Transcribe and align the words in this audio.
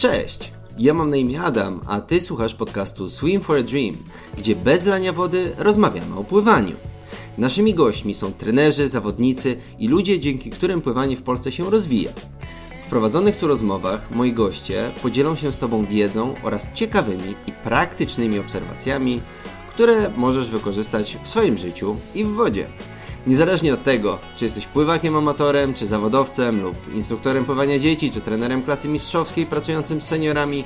Cześć! 0.00 0.52
Ja 0.78 0.94
mam 0.94 1.10
na 1.10 1.16
imię 1.16 1.42
Adam, 1.42 1.80
a 1.86 2.00
ty 2.00 2.20
słuchasz 2.20 2.54
podcastu 2.54 3.08
Swim 3.08 3.40
for 3.40 3.58
a 3.58 3.62
Dream, 3.62 3.96
gdzie 4.38 4.56
bez 4.56 4.86
lania 4.86 5.12
wody 5.12 5.52
rozmawiamy 5.58 6.16
o 6.16 6.24
pływaniu. 6.24 6.76
Naszymi 7.38 7.74
gośćmi 7.74 8.14
są 8.14 8.32
trenerzy, 8.32 8.88
zawodnicy 8.88 9.56
i 9.78 9.88
ludzie, 9.88 10.20
dzięki 10.20 10.50
którym 10.50 10.82
pływanie 10.82 11.16
w 11.16 11.22
Polsce 11.22 11.52
się 11.52 11.70
rozwija. 11.70 12.10
W 12.86 12.90
prowadzonych 12.90 13.36
tu 13.36 13.48
rozmowach 13.48 14.10
moi 14.10 14.32
goście 14.32 14.92
podzielą 15.02 15.36
się 15.36 15.52
z 15.52 15.58
Tobą 15.58 15.86
wiedzą 15.86 16.34
oraz 16.42 16.72
ciekawymi 16.74 17.34
i 17.46 17.52
praktycznymi 17.52 18.38
obserwacjami, 18.38 19.20
które 19.70 20.10
możesz 20.16 20.50
wykorzystać 20.50 21.18
w 21.22 21.28
swoim 21.28 21.58
życiu 21.58 21.96
i 22.14 22.24
w 22.24 22.28
wodzie. 22.28 22.66
Niezależnie 23.26 23.74
od 23.74 23.82
tego, 23.82 24.18
czy 24.36 24.44
jesteś 24.44 24.66
pływakiem 24.66 25.16
amatorem, 25.16 25.74
czy 25.74 25.86
zawodowcem, 25.86 26.62
lub 26.62 26.94
instruktorem 26.94 27.44
pływania 27.44 27.78
dzieci, 27.78 28.10
czy 28.10 28.20
trenerem 28.20 28.62
klasy 28.62 28.88
mistrzowskiej 28.88 29.46
pracującym 29.46 30.00
z 30.00 30.04
seniorami, 30.04 30.64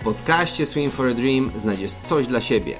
w 0.00 0.04
podcaście 0.04 0.66
Swim 0.66 0.90
for 0.90 1.06
a 1.06 1.14
Dream 1.14 1.50
znajdziesz 1.56 1.92
coś 1.92 2.26
dla 2.26 2.40
siebie. 2.40 2.76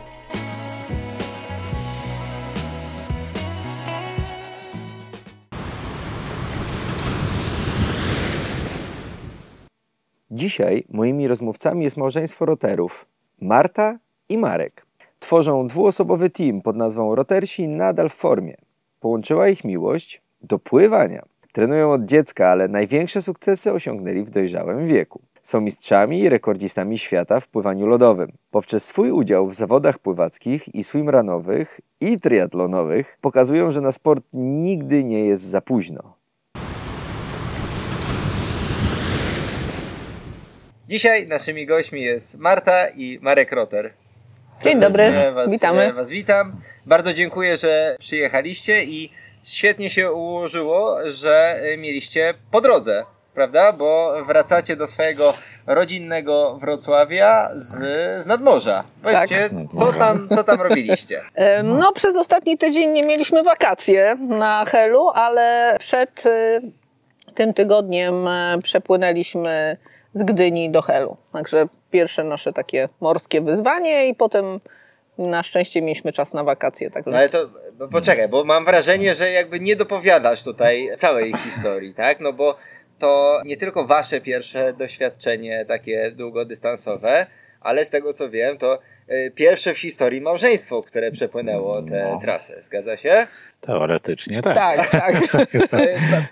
Dzisiaj 10.30 10.84
moimi 10.91 11.28
rozmówcami 11.28 11.84
jest 11.84 11.97
małżeństwo 11.97 12.47
roterów 12.47 13.06
Marta 13.41 13.98
i 14.28 14.39
Marek. 14.39 14.86
Tworzą 15.20 15.69
dwuosobowy 15.69 16.30
team 16.30 16.61
pod 16.61 16.77
nazwą 16.77 17.14
Rotersi 17.14 17.69
nadal 17.69 18.09
w 18.09 18.14
formie. 18.14 18.55
Połączyła 19.02 19.48
ich 19.48 19.65
miłość 19.65 20.23
do 20.42 20.59
pływania. 20.59 21.23
Trenują 21.52 21.92
od 21.92 22.05
dziecka, 22.05 22.48
ale 22.48 22.69
największe 22.69 23.23
sukcesy 23.23 23.73
osiągnęli 23.73 24.23
w 24.23 24.30
dojrzałym 24.30 24.87
wieku. 24.87 25.20
Są 25.42 25.61
mistrzami 25.61 26.20
i 26.20 26.28
rekordzistami 26.28 26.98
świata 26.98 27.41
w 27.41 27.48
pływaniu 27.48 27.86
lodowym. 27.86 28.33
Poprzez 28.50 28.84
swój 28.84 29.11
udział 29.11 29.47
w 29.47 29.55
zawodach 29.55 29.98
pływackich 29.98 30.75
i 30.75 30.84
swimranowych 30.84 31.80
i 32.00 32.20
triatlonowych 32.20 33.19
pokazują, 33.20 33.70
że 33.70 33.80
na 33.80 33.92
sport 33.92 34.25
nigdy 34.33 35.05
nie 35.05 35.25
jest 35.25 35.42
za 35.42 35.61
późno. 35.61 36.17
Dzisiaj 40.89 41.27
naszymi 41.27 41.67
gośćmi 41.67 42.03
jest 42.03 42.39
Marta 42.39 42.89
i 42.89 43.19
Marek 43.23 43.53
Roter. 43.53 44.02
Dzień 44.61 44.81
dobry, 44.81 45.33
was, 45.33 45.50
witamy. 45.50 45.92
Was 45.92 46.11
witam. 46.11 46.56
Bardzo 46.86 47.12
dziękuję, 47.12 47.56
że 47.56 47.97
przyjechaliście 47.98 48.84
i 48.84 49.12
świetnie 49.45 49.91
się 49.91 50.12
ułożyło, 50.12 50.98
że 51.05 51.61
y, 51.75 51.77
mieliście 51.77 52.34
po 52.50 52.61
drodze, 52.61 53.05
prawda? 53.34 53.73
Bo 53.73 54.14
wracacie 54.27 54.77
do 54.77 54.86
swojego 54.86 55.34
rodzinnego 55.67 56.58
Wrocławia 56.61 57.50
z, 57.55 57.77
z 58.23 58.27
nadmorza. 58.27 58.84
Powiedzcie, 59.03 59.50
co, 59.75 59.92
tam, 59.92 60.28
co 60.34 60.45
tam 60.45 60.61
robiliście? 60.61 61.23
No, 61.64 61.92
przez 61.92 62.17
ostatni 62.17 62.58
tydzień 62.58 62.91
nie 62.91 63.03
mieliśmy 63.03 63.42
wakacje 63.42 64.17
na 64.28 64.64
Helu, 64.64 65.08
ale 65.14 65.77
przed 65.80 66.27
y, 66.27 66.61
tym 67.34 67.55
tygodniem 67.55 68.28
e, 68.28 68.58
przepłynęliśmy 68.62 69.77
z 70.14 70.22
Gdyni 70.22 70.70
do 70.70 70.82
Helu. 70.82 71.16
Także 71.32 71.68
pierwsze 71.91 72.24
nasze 72.24 72.52
takie 72.52 72.88
morskie 73.00 73.41
wyzwanie 73.41 74.08
i 74.08 74.14
potem 74.14 74.60
na 75.18 75.42
szczęście 75.42 75.82
mieliśmy 75.82 76.12
czas 76.12 76.32
na 76.32 76.44
wakacje. 76.44 76.91
Także 76.91 77.10
No 77.10 77.16
ale 77.16 77.28
to 77.28 77.48
bo 77.78 77.88
poczekaj, 77.88 78.28
bo 78.28 78.44
mam 78.44 78.64
wrażenie, 78.64 79.14
że 79.14 79.30
jakby 79.30 79.60
nie 79.60 79.77
dopowiadasz 79.77 80.44
tutaj 80.44 80.90
całej 80.96 81.33
historii, 81.33 81.94
tak? 81.94 82.20
No 82.20 82.33
bo 82.33 82.56
to 82.98 83.40
nie 83.44 83.56
tylko 83.56 83.86
wasze 83.86 84.20
pierwsze 84.20 84.72
doświadczenie 84.72 85.64
takie 85.64 86.10
długodystansowe, 86.10 87.27
ale 87.64 87.84
z 87.84 87.91
tego 87.91 88.12
co 88.12 88.30
wiem, 88.30 88.58
to 88.58 88.78
y, 89.11 89.33
pierwsze 89.34 89.74
w 89.74 89.78
historii 89.78 90.20
małżeństwo, 90.20 90.83
które 90.83 91.11
przepłynęło 91.11 91.83
tę 91.83 92.08
No. 92.12 92.18
trasę. 92.20 92.62
Zgadza 92.62 92.96
się? 92.96 93.27
Teoretycznie 93.61 94.42
tak. 94.42 94.55
tak, 94.90 94.90
tak. 95.30 95.55
Y, 95.55 95.68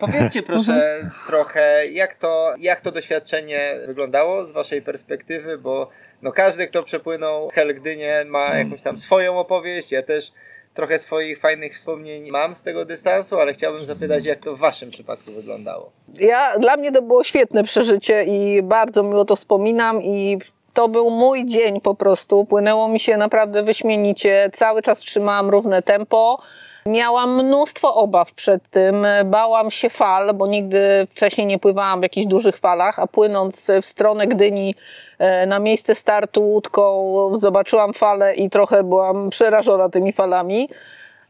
po- 0.01 0.07
Powiedzcie 0.07 0.43
proszę 0.53 1.11
trochę, 1.27 1.87
jak 1.87 2.15
to, 2.15 2.55
jak 2.59 2.81
to 2.81 2.93
doświadczenie 2.93 3.75
wyglądało 3.87 4.45
z 4.45 4.53
waszej 4.53 4.83
perspektywy, 4.83 5.59
bo 5.59 5.89
no 6.23 6.33
każdy, 6.33 6.67
kto 6.67 6.83
przepłynął 6.83 7.49
Hel 7.49 7.75
Gdynię 7.75 8.25
ma 8.27 8.55
jakąś 8.59 8.83
tam 8.83 8.99
swoją 8.99 9.39
opowieść, 9.39 9.93
ja 9.93 10.03
też 10.03 10.33
trochę 10.75 10.99
swoich 10.99 11.39
fajnych 11.39 11.73
wspomnień 11.75 12.31
mam 12.31 12.55
z 12.55 12.63
tego 12.63 12.85
dystansu, 12.85 13.39
ale 13.41 13.53
chciałbym 13.53 13.85
zapytać, 13.85 14.25
jak 14.25 14.39
to 14.41 14.57
w 14.57 14.59
waszym 14.59 14.91
przypadku 14.91 15.33
wyglądało. 15.33 15.93
Ja, 16.15 16.59
dla 16.59 16.77
mnie 16.77 16.93
to 16.93 17.03
było 17.03 17.25
świetne 17.25 17.65
przeżycie 17.65 18.25
i 18.25 18.63
bardzo 18.63 19.03
miło 19.03 19.25
to 19.25 19.37
wspominam 19.37 20.03
i 20.03 20.39
to 20.75 20.89
był 20.89 21.11
mój 21.11 21.47
dzień 21.47 21.81
po 21.81 21.95
prostu. 21.95 22.45
Płynęło 22.45 22.89
mi 22.89 23.01
się 23.01 23.17
naprawdę 23.17 23.63
wyśmienicie. 23.63 24.51
Cały 24.53 24.83
czas 24.83 24.99
trzymałam 24.99 25.51
równe 25.51 25.83
tempo. 25.83 26.39
Miałam 26.87 27.45
mnóstwo 27.45 27.95
obaw 27.95 28.33
przed 28.33 28.69
tym. 28.69 29.07
Bałam 29.25 29.71
się 29.71 29.91
fal, 29.91 30.35
bo 30.35 30.47
nigdy 30.47 31.07
wcześniej 31.11 31.47
nie 31.47 31.59
pływałam 31.59 32.01
w 32.01 32.03
jakichś 32.03 32.27
dużych 32.27 32.57
falach, 32.57 32.99
a 32.99 33.07
płynąc 33.07 33.71
w 33.83 33.87
stronę 33.87 34.27
Gdyni 34.27 34.75
e, 35.19 35.47
na 35.47 35.59
miejsce 35.59 35.95
startu 35.95 36.43
łódką 36.43 37.13
zobaczyłam 37.35 37.93
falę 37.93 38.35
i 38.35 38.51
trochę 38.51 38.85
byłam 38.85 39.31
przerażona 39.31 39.89
tymi 39.89 40.13
falami. 40.13 40.69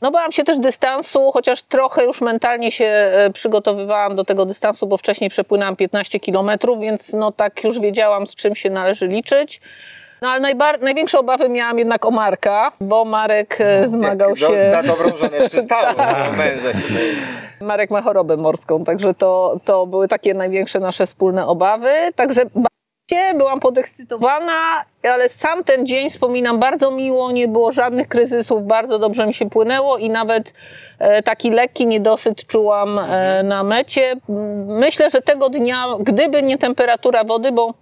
No 0.03 0.11
bałam 0.11 0.33
się 0.33 0.44
też 0.44 0.59
dystansu, 0.59 1.31
chociaż 1.33 1.62
trochę 1.62 2.05
już 2.05 2.21
mentalnie 2.21 2.72
się 2.72 2.84
e, 2.84 3.31
przygotowywałam 3.33 4.16
do 4.16 4.25
tego 4.25 4.47
dystansu, 4.47 4.87
bo 4.87 4.97
wcześniej 4.97 5.31
przepłynęłam 5.31 5.77
15 5.77 6.21
kilometrów, 6.21 6.81
więc 6.81 7.12
no 7.12 7.33
tak 7.33 7.65
już 7.65 7.81
wiedziałam, 7.81 8.27
z 8.27 8.34
czym 8.34 8.55
się 8.55 8.71
należy 8.71 9.06
liczyć. 9.06 9.60
No 10.22 10.28
ale 10.28 10.41
najbar- 10.41 10.83
największe 10.83 11.19
obawy 11.19 11.49
miałam 11.49 11.78
jednak 11.78 12.06
o 12.06 12.10
Marka, 12.10 12.72
bo 12.81 13.05
Marek 13.05 13.56
e, 13.60 13.89
zmagał 13.89 14.28
Jak 14.28 14.39
się... 14.39 14.47
Do, 14.71 14.77
na 14.77 14.83
dobrą 14.83 15.16
żonę 15.16 15.39
przystało, 15.49 15.94
Tak. 15.94 16.31
na 16.31 16.37
męża 16.37 16.72
się. 16.72 16.78
Marek 17.60 17.91
ma 17.91 18.03
chorobę 18.03 18.37
morską, 18.37 18.84
także 18.84 19.15
to, 19.15 19.60
to 19.65 19.87
były 19.87 20.09
takie 20.09 20.34
największe 20.34 20.81
nasze 20.81 21.06
wspólne 21.06 21.47
obawy. 21.47 21.91
Także 22.16 22.43
byłam 23.34 23.60
podekscytowana, 23.60 24.84
ale 25.03 25.28
sam 25.28 25.65
ten 25.65 25.87
dzień 25.87 26.10
wspominam 26.10 26.59
bardzo 26.59 26.91
miło, 26.91 27.31
nie 27.32 27.48
było 27.48 27.72
żadnych 27.72 28.09
kryzysów, 28.09 28.66
bardzo 28.66 28.98
dobrze 28.98 29.26
mi 29.26 29.34
się 29.34 29.50
płynęło 29.50 29.98
i 29.98 30.10
nawet 30.10 30.53
e, 30.98 31.22
taki 31.22 31.50
lekki 31.50 31.87
niedosyt 31.87 32.47
czułam 32.47 32.98
e, 32.98 33.43
na 33.43 33.65
mecie. 33.65 34.16
Myślę, 34.66 35.10
że 35.10 35.22
tego 35.22 35.48
dnia, 35.48 35.87
gdyby 36.00 36.43
nie 36.43 36.59
temperatura 36.59 37.25
wody, 37.25 37.53
bo 37.53 37.75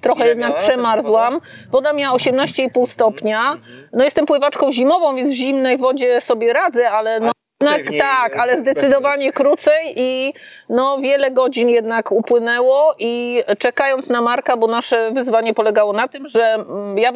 trochę 0.00 0.20
Ile 0.20 0.28
jednak 0.28 0.50
miała 0.50 0.62
przemarzłam. 0.62 1.40
Woda 1.70 1.92
miała 1.92 2.16
18,5 2.16 2.86
stopnia. 2.86 3.58
No 3.92 4.04
jestem 4.04 4.26
pływaczką 4.26 4.72
zimową, 4.72 5.16
więc 5.16 5.32
w 5.32 5.34
zimnej 5.34 5.78
wodzie 5.78 6.20
sobie 6.20 6.52
radzę, 6.52 6.90
ale 6.90 7.20
no 7.20 7.32
w 7.60 7.90
niej 7.90 8.00
tak, 8.00 8.36
ale 8.36 8.58
zdecydowanie 8.58 9.32
krócej 9.32 9.94
i 9.96 10.34
no 10.68 10.98
wiele 10.98 11.30
godzin 11.30 11.68
jednak 11.68 12.12
upłynęło 12.12 12.94
i 12.98 13.42
czekając 13.58 14.08
na 14.08 14.22
Marka, 14.22 14.56
bo 14.56 14.66
nasze 14.66 15.10
wyzwanie 15.10 15.54
polegało 15.54 15.92
na 15.92 16.08
tym, 16.08 16.28
że 16.28 16.42
mm, 16.42 16.98
ja 16.98 17.12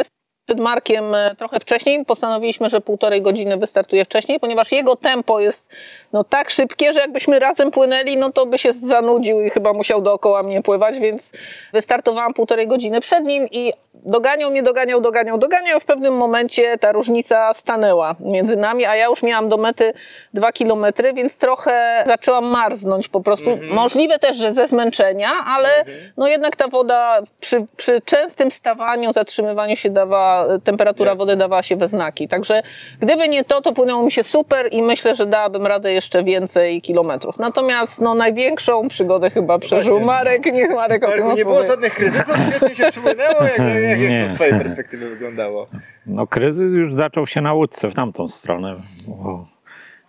przed 0.50 0.60
Markiem 0.60 1.14
e, 1.14 1.34
trochę 1.34 1.60
wcześniej, 1.60 2.04
postanowiliśmy, 2.04 2.68
że 2.68 2.80
półtorej 2.80 3.22
godziny 3.22 3.56
wystartuje 3.56 4.04
wcześniej, 4.04 4.40
ponieważ 4.40 4.72
jego 4.72 4.96
tempo 4.96 5.40
jest 5.40 5.70
no 6.12 6.24
tak 6.24 6.50
szybkie, 6.50 6.92
że 6.92 7.00
jakbyśmy 7.00 7.38
razem 7.38 7.70
płynęli, 7.70 8.16
no 8.16 8.32
to 8.32 8.46
by 8.46 8.58
się 8.58 8.72
zanudził 8.72 9.40
i 9.40 9.50
chyba 9.50 9.72
musiał 9.72 10.02
dookoła 10.02 10.42
mnie 10.42 10.62
pływać, 10.62 10.98
więc 10.98 11.32
wystartowałam 11.72 12.34
półtorej 12.34 12.68
godziny 12.68 13.00
przed 13.00 13.24
nim 13.24 13.48
i 13.50 13.72
doganiał 13.94 14.50
mnie, 14.50 14.62
doganiał, 14.62 15.00
doganiał, 15.00 15.38
doganiał 15.38 15.78
i 15.78 15.80
w 15.80 15.84
pewnym 15.84 16.16
momencie 16.16 16.78
ta 16.78 16.92
różnica 16.92 17.54
stanęła 17.54 18.14
między 18.20 18.56
nami, 18.56 18.86
a 18.86 18.96
ja 18.96 19.06
już 19.06 19.22
miałam 19.22 19.48
do 19.48 19.56
mety 19.56 19.92
dwa 20.34 20.52
kilometry, 20.52 21.12
więc 21.12 21.38
trochę 21.38 22.04
zaczęłam 22.06 22.44
marznąć 22.44 23.08
po 23.08 23.20
prostu. 23.20 23.58
Możliwe 23.70 24.18
też, 24.18 24.36
że 24.36 24.52
ze 24.52 24.68
zmęczenia, 24.68 25.30
ale 25.46 25.84
no 26.16 26.28
jednak 26.28 26.56
ta 26.56 26.68
woda 26.68 27.22
przy, 27.40 27.66
przy 27.76 28.00
częstym 28.04 28.50
stawaniu, 28.50 29.12
zatrzymywaniu 29.12 29.76
się 29.76 29.90
dawała, 29.90 30.58
temperatura 30.64 31.10
Jasne. 31.10 31.18
wody 31.18 31.36
dawała 31.36 31.62
się 31.62 31.76
we 31.76 31.88
znaki. 31.88 32.28
Także 32.28 32.62
gdyby 33.00 33.28
nie 33.28 33.44
to, 33.44 33.60
to 33.60 33.72
płynęło 33.72 34.02
mi 34.02 34.12
się 34.12 34.22
super 34.22 34.68
i 34.72 34.82
myślę, 34.82 35.14
że 35.14 35.26
dałabym 35.26 35.66
radę 35.66 35.92
jeszcze 36.00 36.24
więcej 36.24 36.82
kilometrów. 36.82 37.38
Natomiast 37.38 38.00
no 38.00 38.14
największą 38.14 38.88
przygodę 38.88 39.30
chyba 39.30 39.58
przeżył 39.58 39.92
Właśnie. 39.92 40.06
Marek, 40.06 40.46
niech 40.46 40.70
Marek 40.70 41.04
o 41.04 41.12
tym 41.12 41.34
nie 41.34 41.44
było 41.44 41.64
żadnych 41.64 41.94
kryzysów, 41.94 42.36
świetnie 42.48 42.74
się 42.74 42.90
przypłynęło, 42.90 43.42
jak, 43.42 43.58
jak, 43.88 44.00
jak 44.00 44.22
to 44.22 44.34
z 44.34 44.36
twojej 44.36 44.52
perspektywy 44.52 45.10
wyglądało? 45.10 45.66
No 46.06 46.26
kryzys 46.26 46.72
już 46.72 46.94
zaczął 46.94 47.26
się 47.26 47.40
na 47.40 47.52
łódce 47.52 47.90
w 47.90 47.94
tamtą 47.94 48.28
stronę. 48.28 48.76
Bo 49.08 49.46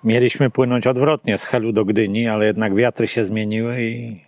mieliśmy 0.03 0.49
płynąć 0.49 0.87
odwrotnie 0.87 1.37
z 1.37 1.43
Helu 1.43 1.71
do 1.71 1.85
Gdyni, 1.85 2.27
ale 2.27 2.45
jednak 2.45 2.75
wiatry 2.75 3.07
się 3.07 3.25
zmieniły 3.25 3.81
i 3.81 4.21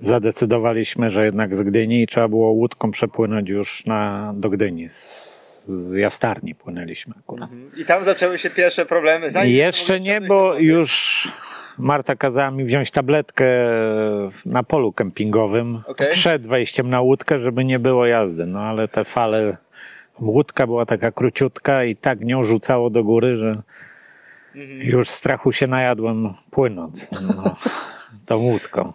zadecydowaliśmy, 0.00 1.10
że 1.10 1.24
jednak 1.24 1.56
z 1.56 1.62
Gdyni 1.62 2.06
trzeba 2.06 2.28
było 2.28 2.50
łódką 2.50 2.90
przepłynąć 2.90 3.48
już 3.48 3.86
na, 3.86 4.32
do 4.36 4.50
Gdyni. 4.50 4.88
Z, 5.68 5.92
Jastarni 5.92 6.54
płynęliśmy 6.54 7.14
akurat. 7.18 7.50
I 7.76 7.84
tam 7.84 8.04
zaczęły 8.04 8.38
się 8.38 8.50
pierwsze 8.50 8.86
problemy. 8.86 9.30
zanim 9.30 9.54
Jeszcze 9.54 10.00
nie, 10.00 10.20
bo 10.20 10.58
już 10.58 11.28
Marta 11.78 12.16
kazała 12.16 12.50
mi 12.50 12.64
wziąć 12.64 12.90
tabletkę 12.90 13.46
na 14.46 14.62
polu 14.62 14.92
kempingowym 14.92 15.82
Okej. 15.86 16.12
przed 16.12 16.46
wejściem 16.46 16.90
na 16.90 17.00
łódkę, 17.00 17.40
żeby 17.40 17.64
nie 17.64 17.78
było 17.78 18.06
jazdy. 18.06 18.46
No 18.46 18.60
ale 18.60 18.88
te 18.88 19.04
fale, 19.04 19.56
łódka 20.20 20.66
była 20.66 20.86
taka 20.86 21.12
króciutka 21.12 21.84
i 21.84 21.96
tak 21.96 22.20
nią 22.20 22.44
rzucało 22.44 22.90
do 22.90 23.04
góry, 23.04 23.36
że 23.36 23.62
już 24.78 25.08
strachu 25.08 25.52
się 25.52 25.66
najadłem 25.66 26.34
płynąc 26.50 27.10
no, 27.12 27.56
tą 28.26 28.36
łódką. 28.36 28.92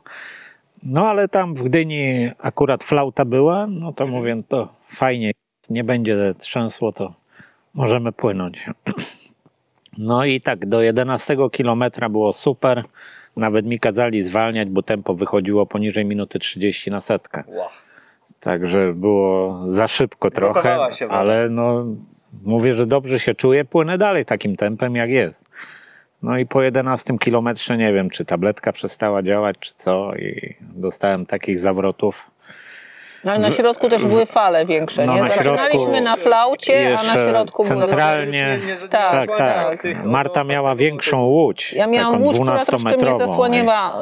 No 0.83 1.09
ale 1.09 1.27
tam 1.27 1.55
w 1.55 1.63
Gdyni 1.63 2.31
akurat 2.39 2.83
flauta 2.83 3.25
była, 3.25 3.67
no 3.67 3.93
to 3.93 4.07
mówię, 4.07 4.43
to 4.47 4.75
fajnie, 4.95 5.31
nie 5.69 5.83
będzie 5.83 6.33
trzęsło, 6.39 6.91
to 6.91 7.13
możemy 7.73 8.11
płynąć. 8.11 8.65
No 9.97 10.25
i 10.25 10.41
tak, 10.41 10.65
do 10.65 10.81
11 10.81 11.37
kilometra 11.51 12.09
było 12.09 12.33
super. 12.33 12.83
Nawet 13.37 13.65
mi 13.65 13.79
kazali 13.79 14.23
zwalniać, 14.23 14.69
bo 14.69 14.83
tempo 14.83 15.13
wychodziło 15.13 15.65
poniżej 15.65 16.05
minuty 16.05 16.39
30 16.39 16.91
na 16.91 17.01
setkę. 17.01 17.43
Wow. 17.47 17.67
Także 18.39 18.93
było 18.93 19.59
za 19.67 19.87
szybko 19.87 20.31
trochę, 20.31 20.77
ale 21.09 21.49
no 21.49 21.85
mówię, 22.43 22.75
że 22.75 22.85
dobrze 22.85 23.19
się 23.19 23.35
czuję, 23.35 23.65
płynę 23.65 23.97
dalej 23.97 24.25
takim 24.25 24.55
tempem 24.55 24.95
jak 24.95 25.09
jest. 25.09 25.43
No 26.23 26.37
i 26.37 26.45
po 26.45 26.61
11 26.61 27.17
kilometrze 27.17 27.77
nie 27.77 27.93
wiem, 27.93 28.09
czy 28.09 28.25
tabletka 28.25 28.71
przestała 28.71 29.23
działać, 29.23 29.57
czy 29.59 29.73
co 29.77 30.15
i 30.15 30.55
dostałem 30.61 31.25
takich 31.25 31.59
zawrotów. 31.59 32.31
No, 33.23 33.31
ale 33.31 33.39
na 33.41 33.51
środku 33.51 33.89
też 33.89 34.05
były 34.05 34.25
fale 34.25 34.65
większe, 34.65 35.05
No, 35.05 35.15
nie? 35.15 35.21
na 35.21 35.29
Zaczynaliśmy 35.29 36.01
na 36.01 36.15
flaucie, 36.15 36.97
a 36.99 37.03
na 37.03 37.13
środku 37.13 37.63
były... 37.63 37.79
centralnie- 37.79 38.25
Już 38.25 38.35
nie- 38.35 38.67
nie- 38.75 38.81
nie 38.81 38.87
Tak, 38.89 39.29
Tak, 39.37 39.81
tych- 39.81 39.95
tak. 39.97 40.05
no, 40.05 40.11
Marta 40.11 40.39
no, 40.43 40.49
miała 40.49 40.69
no, 40.69 40.75
większą 40.75 41.21
łódź. 41.25 41.73
Ja 41.73 41.87
miałam 41.87 42.23
łódź, 42.23 42.35
która 42.39 42.65
troszkę 42.65 42.89
mnie 42.89 42.97
12-metrową. 42.97 43.27
zasłoniła. 43.27 43.93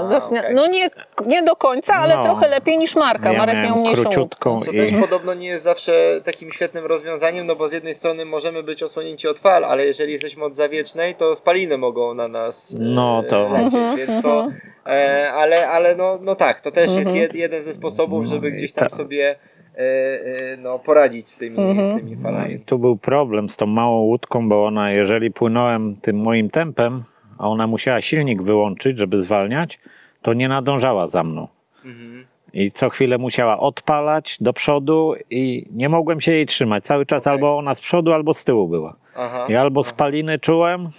No 0.54 0.68
nie, 0.68 0.90
nie 1.26 1.44
do 1.44 1.56
końca, 1.56 1.96
ale 1.96 2.16
No. 2.18 2.24
trochę 2.24 2.48
lepiej 2.48 2.78
niż 2.78 2.96
Marka. 2.96 3.32
Ja 3.32 3.38
Marek 3.40 3.56
miał 3.56 3.76
mniejszą 3.76 4.02
łódź. 4.02 4.10
króciutką 4.14 4.62
Co 4.62 4.72
i... 4.72 4.78
też 4.78 4.92
podobno 5.02 5.34
nie 5.34 5.48
jest 5.48 5.64
zawsze 5.64 6.22
takim 6.26 6.52
świetnym 6.52 6.86
rozwiązaniem, 6.86 7.46
no 7.46 7.56
bo 7.56 7.68
z 7.68 7.74
jednej 7.74 7.94
strony 7.94 8.26
możemy 8.26 8.64
być 8.64 8.84
osłonięci 8.84 9.28
od 9.28 9.40
fal, 9.40 9.66
ale 9.66 9.86
jeżeli 9.86 10.14
jesteśmy 10.14 10.44
od 10.44 10.56
zawiecznej, 10.56 11.16
to 11.16 11.36
spaliny 11.36 11.78
mogą 11.78 12.14
na 12.14 12.28
nas 12.28 12.76
e, 12.76 12.84
No 12.84 13.24
to- 13.30 13.50
lecieć, 13.50 13.74
Mhm, 13.74 13.98
więc 13.98 14.22
to... 14.22 14.48
E, 14.86 15.32
ale 15.34 15.68
ale 15.70 15.96
no, 15.96 16.20
no 16.22 16.36
tak, 16.36 16.62
to 16.62 16.72
też 16.72 16.86
jest 16.96 16.98
Mhm. 17.08 17.16
jed, 17.18 17.36
jeden 17.36 17.62
ze 17.62 17.74
sposobów, 17.74 18.24
No 18.26 18.30
żeby 18.30 18.50
i 18.50 18.52
gdzieś 18.54 18.74
tam 18.74 18.82
tak. 18.88 18.92
sobie 18.92 19.36
e, 19.78 19.80
e, 19.80 20.58
no, 20.58 20.80
poradzić 20.80 21.30
z 21.30 21.38
tymi, 21.38 21.58
Mhm. 21.58 21.86
z 21.86 21.98
tymi 22.00 22.16
No 22.16 22.24
falami. 22.24 22.60
tu 22.60 22.80
był 22.80 22.98
problem 22.98 23.50
z 23.50 23.58
tą 23.58 23.66
małą 23.66 23.98
łódką, 24.02 24.50
bo 24.50 24.66
ona, 24.66 24.92
jeżeli 24.92 25.32
płynąłem 25.32 25.96
tym 26.02 26.18
moim 26.18 26.50
tempem, 26.50 27.04
a 27.38 27.48
ona 27.50 27.68
musiała 27.68 28.02
silnik 28.02 28.42
wyłączyć, 28.44 28.98
żeby 28.98 29.24
zwalniać, 29.24 29.80
to 30.22 30.34
nie 30.34 30.48
nadążała 30.50 31.08
za 31.08 31.24
mną. 31.24 31.48
Mhm. 31.86 32.26
I 32.54 32.72
co 32.72 32.90
chwilę 32.90 33.18
musiała 33.18 33.60
odpalać 33.60 34.38
do 34.42 34.54
przodu 34.54 35.14
i 35.30 35.66
nie 35.72 35.90
mogłem 35.90 36.22
się 36.22 36.32
jej 36.32 36.46
trzymać. 36.46 36.84
Cały 36.84 37.06
czas 37.06 37.24
Okej. 37.24 37.34
albo 37.34 37.58
ona 37.58 37.76
z 37.76 37.82
przodu, 37.82 38.14
albo 38.14 38.34
z 38.34 38.44
tyłu 38.44 38.68
była. 38.68 38.96
Aha. 39.16 39.46
I 39.50 39.56
albo 39.56 39.84
spaliny 39.84 40.40
czułem, 40.40 40.90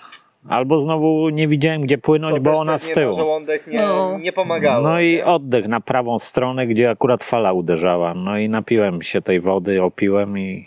albo 0.49 0.81
znowu 0.81 1.29
nie 1.29 1.49
widziałem 1.49 1.83
gdzie 1.83 1.99
płynąć, 1.99 2.35
Co 2.35 2.41
bo 2.41 2.59
ona 2.59 2.79
z 2.79 2.91
tyłu. 2.93 3.17
żołądek 3.17 3.67
nie, 3.67 3.79
No. 3.79 4.19
nie 4.19 4.33
pomagało. 4.33 4.83
No 4.89 5.01
i 5.01 5.13
nie? 5.15 5.25
oddech 5.25 5.69
na 5.69 5.81
prawą 5.81 6.19
stronę, 6.19 6.67
gdzie 6.67 6.91
akurat 6.91 7.25
fala 7.25 7.53
uderzała. 7.53 8.15
No 8.15 8.39
i 8.39 8.49
napiłem 8.49 9.03
się 9.03 9.23
tej 9.23 9.41
wody, 9.41 9.83
opiłem 9.83 10.39
i 10.39 10.67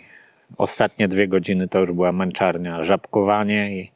ostatnie 0.58 1.08
dwie 1.08 1.28
godziny 1.28 1.68
to 1.68 1.78
już 1.78 1.92
była 1.92 2.12
męczarnia, 2.12 2.84
żabkowanie 2.84 3.76
i 3.80 3.90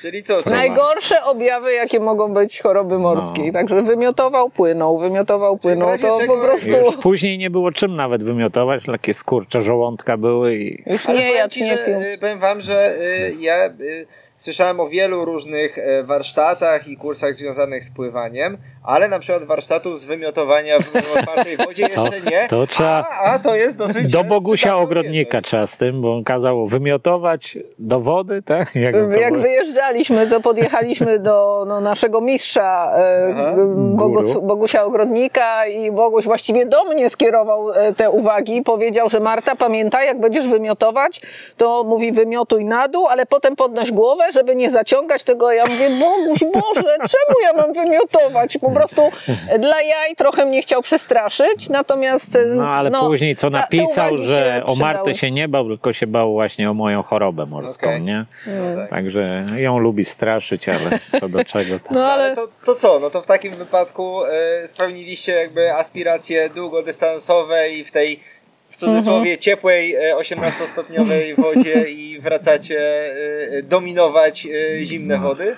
Czyli 0.00 0.22
co? 0.22 0.42
Czyli 0.42 0.56
Najgorsze 0.56 1.24
objawy, 1.24 1.72
jakie 1.72 2.00
mogą 2.00 2.34
być 2.34 2.60
choroby 2.60 2.98
morskiej. 2.98 3.46
No. 3.46 3.52
Także 3.52 3.82
wymiotował, 3.82 4.50
płynął, 4.50 4.98
wymiotował, 4.98 5.58
płynął. 5.58 5.88
To 5.98 6.18
czego- 6.20 6.34
po 6.36 6.40
prostu 6.42 6.70
już 6.70 6.96
później 6.96 7.38
nie 7.38 7.50
było 7.50 7.72
czym 7.72 7.96
nawet 7.96 8.22
wymiotować, 8.22 8.84
takie 8.86 9.14
skurcze 9.14 9.62
żołądka 9.62 10.16
były 10.16 10.56
i 10.56 10.82
już 10.86 11.06
Ale 11.08 11.18
nie 11.18 11.32
jadł, 11.32 11.54
ci, 11.54 11.62
nie 11.62 11.78
pił. 11.86 11.94
y, 12.14 12.18
Powiem 12.20 12.38
wam, 12.38 12.60
że 12.60 12.94
y, 12.98 13.34
ja 13.40 13.66
y, 13.66 14.06
słyszałem 14.40 14.80
o 14.80 14.88
wielu 14.88 15.24
różnych 15.24 15.78
e, 15.78 16.02
warsztatach 16.04 16.88
i 16.88 16.96
kursach 16.96 17.34
związanych 17.34 17.84
z 17.84 17.90
pływaniem, 17.90 18.58
ale 18.84 19.08
na 19.08 19.18
przykład 19.18 19.44
warsztatów 19.44 20.00
z 20.00 20.04
wymiotowania 20.04 20.78
w 20.80 20.96
otwartej 21.18 21.56
wodzie 21.56 21.82
jeszcze 21.96 22.20
nie. 22.30 22.46
to 22.48 22.66
trzeba- 22.66 23.06
A, 23.10 23.32
a 23.32 23.38
to 23.38 23.54
jest 23.56 23.78
dosyć. 23.78 24.12
do 24.12 24.24
Bogusia 24.24 24.76
Ogrodnika 24.76 25.40
trzeba 25.40 25.66
z 25.66 25.76
tym, 25.76 26.02
bo 26.02 26.14
on 26.16 26.24
kazał 26.24 26.66
wymiotować 26.66 27.58
do 27.78 28.00
wody, 28.00 28.42
tak? 28.42 28.74
Jak, 28.74 28.94
to 28.94 29.18
Jak 29.20 29.38
wyjeżdżaliśmy, 29.38 30.26
to 30.26 30.40
podjechaliśmy 30.40 31.18
do 31.18 31.64
no, 31.68 31.80
naszego 31.80 32.20
mistrza 32.20 32.92
e, 32.96 33.34
Aha. 33.34 33.52
Bogus. 33.76 34.32
Bogusia 34.42 34.84
Ogrodnika 34.84 35.66
i 35.66 35.92
Boguś 35.92 36.24
właściwie 36.24 36.66
do 36.66 36.84
mnie 36.84 37.10
skierował 37.10 37.70
e, 37.72 37.92
te 37.94 38.10
uwagi. 38.10 38.62
Powiedział, 38.62 39.10
że 39.10 39.20
Marta, 39.20 39.56
pamiętaj, 39.56 40.06
jak 40.06 40.20
będziesz 40.20 40.48
wymiotować, 40.48 41.20
to 41.56 41.84
mówi 41.84 42.12
wymiotuj 42.12 42.64
na 42.64 42.88
dół, 42.88 43.06
ale 43.06 43.26
potem 43.26 43.56
podnoś 43.56 43.92
głowę, 43.92 44.29
żeby 44.32 44.56
nie 44.56 44.70
zaciągać 44.70 45.24
tego. 45.24 45.52
Ja 45.52 45.66
mówię, 45.66 45.88
Boguś, 45.90 46.40
Boże, 46.40 46.96
czemu 46.98 47.40
ja 47.42 47.52
mam 47.52 47.72
wymiotować? 47.72 48.58
Po 48.58 48.70
prostu 48.70 49.02
dla 49.58 49.82
jaj 49.82 50.16
trochę 50.16 50.46
mnie 50.46 50.62
chciał 50.62 50.82
przestraszyć, 50.82 51.68
natomiast... 51.68 52.38
No 52.46 52.68
ale 52.68 52.90
później 52.90 53.36
co 53.36 53.50
napisał, 53.50 54.16
że 54.18 54.62
o 54.66 54.74
Martę 54.74 55.14
się 55.14 55.30
nie 55.30 55.48
bał, 55.48 55.68
tylko 55.68 55.92
się 55.92 56.06
bał 56.06 56.32
właśnie 56.32 56.70
o 56.70 56.74
moją 56.74 57.02
chorobę 57.02 57.46
morską, 57.46 57.86
Okej. 57.86 58.02
nie? 58.02 58.24
No 58.46 58.76
tak. 58.76 58.90
Także 58.90 59.46
ją 59.56 59.78
lubi 59.78 60.04
straszyć, 60.04 60.68
ale 60.68 60.98
co 61.20 61.28
do 61.28 61.44
czego 61.44 61.78
to... 61.78 61.94
No 61.94 62.12
Ale 62.12 62.24
ale... 62.24 62.36
to, 62.36 62.48
to 62.64 62.74
co? 62.74 63.00
No 63.00 63.10
to 63.10 63.22
w 63.22 63.26
takim 63.26 63.56
wypadku 63.56 64.24
e, 64.24 64.68
spełniliście 64.68 65.32
jakby 65.32 65.74
aspiracje 65.74 66.50
długodystansowe 66.50 67.70
i 67.70 67.84
w 67.84 67.90
tej 67.90 68.20
cudzysłowie 68.80 69.38
ciepłej 69.38 69.94
e, 69.94 70.16
18-stopniowej 70.16 71.34
wodzie 71.42 71.84
i 71.90 72.20
wracacie 72.20 72.78
e, 72.78 73.62
dominować 73.62 74.46
e, 74.46 74.84
zimne 74.84 75.18
wody? 75.18 75.56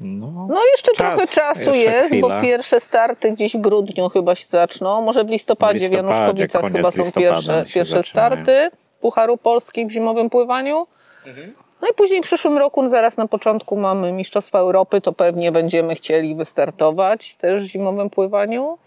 No, 0.00 0.46
No 0.50 0.60
jeszcze 0.76 0.92
Czas, 0.92 1.16
trochę 1.16 1.26
czasu 1.26 1.74
jeszcze 1.74 1.92
jest, 1.92 2.06
chwila. 2.06 2.36
bo 2.36 2.42
pierwsze 2.42 2.80
starty 2.80 3.32
gdzieś 3.32 3.56
w 3.56 3.60
grudniu 3.60 4.08
chyba 4.08 4.34
się 4.34 4.46
zaczną. 4.48 5.02
Może 5.02 5.24
w 5.24 5.28
listopadzie 5.28 5.78
w, 5.78 5.80
W 5.80 5.82
listopadzie, 5.82 6.16
Januszkowicach 6.18 6.60
koniec 6.60 6.76
chyba 6.76 6.90
są 6.90 7.12
pierwsze, 7.12 7.64
pierwsze 7.74 8.02
starty 8.02 8.70
Pucharu 9.00 9.36
Polski 9.36 9.86
w 9.86 9.90
zimowym 9.90 10.30
pływaniu. 10.30 10.86
Mhm. 11.26 11.54
No 11.82 11.88
i 11.88 11.94
później 11.94 12.20
w 12.22 12.24
przyszłym 12.24 12.58
roku, 12.58 12.82
no 12.82 12.88
zaraz 12.88 13.16
na 13.16 13.28
początku 13.28 13.76
mamy 13.76 14.12
Mistrzostwa 14.12 14.58
Europy, 14.58 15.00
to 15.00 15.12
pewnie 15.12 15.52
będziemy 15.52 15.94
chcieli 15.94 16.34
wystartować 16.34 17.36
też 17.36 17.62
w 17.62 17.66
zimowym 17.66 18.10
pływaniu. 18.10 18.78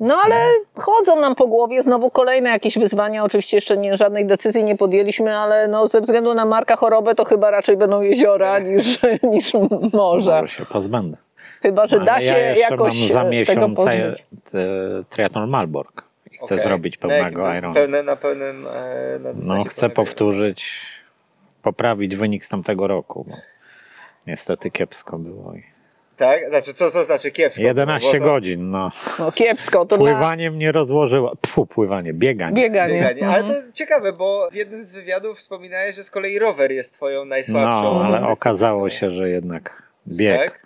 No 0.00 0.16
ale 0.24 0.36
chodzą 0.74 1.20
nam 1.20 1.34
po 1.34 1.46
głowie 1.46 1.82
znowu 1.82 2.10
kolejne 2.10 2.50
jakieś 2.50 2.78
wyzwania. 2.78 3.24
Oczywiście 3.24 3.56
jeszcze 3.56 3.76
nie, 3.76 3.96
żadnej 3.96 4.26
decyzji 4.26 4.64
nie 4.64 4.76
podjęliśmy, 4.76 5.36
ale 5.36 5.68
no 5.68 5.88
ze 5.88 6.00
względu 6.00 6.34
na 6.34 6.44
Marka 6.44 6.76
chorobę 6.76 7.14
to 7.14 7.24
chyba 7.24 7.50
raczej 7.50 7.76
będą 7.76 8.00
jeziora 8.02 8.58
niż, 8.58 8.98
niż 9.32 9.52
morza. 9.92 10.40
może 10.42 10.54
się 10.56 10.66
pozbędę. 10.66 11.16
Chyba, 11.62 11.86
że 11.86 11.96
Ale 11.96 12.06
da 12.06 12.20
się 12.20 12.26
ja 12.32 12.54
jakoś 12.56 13.00
mam 13.00 13.08
za 13.08 13.22
e, 13.22 13.44
tego 13.46 13.68
miesiąc 13.68 14.18
e, 14.54 15.04
triatlon 15.10 15.50
Malbork. 15.50 16.02
I 16.32 16.36
chcę 16.36 16.44
Okej. 16.44 16.60
zrobić 16.60 17.00
Na 17.00 17.08
pełnego 17.08 17.40
jakim- 17.42 17.58
Irona. 17.58 17.74
Pełne, 17.74 18.02
na 18.02 18.16
pełnym 18.16 18.66
e, 18.66 19.18
na 19.18 19.56
No 19.56 19.64
chcę 19.64 19.90
powtórzyć, 19.90 20.64
poprawić 21.62 22.16
wynik 22.16 22.44
z 22.44 22.48
tamtego 22.48 22.86
roku. 22.86 23.24
Bo 23.28 23.36
niestety 24.26 24.70
kiepsko 24.70 25.18
było. 25.18 25.54
I 25.54 25.62
Tak? 26.16 26.48
Znaczy, 26.50 26.74
co 26.74 26.90
to 26.90 27.04
znaczy 27.04 27.30
kiepsko? 27.30 27.62
11 27.62 28.12
Bo 28.12 28.18
to 28.18 28.24
godzin, 28.24 28.70
no. 28.70 28.90
No 29.18 29.32
kiepsko, 29.32 29.86
to 29.86 29.96
Pływanie 29.98 30.50
mnie 30.50 30.72
rozłożyło. 30.72 31.32
Pfu, 31.40 31.66
pływanie, 31.66 32.12
bieganie. 32.12 32.62
bieganie. 32.62 32.94
Bieganie. 32.94 33.26
Ale 33.28 33.38
Mhm. 33.38 33.62
to 33.62 33.72
ciekawe, 33.72 34.12
bo 34.12 34.48
w 34.52 34.54
jednym 34.54 34.84
z 34.84 34.92
wywiadów 34.92 35.38
wspominałeś, 35.38 35.96
że 35.96 36.02
z 36.02 36.10
kolei 36.10 36.38
rower 36.38 36.72
jest 36.72 36.94
twoją 36.94 37.24
najsłabszą 37.24 37.82
No, 37.82 38.04
ale 38.04 38.28
okazało 38.28 38.90
się, 38.90 39.10
że 39.10 39.28
jednak 39.28 39.82
bieg. 40.08 40.40
Tak? 40.44 40.65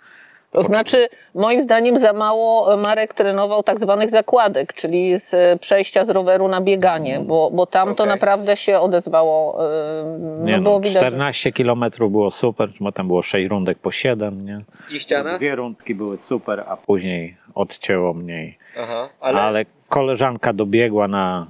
To 0.51 0.63
znaczy, 0.63 1.09
moim 1.35 1.61
zdaniem 1.61 1.99
za 1.99 2.13
mało 2.13 2.77
Marek 2.77 3.13
trenował 3.13 3.63
tak 3.63 3.79
zwanych 3.79 4.09
zakładek, 4.09 4.73
czyli 4.73 5.19
z 5.19 5.59
przejścia 5.61 6.05
z 6.05 6.09
roweru 6.09 6.47
na 6.47 6.61
bieganie, 6.61 7.19
bo, 7.19 7.51
bo 7.51 7.65
tam 7.65 7.95
to 7.95 8.03
Okej. 8.03 8.13
naprawdę 8.13 8.57
się 8.57 8.79
odezwało. 8.79 9.65
e, 9.65 10.17
No, 10.19 10.45
Nie 10.45 10.57
było 10.59 10.73
no, 10.75 10.79
widać. 10.79 11.01
14 11.03 11.51
km 11.51 11.85
było 12.09 12.31
super, 12.31 12.69
bo 12.79 12.91
tam 12.91 13.07
było 13.07 13.21
6 13.21 13.49
rundek 13.49 13.79
po 13.79 13.91
7, 13.91 14.45
nie? 14.45 14.61
I 14.95 14.99
ściana? 14.99 15.37
Dwie 15.37 15.55
rundki 15.55 15.95
były 15.95 16.17
super, 16.17 16.63
a 16.67 16.77
później 16.77 17.37
odcięło 17.55 18.13
mniej. 18.13 18.57
Aha, 18.79 19.09
Ale... 19.19 19.41
ale... 19.41 19.65
koleżanka 19.89 20.53
dobiegła 20.53 21.07
na 21.07 21.47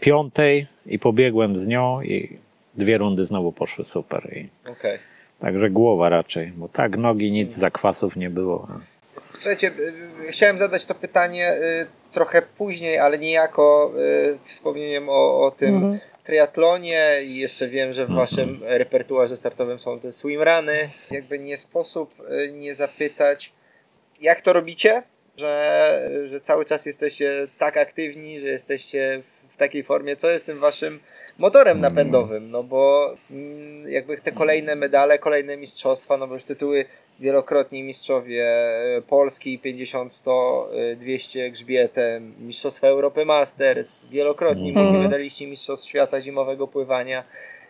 piątej 0.00 0.66
i 0.86 0.98
pobiegłem 0.98 1.56
z 1.56 1.66
nią 1.66 2.02
i 2.02 2.38
dwie 2.74 2.98
rundy 2.98 3.24
znowu 3.24 3.52
poszły 3.52 3.84
super. 3.84 4.28
I... 4.36 4.48
Okej. 4.70 4.98
Także 5.40 5.70
głowa 5.70 6.08
raczej, 6.08 6.46
bo 6.56 6.68
tak 6.68 6.96
nogi 6.96 7.32
nic 7.32 7.52
zakwasów 7.54 8.16
nie 8.16 8.30
było. 8.30 8.68
Słuchajcie, 9.32 9.68
y, 10.28 10.32
chciałem 10.32 10.58
zadać 10.58 10.86
to 10.86 10.94
pytanie 10.94 11.52
y, 11.52 11.86
trochę 12.12 12.42
później, 12.42 12.98
ale 12.98 13.18
niejako 13.18 13.92
y, 14.34 14.38
wspomnieniem 14.44 15.08
o, 15.08 15.40
o 15.46 15.50
tym, 15.50 15.74
Mhm. 15.74 15.98
triatlonie 16.24 17.10
i 17.24 17.36
jeszcze 17.36 17.68
wiem, 17.68 17.92
że 17.92 18.06
w 18.06 18.10
waszym 18.10 18.60
repertuarze 18.62 19.36
startowym 19.36 19.78
są 19.78 20.00
te 20.00 20.12
swimruny. 20.12 20.90
Jakby 21.10 21.38
nie 21.38 21.56
sposób 21.56 22.14
y, 22.20 22.52
nie 22.52 22.74
zapytać, 22.74 23.52
jak 24.20 24.40
to 24.40 24.52
robicie, 24.52 25.02
że, 25.36 26.10
że 26.26 26.40
cały 26.40 26.64
czas 26.64 26.86
jesteście 26.86 27.46
tak 27.58 27.76
aktywni, 27.76 28.40
że 28.40 28.46
jesteście 28.48 29.22
w 29.50 29.56
takiej 29.56 29.82
formie, 29.84 30.16
co 30.16 30.30
jest 30.30 30.46
tym 30.46 30.58
waszym 30.58 31.00
motorem 31.40 31.80
napędowym, 31.80 32.50
no 32.50 32.62
bo 32.62 33.14
mm, 33.30 33.88
jakby 33.92 34.18
te 34.18 34.32
kolejne 34.32 34.76
medale, 34.76 35.18
kolejne 35.18 35.56
mistrzostwa, 35.56 36.16
no 36.16 36.26
bo 36.28 36.34
już 36.34 36.44
tytuły 36.44 36.84
wielokrotni 37.20 37.82
mistrzowie 37.82 38.44
e, 38.96 39.02
Polski 39.02 39.58
50, 39.58 40.12
100, 40.14 40.70
200 40.96 41.50
grzbietem, 41.50 42.34
Mistrzostwa 42.38 42.86
Europy 42.88 43.24
Masters, 43.24 44.04
wielokrotni 44.04 44.68
Mhm. 44.68 44.86
multimedaliści 44.86 45.46
Mistrzostw 45.46 45.88
Świata 45.88 46.20
Zimowego 46.20 46.68
Pływania. 46.68 47.24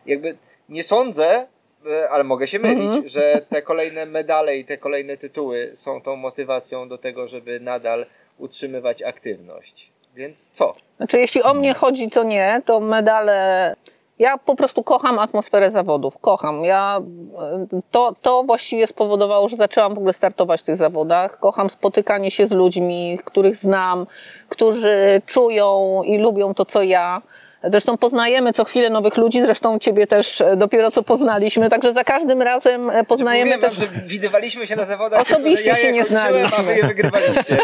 Jakby 0.07 0.37
nie 0.69 0.85
sądzę, 0.85 1.47
e, 1.87 2.11
ale 2.11 2.25
mogę 2.25 2.47
się 2.47 2.59
mylić, 2.59 2.85
Mhm. 2.87 3.09
że 3.09 3.43
te 3.51 3.63
kolejne 3.63 4.07
medale 4.07 4.57
i 4.57 4.65
te 4.65 4.79
kolejne 4.79 5.17
tytuły 5.17 5.71
są 5.75 6.01
tą 6.03 6.17
motywacją 6.17 6.89
do 6.89 6.99
tego, 6.99 7.29
żeby 7.29 7.61
nadal 7.61 8.07
utrzymywać 8.39 9.03
aktywność. 9.03 9.90
Więc 10.15 10.49
co? 10.49 10.75
Znaczy, 10.97 11.19
jeśli 11.19 11.43
o 11.43 11.55
mnie 11.55 11.75
chodzi, 11.75 12.11
to 12.11 12.23
nie, 12.23 12.63
to 12.65 12.81
medale. 12.81 13.77
Ja 14.19 14.39
po 14.39 14.57
prostu 14.57 14.83
kocham 14.83 15.19
atmosferę 15.19 15.71
zawodów. 15.71 16.19
Kocham. 16.19 16.65
Ja, 16.65 17.01
to, 17.91 18.15
to 18.23 18.43
właściwie 18.43 18.87
spowodowało, 18.87 19.49
że 19.49 19.57
zaczęłam 19.57 19.95
w 19.95 19.99
ogóle 19.99 20.13
startować 20.13 20.61
w 20.61 20.65
tych 20.65 20.77
zawodach. 20.77 21.39
Kocham 21.39 21.71
spotykanie 21.71 22.31
się 22.31 22.47
z 22.47 22.53
ludźmi, 22.53 23.19
których 23.25 23.57
znam, 23.57 24.07
którzy 24.49 25.23
czują 25.27 26.03
i 26.05 26.19
lubią 26.19 26.55
to, 26.55 26.65
co 26.65 26.83
ja. 26.83 27.23
Zresztą 27.65 27.97
poznajemy 27.99 28.53
co 28.53 28.65
chwilę 28.65 28.91
nowych 28.91 29.17
ludzi, 29.17 29.41
zresztą 29.43 29.79
ciebie 29.79 30.07
też 30.07 30.41
e, 30.41 30.57
dopiero 30.57 30.91
co 30.91 31.03
poznaliśmy, 31.03 31.71
także 31.71 31.93
za 31.93 32.05
każdym 32.05 32.43
razem 32.43 32.91
e, 32.91 33.05
poznajemy 33.05 33.51
Mówiłem 33.51 33.71
też. 33.71 33.79
wam, 33.81 33.89
że 33.95 34.01
widywaliśmy 34.07 34.67
się 34.67 34.77
na 34.77 34.85
zawodach, 34.85 35.21
Osobiście 35.21 35.69
ja 35.69 35.77
się 35.77 35.87
je 35.87 35.93
nie 35.93 36.05
kończyłem, 36.05 36.27
a 36.27 36.33
wy 36.33 36.49
znaliśmy. 36.49 36.77
je 36.77 36.87
wygrywaliście. 36.87 37.59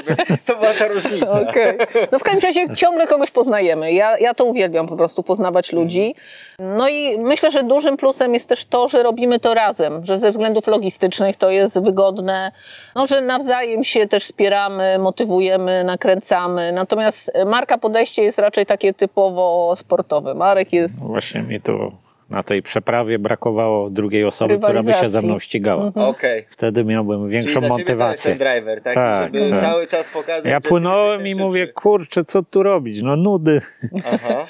To 0.46 0.56
była 0.56 0.74
ta 0.74 0.88
różnica. 0.88 1.40
Okej. 1.50 1.78
No 2.12 2.18
w 2.18 2.22
każdym 2.22 2.42
razie 2.42 2.74
ciągle 2.74 3.06
kogoś 3.06 3.30
poznajemy. 3.30 3.92
Ja, 3.92 4.18
ja 4.18 4.34
to 4.34 4.44
uwielbiam 4.44 4.86
po 4.88 4.96
prostu 4.96 5.22
poznawać 5.22 5.72
ludzi. 5.72 6.14
No 6.58 6.88
i 6.88 7.18
myślę, 7.18 7.50
że 7.50 7.62
dużym 7.62 7.96
plusem 7.96 8.34
jest 8.34 8.48
też 8.48 8.64
to, 8.64 8.88
że 8.88 9.02
robimy 9.02 9.40
to 9.40 9.54
razem, 9.54 10.04
że 10.06 10.18
ze 10.18 10.30
względów 10.30 10.66
logistycznych 10.66 11.36
to 11.36 11.50
jest 11.50 11.80
wygodne, 11.80 12.52
no, 12.94 13.06
że 13.06 13.20
nawzajem 13.20 13.84
się 13.84 14.08
też 14.08 14.24
wspieramy, 14.24 14.98
motywujemy, 14.98 15.84
nakręcamy. 15.84 16.72
Natomiast 16.72 17.32
Marka 17.46 17.78
podejście 17.78 18.22
jest 18.24 18.38
raczej 18.38 18.66
takie 18.66 18.94
typowo 18.94 19.76
sportowe. 19.86 20.34
Marek 20.34 20.72
jest 20.72 21.08
Właśnie 21.08 21.42
mi 21.42 21.60
tu 21.60 21.92
na 22.30 22.42
tej 22.42 22.62
przeprawie 22.62 23.18
brakowało 23.18 23.90
drugiej 23.90 24.24
osoby, 24.24 24.58
która 24.58 24.82
by 24.82 24.92
się 24.92 25.08
ze 25.08 25.22
mną 25.22 25.38
ścigała. 25.38 25.86
Mhm. 25.86 26.08
Okej. 26.08 26.46
Wtedy 26.50 26.84
miałbym 26.84 27.20
Czyli 27.20 27.32
większą 27.32 27.54
to 27.54 27.66
jest 27.66 27.68
motywację. 27.68 28.30
ten 28.30 28.38
driver, 28.38 28.82
tak? 28.82 28.94
Tak, 28.94 29.34
żeby 29.34 29.50
tak. 29.50 29.60
cały 29.60 29.86
czas 29.86 30.08
pokazać, 30.08 30.52
Ja 30.52 30.60
płynąłem 30.60 31.26
i 31.26 31.34
mówię, 31.34 31.66
kurczę, 31.66 32.24
co 32.24 32.42
tu 32.42 32.62
robić? 32.62 33.02
No 33.02 33.16
nudy. 33.16 33.60
Aha, 34.04 34.46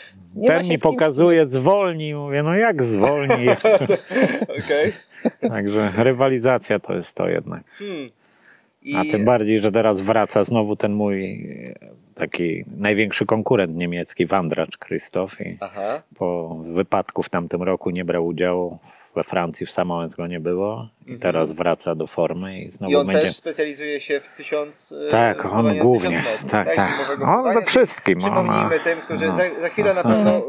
Ten 0.46 0.58
mi 0.58 0.64
z 0.64 0.68
kim 0.68 0.80
pokazuje, 0.80 1.46
zwolnij. 1.46 2.14
Mówię, 2.14 2.42
no 2.42 2.54
jak 2.54 2.82
zwolnij? 2.82 3.48
okej. 4.64 4.92
Także 5.48 5.92
rywalizacja 5.96 6.78
to 6.78 6.94
jest 6.94 7.14
to 7.14 7.28
jednak. 7.28 7.62
Hmm. 7.78 8.10
A 8.96 9.02
I 9.02 9.10
tym 9.10 9.24
bardziej, 9.24 9.60
że 9.60 9.72
teraz 9.72 10.00
wraca 10.00 10.44
znowu 10.44 10.76
ten 10.76 10.92
mój 10.92 11.48
taki 12.16 12.64
największy 12.76 13.26
konkurent 13.26 13.76
niemiecki, 13.76 14.26
Wandracz 14.26 14.78
Krzysztof. 14.78 15.40
I 15.40 15.56
Aha, 15.61 16.02
po 16.18 16.56
wypadku 16.75 17.23
w 17.23 17.28
tamtym 17.28 17.62
roku 17.62 17.90
nie 17.90 18.04
brał 18.04 18.26
udziału. 18.26 18.78
We 19.16 19.25
Francji 19.25 19.66
w 19.66 19.70
Samoens 19.70 20.14
go 20.14 20.26
nie 20.26 20.40
było 20.40 20.88
i 21.00 21.02
Mhm. 21.12 21.20
teraz 21.20 21.52
wraca 21.52 21.94
do 21.94 22.06
formy 22.06 22.61
i 22.61 22.70
znowu 22.70 22.92
i 22.92 22.96
on 22.96 23.06
będzie. 23.06 23.23
też 23.23 23.37
specjalizuje 23.37 24.00
się 24.00 24.20
w 24.20 24.28
tysiąc 24.37 24.94
e, 25.08 25.11
Tak, 25.11 25.44
on 25.44 25.78
głównie. 25.78 26.08
tysiąc 26.11 26.25
metrów, 26.26 26.50
Tak, 26.50 26.75
tak. 26.75 26.90
Zimowego 26.92 27.25
On 27.25 27.54
we 27.54 27.62
wszystkim. 27.62 28.18
Przypomnijmy 28.18 28.80
tym, 28.80 29.00
którzy 29.00 29.26
no. 29.26 29.35
za, 29.35 29.42
za 29.61 29.68
chwilę 29.68 29.94
na 29.94 30.00
Aha. 30.00 30.08
pewno 30.11 30.42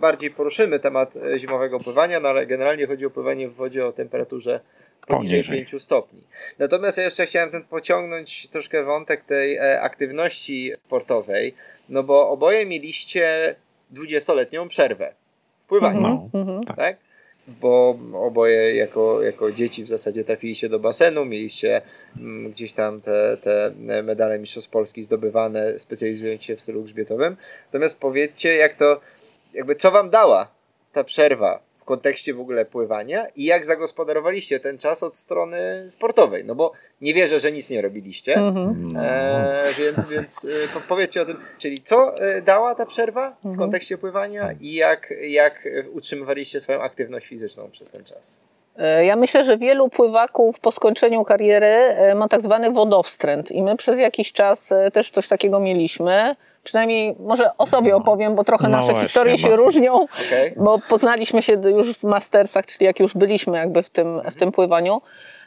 bardziej 0.00 0.30
poruszymy 0.30 0.78
temat 0.80 1.16
e, 1.16 1.38
zimowego 1.38 1.80
pływania, 1.80 2.20
no 2.20 2.28
ale 2.28 2.46
generalnie 2.46 2.86
chodzi 2.86 3.06
o 3.06 3.10
pływanie 3.10 3.48
w 3.48 3.54
wodzie 3.54 3.86
o 3.86 3.92
temperaturze 3.92 4.60
poniżej 5.06 5.44
Poniżej. 5.44 5.66
5 5.66 5.82
stopni. 5.82 6.20
Natomiast 6.58 6.98
ja 6.98 7.04
jeszcze 7.04 7.26
chciałem 7.26 7.50
ten 7.50 7.64
pociągnąć 7.64 8.48
troszkę 8.48 8.84
wątek 8.84 9.24
tej 9.24 9.56
e, 9.56 9.80
aktywności 9.80 10.72
sportowej, 10.76 11.54
no 11.88 12.02
bo 12.02 12.28
oboje 12.28 12.66
mieliście 12.66 13.54
20-letnią 13.94 14.68
przerwę 14.68 15.14
w 15.64 15.68
pływaniu, 15.68 16.00
No. 16.00 16.28
Mhm. 16.34 16.64
tak? 16.76 16.96
Bo 17.46 17.98
oboje 18.14 18.74
jako, 18.76 19.22
jako 19.22 19.52
dzieci 19.52 19.84
w 19.84 19.88
zasadzie 19.88 20.24
trafiliście 20.24 20.68
do 20.68 20.78
basenu, 20.78 21.24
mieliście 21.24 21.82
mm, 22.16 22.50
gdzieś 22.52 22.72
tam 22.72 23.00
te, 23.00 23.36
te 23.36 23.72
medale 24.02 24.38
Mistrzostw 24.38 24.70
Polski 24.70 25.02
zdobywane, 25.02 25.78
specjalizując 25.78 26.44
się 26.44 26.56
w 26.56 26.60
stylu 26.60 26.82
grzbietowym. 26.82 27.36
Natomiast 27.66 28.00
powiedzcie, 28.00 28.54
jak 28.56 28.74
to, 28.74 29.00
jakby 29.54 29.74
co 29.74 29.90
wam 29.90 30.10
dała 30.10 30.48
ta 30.92 31.04
przerwa 31.04 31.69
kontekście 31.94 32.34
w 32.34 32.40
ogóle 32.40 32.64
pływania 32.64 33.26
i 33.36 33.44
jak 33.44 33.64
zagospodarowaliście 33.64 34.60
ten 34.60 34.78
czas 34.78 35.02
od 35.02 35.16
strony 35.16 35.84
sportowej? 35.88 36.44
No 36.44 36.54
bo 36.54 36.72
nie 37.00 37.14
wierzę, 37.14 37.40
że 37.40 37.52
nic 37.52 37.70
nie 37.70 37.82
robiliście. 37.82 38.34
Mhm. 38.34 38.92
E, 38.96 39.64
więc 39.78 40.04
więc 40.04 40.44
e, 40.44 40.48
po- 40.74 40.80
powiedzcie 40.80 41.22
o 41.22 41.24
tym, 41.26 41.36
czyli 41.58 41.82
co 41.82 42.18
e, 42.18 42.42
dała 42.42 42.74
ta 42.74 42.86
przerwa 42.86 43.30
w 43.30 43.46
Mhm. 43.46 43.56
kontekście 43.58 43.98
pływania 43.98 44.52
i 44.60 44.72
jak, 44.74 45.14
jak 45.20 45.68
utrzymywaliście 45.92 46.60
swoją 46.60 46.80
aktywność 46.80 47.26
fizyczną 47.26 47.70
przez 47.70 47.90
ten 47.90 48.04
czas? 48.04 48.40
E, 48.78 49.04
Ja 49.04 49.16
myślę, 49.16 49.44
że 49.44 49.56
wielu 49.58 49.88
pływaków 49.88 50.60
po 50.60 50.72
skończeniu 50.72 51.24
kariery 51.24 51.74
ma 52.16 52.28
tak 52.28 52.42
zwany 52.42 52.70
wodowstręt 52.70 53.50
i 53.50 53.62
my 53.62 53.76
przez 53.76 53.98
jakiś 53.98 54.32
czas 54.32 54.70
też 54.92 55.10
coś 55.10 55.28
takiego 55.28 55.60
mieliśmy. 55.60 56.36
Przynajmniej 56.64 57.16
może 57.20 57.56
o 57.56 57.66
sobie 57.66 57.96
opowiem, 57.96 58.34
bo 58.34 58.44
trochę 58.44 58.68
No 58.68 58.76
nasze 58.76 58.86
właśnie, 58.92 59.02
historie 59.02 59.38
się 59.38 59.48
bardzo. 59.48 59.64
różnią, 59.64 59.94
Okej? 59.94 60.54
bo 60.56 60.78
poznaliśmy 60.88 61.42
się 61.42 61.52
już 61.52 61.92
w 61.98 62.02
mastersach, 62.04 62.66
czyli 62.66 62.86
jak 62.86 63.00
już 63.00 63.14
byliśmy 63.14 63.58
jakby 63.58 63.82
w 63.82 63.90
tym, 63.90 64.20
w 64.30 64.34
tym 64.34 64.52
pływaniu. 64.52 65.00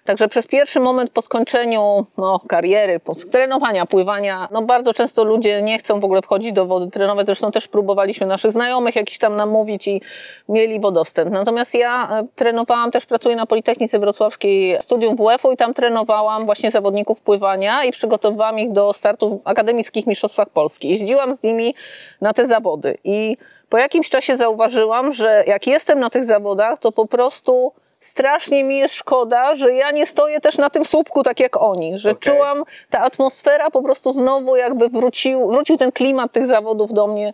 Także 0.05 0.27
przez 0.27 0.47
pierwszy 0.47 0.79
moment 0.79 1.11
po 1.11 1.21
skończeniu 1.21 2.05
no, 2.17 2.39
kariery, 2.47 2.99
po 2.99 3.15
trenowania, 3.15 3.85
pływania, 3.85 4.47
no 4.51 4.61
bardzo 4.61 4.93
często 4.93 5.23
ludzie 5.23 5.61
nie 5.61 5.79
chcą 5.79 5.99
w 5.99 6.03
ogóle 6.03 6.21
wchodzić 6.21 6.53
do 6.53 6.65
wody 6.65 6.91
trenować. 6.91 7.25
Zresztą 7.25 7.51
też 7.51 7.67
próbowaliśmy 7.67 8.27
naszych 8.27 8.51
znajomych 8.51 8.95
jakiś 8.95 9.17
tam 9.17 9.35
namówić 9.35 9.87
i 9.87 10.01
mieli 10.49 10.79
wodostęp. 10.79 11.31
Natomiast 11.31 11.73
ja 11.73 12.19
e, 12.19 12.27
trenowałam, 12.35 12.91
też 12.91 13.05
pracuję 13.05 13.35
na 13.35 13.45
Politechnice 13.45 13.99
Wrocławskiej, 13.99 14.77
studium 14.81 15.15
WF-u 15.15 15.51
i 15.51 15.57
tam 15.57 15.73
trenowałam 15.73 16.45
właśnie 16.45 16.71
zawodników 16.71 17.21
pływania 17.21 17.83
i 17.83 17.91
przygotowywałam 17.91 18.59
ich 18.59 18.71
do 18.71 18.93
startów 18.93 19.43
w 19.43 19.47
akademickich 19.47 20.07
mistrzostwach 20.07 20.49
Polski. 20.49 20.89
Jeździłam 20.89 21.35
z 21.35 21.43
nimi 21.43 21.75
na 22.21 22.33
te 22.33 22.47
zawody 22.47 22.97
i 23.03 23.37
po 23.69 23.77
jakimś 23.77 24.09
czasie 24.09 24.37
zauważyłam, 24.37 25.13
że 25.13 25.43
jak 25.47 25.67
jestem 25.67 25.99
na 25.99 26.09
tych 26.09 26.25
zawodach, 26.25 26.79
to 26.79 26.91
po 26.91 27.07
prostu 27.07 27.71
strasznie 28.03 28.63
mi 28.63 28.77
jest 28.77 28.93
szkoda, 28.93 29.55
że 29.55 29.73
ja 29.73 29.91
nie 29.91 30.05
stoję 30.05 30.41
też 30.41 30.57
na 30.57 30.69
tym 30.69 30.85
słupku 30.85 31.23
tak 31.23 31.39
jak 31.39 31.57
oni, 31.57 31.99
że 31.99 32.11
Okej. 32.11 32.33
czułam, 32.33 32.63
ta 32.89 32.99
atmosfera 32.99 33.69
po 33.71 33.81
prostu 33.81 34.11
znowu 34.11 34.55
jakby 34.55 34.89
wrócił, 34.89 35.47
wrócił 35.47 35.77
ten 35.77 35.91
klimat 35.91 36.31
tych 36.31 36.47
zawodów 36.47 36.93
do 36.93 37.07
mnie 37.07 37.33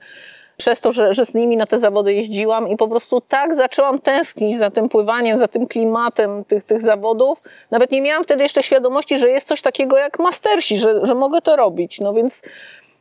przez 0.59 0.81
to, 0.81 0.91
że, 0.91 1.13
że 1.13 1.25
z 1.25 1.33
nimi 1.33 1.57
na 1.57 1.65
te 1.65 1.79
zawody 1.79 2.13
jeździłam 2.13 2.67
i 2.67 2.77
po 2.77 2.87
prostu 2.87 3.21
tak 3.21 3.55
zaczęłam 3.55 3.99
tęsknić 3.99 4.59
za 4.59 4.71
tym 4.71 4.89
pływaniem, 4.89 5.37
za 5.37 5.47
tym 5.47 5.67
klimatem 5.67 6.45
tych, 6.45 6.63
tych 6.63 6.81
zawodów. 6.81 7.43
Nawet 7.71 7.91
nie 7.91 8.01
miałam 8.01 8.23
wtedy 8.23 8.43
jeszcze 8.43 8.63
świadomości, 8.63 9.17
że 9.17 9.29
jest 9.29 9.47
coś 9.47 9.61
takiego 9.61 9.97
jak 9.97 10.19
mastersi, 10.19 10.77
że, 10.77 11.05
że 11.05 11.15
mogę 11.15 11.41
to 11.41 11.55
robić. 11.55 11.99
No 11.99 12.13
więc 12.13 12.41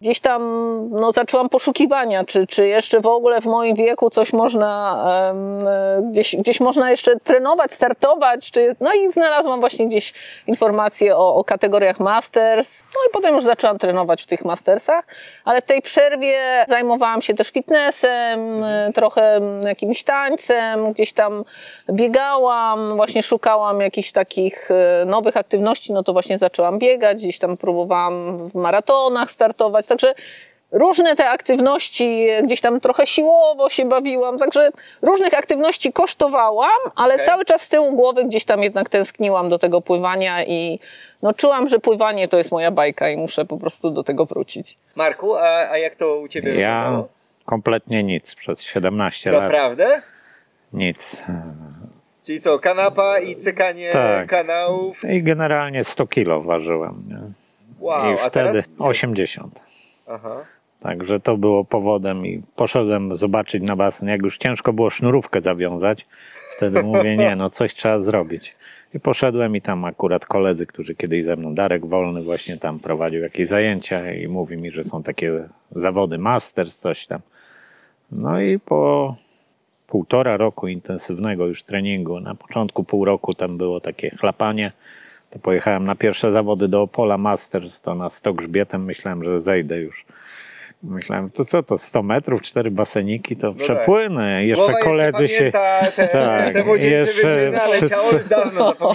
gdzieś 0.01 0.21
tam 0.21 0.43
no, 0.91 1.13
zaczęłam 1.13 1.49
poszukiwania, 1.49 2.25
czy, 2.25 2.47
czy 2.47 2.67
jeszcze 2.67 3.01
w 3.01 3.07
ogóle 3.07 3.41
w 3.41 3.47
moim 3.47 3.77
wieku 3.77 4.11
coś 4.11 4.33
można, 4.33 5.05
e, 5.67 6.03
gdzieś, 6.13 6.37
gdzieś 6.37 6.61
można 6.61 6.91
jeszcze 6.91 7.21
trenować, 7.21 7.73
startować, 7.73 8.51
czy, 8.51 8.77
no 8.81 8.93
i 8.93 9.11
znalazłam 9.11 9.61
właśnie 9.61 9.89
gdzieś 9.89 10.15
informacje 10.47 11.17
o, 11.17 11.35
o 11.35 11.45
kategoriach 11.45 12.01
masters, 12.01 12.85
no 12.95 13.01
i 13.09 13.13
potem 13.13 13.35
już 13.35 13.45
zaczęłam 13.45 13.79
trenować 13.79 14.23
w 14.23 14.27
tych 14.27 14.45
mastersach, 14.45 15.07
ale 15.45 15.63
w 15.63 15.65
tej 15.65 15.83
przerwie 15.83 16.65
zajmowałam 16.69 17.23
się 17.23 17.35
też 17.35 17.51
fitnessem, 17.51 18.65
e, 18.65 18.91
trochę 18.95 19.41
jakimś 19.63 20.05
tańcem, 20.05 20.93
gdzieś 20.93 21.13
tam 21.13 21.45
biegałam, 21.93 22.97
właśnie 22.97 23.23
szukałam 23.23 23.81
jakichś 23.81 24.13
takich 24.13 24.71
e, 24.71 25.05
nowych 25.05 25.37
aktywności, 25.37 25.93
no 25.93 26.03
to 26.03 26.13
właśnie 26.13 26.39
zaczęłam 26.39 26.79
biegać, 26.79 27.19
gdzieś 27.19 27.39
tam 27.39 27.57
próbowałam 27.57 28.49
w 28.49 28.55
maratonach 28.55 29.31
startować, 29.31 29.88
także 29.89 30.15
różne 30.73 31.17
te 31.17 31.31
aktywności, 31.31 32.27
gdzieś 32.45 32.61
tam 32.61 32.81
trochę 32.81 33.07
siłowo 33.07 33.69
się 33.69 33.85
bawiłam, 33.85 34.39
także 34.39 34.71
różnych 35.03 35.35
aktywności 35.35 35.93
kosztowałam, 35.93 36.79
ale 36.97 37.15
Okej. 37.15 37.27
cały 37.27 37.45
czas 37.45 37.63
z 37.63 37.69
tyłu 37.69 37.93
głowy 37.97 38.25
gdzieś 38.25 38.45
tam 38.45 38.63
jednak 38.63 38.89
tęskniłam 38.89 39.49
do 39.49 39.59
tego 39.59 39.81
pływania 39.81 40.45
i 40.45 40.79
no 41.23 41.35
czułam, 41.35 41.69
że 41.69 41.79
pływanie 41.79 42.29
to 42.29 42.39
jest 42.39 42.53
moja 42.53 42.71
bajka 42.71 43.11
i 43.11 43.17
muszę 43.17 43.45
po 43.45 43.57
prostu 43.57 43.91
do 43.91 44.03
tego 44.05 44.27
wrócić. 44.27 44.77
Marku, 44.97 45.35
a, 45.37 45.71
a 45.71 45.79
jak 45.79 45.97
to 45.97 46.19
u 46.19 46.29
Ciebie 46.29 46.49
Ja 46.61 46.75
wyglądało? 46.77 47.09
kompletnie 47.45 48.03
nic 48.03 48.35
przez 48.35 48.63
17 48.63 49.31
lat. 49.31 49.43
Naprawdę? 49.43 50.03
Nic. 50.73 51.23
Czyli 52.27 52.41
co, 52.41 52.59
kanapa 52.59 53.19
i 53.19 53.37
cykanie 53.37 53.91
Tak. 53.93 54.29
kanałów? 54.29 55.05
I 55.11 55.23
generalnie 55.23 55.85
100 55.85 56.07
kilo 56.07 56.41
ważyłem. 56.41 57.05
Nie? 57.09 57.19
Wow, 57.81 58.11
I 58.15 58.19
a 58.21 58.29
wtedy 58.29 58.49
teraz... 58.49 58.69
80. 58.79 59.61
Aha. 60.09 60.45
Także 60.81 61.21
to 61.21 61.37
było 61.37 61.65
powodem 61.65 62.27
i 62.27 62.43
poszedłem 62.57 63.17
zobaczyć 63.17 63.63
na 63.63 63.77
basen. 63.77 64.09
Jak 64.09 64.23
już 64.23 64.39
ciężko 64.39 64.73
było 64.73 64.91
sznurówkę 64.91 65.41
zawiązać, 65.41 66.07
wtedy 66.57 66.83
mówię, 66.83 67.17
nie, 67.17 67.37
no 67.37 67.51
coś 67.51 67.75
trzeba 67.75 67.99
zrobić. 67.99 68.57
I 68.95 69.01
poszedłem 69.01 69.57
i 69.57 69.61
tam 69.61 69.85
akurat 69.85 70.27
koledzy, 70.27 70.67
którzy 70.67 70.95
kiedyś 70.95 71.25
ze 71.25 71.37
mną, 71.37 71.55
Darek 71.55 71.87
Wolny 71.87 72.23
właśnie 72.23 72.57
tam 72.57 72.79
prowadził 72.79 73.21
jakieś 73.21 73.49
zajęcia 73.49 74.13
i 74.13 74.29
mówi 74.29 74.57
mi, 74.57 74.71
że 74.71 74.85
są 74.85 75.03
takie 75.03 75.49
zawody 75.71 76.19
Masters, 76.19 76.79
coś 76.79 77.07
tam. 77.07 77.21
No 78.13 78.41
i 78.41 78.59
po 78.59 79.15
półtora 79.87 80.37
roku 80.37 80.69
intensywnego 80.69 81.47
już 81.47 81.63
treningu, 81.63 82.21
na 82.21 82.35
początku 82.35 82.85
pół 82.85 83.05
roku 83.05 83.35
tam 83.35 83.59
było 83.59 83.81
takie 83.81 84.11
chlapanie, 84.11 84.73
to 85.31 85.39
pojechałem 85.39 85.85
na 85.85 85.95
pierwsze 85.95 86.33
zawody 86.33 86.69
do 86.69 86.83
Opola 86.83 87.19
Masters, 87.19 87.81
to 87.81 87.95
na 87.95 88.11
100 88.11 88.35
grzbietem 88.35 88.85
myślałem, 88.85 89.25
że 89.25 89.41
zejdę 89.41 89.81
już. 89.81 90.05
Myślałem, 90.83 91.31
to 91.31 91.45
co 91.45 91.63
to, 91.63 91.79
100 91.79 92.03
metrów, 92.03 92.43
cztery 92.43 92.71
baseniki, 92.71 93.37
to 93.37 93.55
tak. 93.55 93.63
przepłynę. 93.63 94.47
Jeszcze 94.47 94.65
Głowa 94.65 94.81
koledzy 94.81 95.29
się... 95.29 95.51
pamięta 95.53 95.91
te, 95.97 96.09
Tak, 96.13 96.55
te 96.55 96.89
jeszcze 96.89 97.13
wszyscy-. 97.13 98.29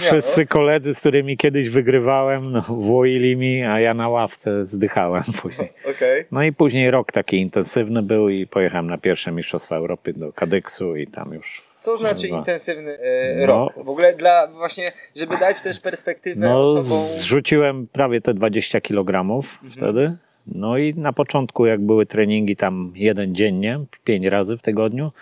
Wszyscy 0.00 0.46
koledzy, 0.46 0.94
z 0.94 1.00
którymi 1.00 1.36
kiedyś 1.36 1.68
wygrywałem, 1.68 2.52
no, 2.52 2.60
włoili 2.60 3.36
mi, 3.36 3.62
a 3.62 3.80
ja 3.80 3.94
na 3.94 4.08
ławce 4.08 4.66
zdychałem 4.66 5.22
później. 5.42 5.72
Okej. 5.90 6.24
No 6.32 6.42
i 6.42 6.52
później 6.52 6.90
rok 6.90 7.12
taki 7.12 7.40
intensywny 7.40 8.02
był 8.02 8.28
i 8.28 8.46
pojechałem 8.46 8.86
na 8.86 8.98
pierwsze 8.98 9.32
Mistrzostwa 9.32 9.76
Europy 9.76 10.12
do 10.12 10.32
Kadyksu 10.32 10.96
i 10.96 11.06
tam 11.06 11.32
już... 11.32 11.62
Co 11.84 11.96
znaczy 11.96 12.28
intensywny 12.28 12.98
e, 12.98 13.36
No. 13.40 13.46
rok? 13.46 13.84
W 13.84 13.88
ogóle 13.88 14.14
dla 14.14 14.46
właśnie, 14.46 14.92
żeby 15.16 15.38
dać 15.38 15.62
też 15.62 15.80
perspektywę 15.80 16.48
No, 16.48 16.62
osobom... 16.62 17.06
zrzuciłem 17.18 17.86
prawie 17.86 18.20
te 18.20 18.34
20 18.34 18.80
kg 18.80 19.42
wtedy. 19.76 20.16
No 20.46 20.78
i 20.78 20.94
na 20.94 21.12
początku, 21.12 21.66
jak 21.66 21.80
były 21.80 22.06
treningi 22.06 22.56
tam 22.56 22.92
jeden 22.94 23.34
dziennie, 23.34 23.80
pięć 24.04 24.26
razy 24.26 24.56
w 24.56 24.62
tygodniu, 24.62 25.12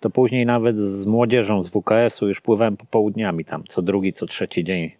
to 0.00 0.10
później 0.10 0.46
nawet 0.46 0.76
z 0.76 1.06
młodzieżą 1.06 1.62
z 1.62 1.68
WKS-u 1.68 2.28
już 2.28 2.40
pływałem 2.40 2.76
popołudniami 2.76 3.44
tam, 3.44 3.64
co 3.68 3.82
drugi, 3.82 4.12
co 4.12 4.26
trzeci 4.26 4.64
dzień. 4.64 4.90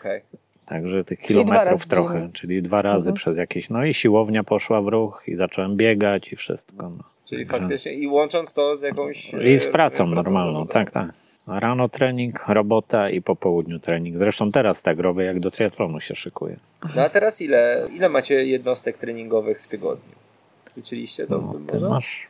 Okej. 0.00 0.20
Także 0.66 1.04
tych 1.04 1.20
kilometrów 1.20 1.86
trochę, 1.86 2.14
dziennie. 2.14 2.32
czyli 2.32 2.62
dwa 2.62 2.82
razy 2.82 2.98
Mhm. 3.08 3.14
przez 3.16 3.36
jakieś. 3.36 3.70
No 3.70 3.84
i 3.84 3.94
siłownia 3.94 4.44
poszła 4.44 4.82
w 4.82 4.88
ruch 4.88 5.22
i 5.26 5.34
zacząłem 5.36 5.76
biegać 5.76 6.32
i 6.32 6.36
wszystko. 6.36 6.88
No. 6.90 7.04
Czyli 7.28 7.46
Także- 7.46 7.60
faktycznie 7.60 7.92
i 7.94 8.06
łącząc 8.06 8.52
to 8.52 8.76
z 8.76 8.82
jakąś... 8.82 9.34
I 9.34 9.58
z 9.58 9.66
e, 9.66 9.70
pracą 9.70 10.06
normalną, 10.06 10.66
tak, 10.66 10.90
tak. 10.90 11.06
Rano 11.46 11.88
trening, 11.88 12.44
robota 12.48 13.10
i 13.10 13.22
po 13.22 13.36
południu 13.36 13.78
trening. 13.78 14.18
Zresztą 14.18 14.52
teraz 14.52 14.82
tak 14.82 14.98
robię, 14.98 15.24
jak 15.24 15.40
do 15.40 15.50
triatlonu 15.50 16.00
się 16.00 16.14
szykuję. 16.14 16.56
No 16.96 17.02
a 17.02 17.08
teraz 17.08 17.42
ile, 17.42 17.88
ile 17.92 18.08
macie 18.08 18.44
jednostek 18.44 18.98
treningowych 18.98 19.62
w 19.62 19.68
tygodniu? 19.68 20.14
Liczyliście 20.76 21.26
to? 21.26 21.38
No, 21.38 21.52
ty 21.66 21.74
może? 21.74 21.88
masz, 21.88 22.26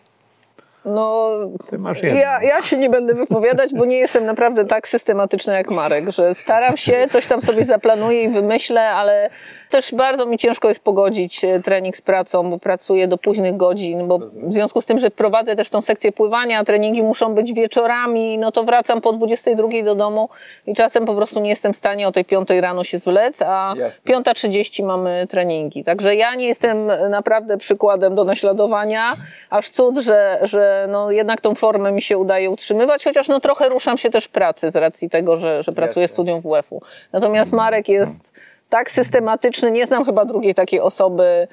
No, 0.84 1.30
ty 1.66 1.78
masz 1.78 2.02
jedno. 2.02 2.20
ja, 2.20 2.42
ja 2.42 2.62
się 2.62 2.76
nie 2.76 2.90
będę 2.90 3.14
wypowiadać, 3.14 3.74
bo 3.74 3.84
nie 3.84 3.96
jestem 3.98 4.24
naprawdę 4.26 4.64
tak 4.64 4.88
systematyczna 4.88 5.56
jak 5.56 5.70
Marek, 5.70 6.10
że 6.10 6.34
staram 6.34 6.76
się, 6.76 7.06
coś 7.10 7.26
tam 7.26 7.42
sobie 7.42 7.64
zaplanuję 7.64 8.22
i 8.22 8.28
wymyślę, 8.28 8.80
ale 8.88 9.30
też 9.72 9.94
bardzo 9.94 10.26
mi 10.26 10.38
ciężko 10.38 10.68
jest 10.68 10.84
pogodzić 10.84 11.44
e, 11.44 11.60
trening 11.60 11.96
z 11.96 12.00
pracą, 12.00 12.50
bo 12.50 12.58
pracuję 12.58 13.08
do 13.08 13.18
późnych 13.18 13.56
godzin, 13.56 14.08
bo 14.08 14.18
w 14.18 14.52
związku 14.52 14.80
z 14.80 14.86
tym, 14.86 14.98
że 14.98 15.10
prowadzę 15.10 15.56
też 15.56 15.70
tą 15.70 15.82
sekcję 15.82 16.12
pływania, 16.12 16.64
treningi 16.64 17.02
muszą 17.02 17.34
być 17.34 17.52
wieczorami, 17.52 18.38
no 18.38 18.52
to 18.52 18.64
wracam 18.64 19.00
po 19.00 19.12
22 19.12 19.68
do 19.84 19.94
domu 19.94 20.28
i 20.66 20.74
czasem 20.74 21.06
po 21.06 21.14
prostu 21.14 21.40
nie 21.40 21.50
jestem 21.50 21.72
w 21.72 21.76
stanie 21.76 22.08
o 22.08 22.12
tej 22.12 22.24
5 22.24 22.48
rano 22.50 22.84
się 22.84 22.98
zwlec, 22.98 23.42
a 23.42 23.74
Jasne. 23.76 24.14
5.30 24.14 24.84
mamy 24.84 25.26
treningi. 25.30 25.84
Także 25.84 26.16
ja 26.16 26.34
nie 26.34 26.46
jestem 26.46 26.86
naprawdę 27.10 27.58
przykładem 27.58 28.14
do 28.14 28.24
naśladowania. 28.24 29.12
Aż 29.50 29.70
cud, 29.70 29.98
że, 29.98 30.38
że 30.42 30.86
no 30.90 31.10
jednak 31.10 31.40
tą 31.40 31.54
formę 31.54 31.92
mi 31.92 32.02
się 32.02 32.18
udaje 32.18 32.50
utrzymywać, 32.50 33.04
chociaż 33.04 33.28
no 33.28 33.40
trochę 33.40 33.68
ruszam 33.68 33.98
się 33.98 34.10
też 34.10 34.28
pracy 34.28 34.70
z 34.70 34.76
racji 34.76 35.10
tego, 35.10 35.36
że, 35.36 35.62
że 35.62 35.72
pracuję 35.72 36.02
Jasne. 36.02 36.14
studium 36.14 36.40
WF-u. 36.40 36.82
Natomiast 37.12 37.52
Marek 37.52 37.88
jest 37.88 38.32
tak 38.72 38.90
systematyczny, 38.90 39.70
nie 39.70 39.86
znam 39.86 40.04
chyba 40.04 40.24
drugiej 40.24 40.54
takiej 40.54 40.80
osoby, 40.80 41.48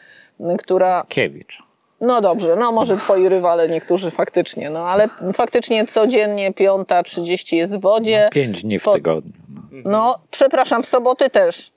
która 0.59 1.03
Kiewicz. 1.09 1.63
no 2.01 2.21
dobrze, 2.21 2.55
no 2.55 2.71
może 2.71 2.97
twoi 3.03 3.29
rywale 3.29 3.69
niektórzy 3.69 4.11
faktycznie, 4.11 4.69
no 4.69 4.79
ale 4.89 5.09
faktycznie 5.33 5.85
codziennie 5.87 6.51
5.30 6.51 7.55
jest 7.55 7.77
w 7.77 7.81
wodzie. 7.81 8.29
Pięć 8.31 8.61
dni 8.63 8.79
w 8.79 8.83
Po- 8.83 8.93
tygodniu. 8.93 9.31
No. 9.71 9.89
No, 9.91 10.19
przepraszam, 10.31 10.83
w 10.83 10.85
soboty 10.85 11.29
też. 11.29 11.71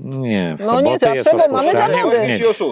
Nie, 0.00 0.56
w 0.58 0.66
No 0.66 0.80
nie 0.80 0.98
zawsze, 0.98 1.16
jest 1.16 1.32
bo 1.32 1.56
mamy 1.56 1.72
zawody. 1.72 2.28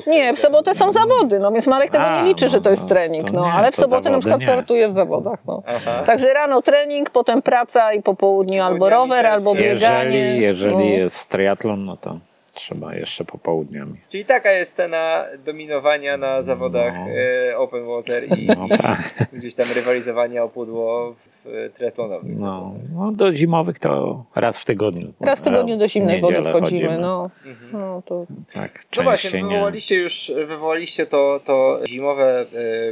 Nie, 0.06 0.32
w 0.32 0.38
sobotę 0.38 0.74
są 0.74 0.92
zawody, 0.92 1.38
no 1.38 1.52
więc 1.52 1.66
Marek 1.66 1.90
tego 1.90 2.04
A, 2.04 2.22
nie 2.22 2.28
liczy, 2.28 2.48
że 2.48 2.60
to 2.60 2.70
jest 2.70 2.82
no, 2.82 2.88
trening, 2.88 3.26
to 3.26 3.32
no, 3.32 3.44
nie, 3.44 3.52
ale 3.52 3.72
w 3.72 3.76
sobotę 3.76 4.10
na 4.10 4.18
przykład 4.18 4.40
nie. 4.40 4.46
startuję 4.46 4.88
w 4.88 4.92
zawodach, 4.92 5.38
no. 5.46 5.62
Aha. 5.66 6.02
Także 6.06 6.32
rano 6.32 6.62
trening, 6.62 7.10
potem 7.10 7.42
praca 7.42 7.92
i 7.92 8.02
po 8.02 8.14
południu 8.14 8.62
albo 8.62 8.90
rower, 8.90 9.26
albo 9.26 9.54
bieganie. 9.54 10.18
Jeżeli, 10.18 10.42
jeżeli 10.42 10.74
no. 10.74 10.80
jest 10.80 11.28
triatlon, 11.28 11.84
no 11.84 11.96
to 11.96 12.18
trzeba 12.66 12.94
jeszcze 12.94 13.24
popołudniami. 13.24 14.00
Czyli 14.08 14.24
taka 14.24 14.52
jest 14.52 14.76
cena 14.76 15.24
dominowania 15.44 16.16
na 16.16 16.42
zawodach 16.42 16.94
No. 16.94 17.06
e, 17.50 17.58
open 17.58 17.86
water 17.86 18.38
i, 18.38 18.46
No 18.46 18.66
i 18.66 18.68
tak. 18.78 19.28
gdzieś 19.32 19.54
tam 19.54 19.66
rywalizowania 19.74 20.44
o 20.44 20.48
pudło 20.48 21.14
w 21.44 21.46
e, 21.46 21.70
triatlonowych 21.70 22.38
No, 22.38 22.74
no 22.94 23.12
do 23.12 23.34
zimowych 23.34 23.78
to 23.78 24.24
raz 24.34 24.58
w 24.58 24.64
tygodniu. 24.64 25.12
Raz 25.20 25.40
w 25.40 25.44
tygodniu 25.44 25.78
do 25.78 25.88
zimnej 25.88 26.20
wody 26.20 26.34
wchodzimy, 26.42 26.60
chodzimy. 26.60 26.98
no. 26.98 27.30
Mhm. 27.46 27.72
no 27.72 28.02
to 28.06 28.26
Tak, 28.54 28.84
No 28.96 29.02
właśnie, 29.02 29.30
wywołaliście 29.30 29.94
już 29.94 30.32
wywołaliście 30.46 31.06
to, 31.06 31.40
to 31.44 31.80
zimowe 31.88 32.40
e, 32.40 32.44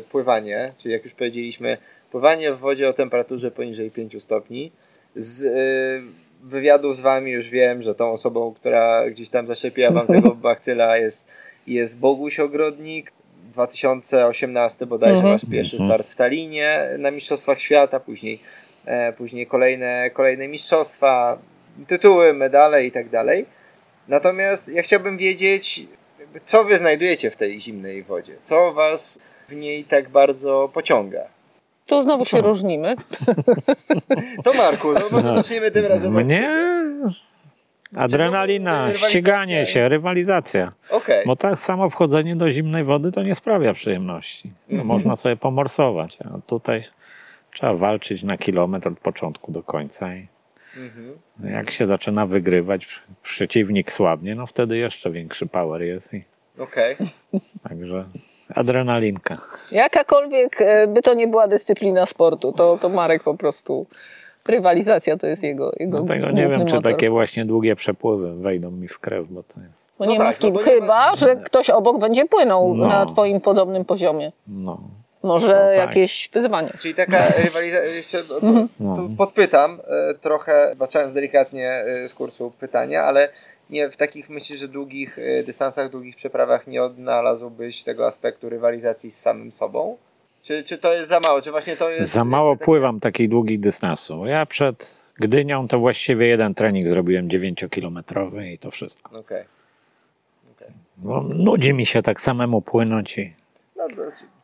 pływanie, 0.02 0.72
czyli 0.78 0.92
jak 0.92 1.04
już 1.04 1.14
powiedzieliśmy, 1.14 1.76
pływanie 2.10 2.52
w 2.52 2.58
wodzie 2.58 2.88
o 2.88 2.92
temperaturze 2.92 3.50
poniżej 3.50 3.90
5 3.90 4.22
stopni. 4.22 4.72
Z 5.16 5.44
e, 5.44 6.29
wywiadu 6.42 6.92
z 6.94 7.00
wami 7.00 7.30
już 7.30 7.48
wiem, 7.48 7.82
że 7.82 7.94
tą 7.94 8.12
osobą, 8.12 8.54
która 8.54 9.10
gdzieś 9.10 9.28
tam 9.28 9.46
zaszczepiła 9.46 9.90
wam 9.90 10.06
tego 10.16 10.34
bakcyla 10.34 10.96
jest, 10.96 11.28
jest 11.66 11.98
Boguś 11.98 12.40
Ogrodnik. 12.40 13.12
2018 13.52 14.86
bodajże 14.86 15.14
Mhm. 15.16 15.32
wasz 15.34 15.50
pierwszy 15.50 15.76
Mhm. 15.76 15.90
start 15.90 16.08
w 16.08 16.16
Talinie 16.16 16.80
na 16.98 17.10
Mistrzostwach 17.10 17.60
Świata, 17.60 18.00
później, 18.00 18.40
e, 18.84 19.12
później 19.12 19.46
kolejne, 19.46 20.10
kolejne 20.12 20.48
mistrzostwa, 20.48 21.38
tytuły, 21.86 22.34
medale 22.34 22.84
i 22.84 22.90
tak 22.90 23.08
dalej. 23.08 23.46
Natomiast 24.08 24.68
ja 24.68 24.82
chciałbym 24.82 25.16
wiedzieć, 25.18 25.82
co 26.44 26.64
wy 26.64 26.78
znajdujecie 26.78 27.30
w 27.30 27.36
tej 27.36 27.60
zimnej 27.60 28.02
wodzie? 28.02 28.36
Co 28.42 28.72
was 28.72 29.20
w 29.48 29.54
niej 29.54 29.84
tak 29.84 30.08
bardzo 30.08 30.70
pociąga? 30.74 31.24
Tu 31.90 32.02
znowu 32.02 32.24
się 32.24 32.36
No. 32.36 32.42
różnimy. 32.42 32.96
To 34.44 34.54
Marku, 34.54 34.94
to 34.94 35.00
może 35.12 35.34
zaczniemy 35.34 35.70
tym 35.70 35.86
razem 35.86 36.12
Mnie 36.14 36.50
adrenalina, 37.96 38.94
ściganie 38.94 39.66
się, 39.66 39.88
rywalizacja. 39.88 40.72
Okej, 40.90 41.26
Bo 41.26 41.36
tak 41.36 41.58
samo 41.58 41.90
wchodzenie 41.90 42.36
do 42.36 42.52
zimnej 42.52 42.84
wody 42.84 43.12
to 43.12 43.22
nie 43.22 43.34
sprawia 43.34 43.74
przyjemności. 43.74 44.52
No, 44.68 44.72
Mhm. 44.72 44.86
Można 44.86 45.16
sobie 45.16 45.36
pomorsować, 45.36 46.18
a 46.34 46.38
tutaj 46.46 46.84
trzeba 47.54 47.74
walczyć 47.74 48.22
na 48.22 48.38
kilometr 48.38 48.88
od 48.88 48.98
początku 49.00 49.52
do 49.52 49.62
końca. 49.62 50.14
I 50.14 50.26
mhm. 50.76 51.18
jak 51.52 51.70
się 51.70 51.86
zaczyna 51.86 52.26
wygrywać, 52.26 52.86
przeciwnik 53.22 53.92
słabnie, 53.92 54.34
no 54.34 54.46
wtedy 54.46 54.76
jeszcze 54.76 55.10
większy 55.10 55.46
power 55.46 55.82
jest. 55.82 56.14
I 56.14 56.24
okej. 56.58 56.96
także 57.68 58.04
adrenalinka. 58.54 59.38
Jakakolwiek 59.72 60.60
e, 60.62 60.86
by 60.86 61.02
to 61.02 61.14
nie 61.14 61.28
była 61.28 61.48
dyscyplina 61.48 62.06
sportu, 62.06 62.52
to, 62.52 62.78
to 62.82 62.88
Marek 62.88 63.22
po 63.22 63.34
prostu 63.34 63.86
rywalizacja 64.48 65.16
to 65.16 65.26
jest 65.26 65.42
jego, 65.42 65.72
jego 65.80 66.02
Dlatego 66.02 66.26
No 66.26 66.32
nie 66.32 66.48
wiem, 66.48 66.66
czy 66.66 66.74
motor. 66.74 66.92
takie 66.92 67.10
właśnie 67.10 67.44
długie 67.44 67.76
przepływy 67.76 68.34
wejdą 68.42 68.70
mi 68.70 68.88
w 68.88 68.98
krew, 68.98 69.26
bo 69.30 69.42
to 69.42 69.60
jest, 69.60 69.72
No 69.98 70.06
nie 70.06 70.16
tak, 70.18 70.26
ma 70.26 70.32
z 70.32 70.38
kim, 70.38 70.54
no 70.54 70.60
ma- 70.60 70.66
chyba, 70.66 71.16
że 71.16 71.36
ktoś 71.36 71.70
obok 71.70 71.98
będzie 71.98 72.26
płynął 72.26 72.74
No. 72.74 72.86
na 72.86 73.06
twoim 73.06 73.40
podobnym 73.40 73.84
poziomie. 73.84 74.32
no, 74.48 74.80
Może 75.22 75.46
No 75.46 75.52
tak. 75.52 75.76
jakieś 75.88 76.30
wyzwanie. 76.32 76.70
Czyli 76.78 76.94
taka 76.94 77.26
rywalizacja, 77.44 77.84
jeszcze 77.90 78.18
Mhm. 78.18 78.68
no. 78.80 78.96
tu 78.96 79.10
podpytam 79.18 79.80
e, 80.10 80.14
trochę, 80.14 80.72
baczając 80.78 81.12
delikatnie 81.12 81.70
e, 81.70 82.08
z 82.08 82.14
kursu 82.14 82.52
pytania, 82.60 83.02
ale 83.02 83.28
nie 83.70 83.90
w 83.90 83.96
takich 83.96 84.30
myślisz, 84.30 84.60
że 84.60 84.68
długich 84.68 85.18
e, 85.18 85.42
dystansach, 85.42 85.90
długich 85.90 86.16
przeprawach 86.16 86.66
nie 86.66 86.82
odnalazłbyś 86.82 87.82
tego 87.84 88.06
aspektu 88.06 88.48
rywalizacji 88.48 89.10
z 89.10 89.20
samym 89.20 89.52
sobą? 89.52 89.96
Czy, 90.42 90.62
czy 90.62 90.78
to 90.78 90.92
jest 90.92 91.08
za 91.08 91.20
mało? 91.20 91.42
Czy 91.42 91.50
właśnie 91.50 91.76
to 91.76 91.90
jest. 91.90 92.12
Za 92.12 92.24
mało 92.24 92.54
takie- 92.54 92.64
pływam 92.64 93.00
takich 93.00 93.28
długich 93.28 93.60
dystansów. 93.60 94.26
Ja 94.26 94.46
przed 94.46 95.00
Gdynią 95.20 95.68
to 95.68 95.78
właściwie 95.78 96.26
jeden 96.26 96.54
trening 96.54 96.88
zrobiłem 96.88 97.28
9-kilometrowy 97.28 98.52
i 98.52 98.58
to 98.58 98.70
wszystko. 98.70 99.18
Okej. 99.18 99.44
Okej. 100.56 100.68
Bo 100.96 101.20
nudzi 101.22 101.72
mi 101.74 101.86
się 101.86 102.02
tak 102.02 102.20
samemu 102.20 102.62
płynąć 102.62 103.18
i 103.18 103.34
No, 103.76 103.86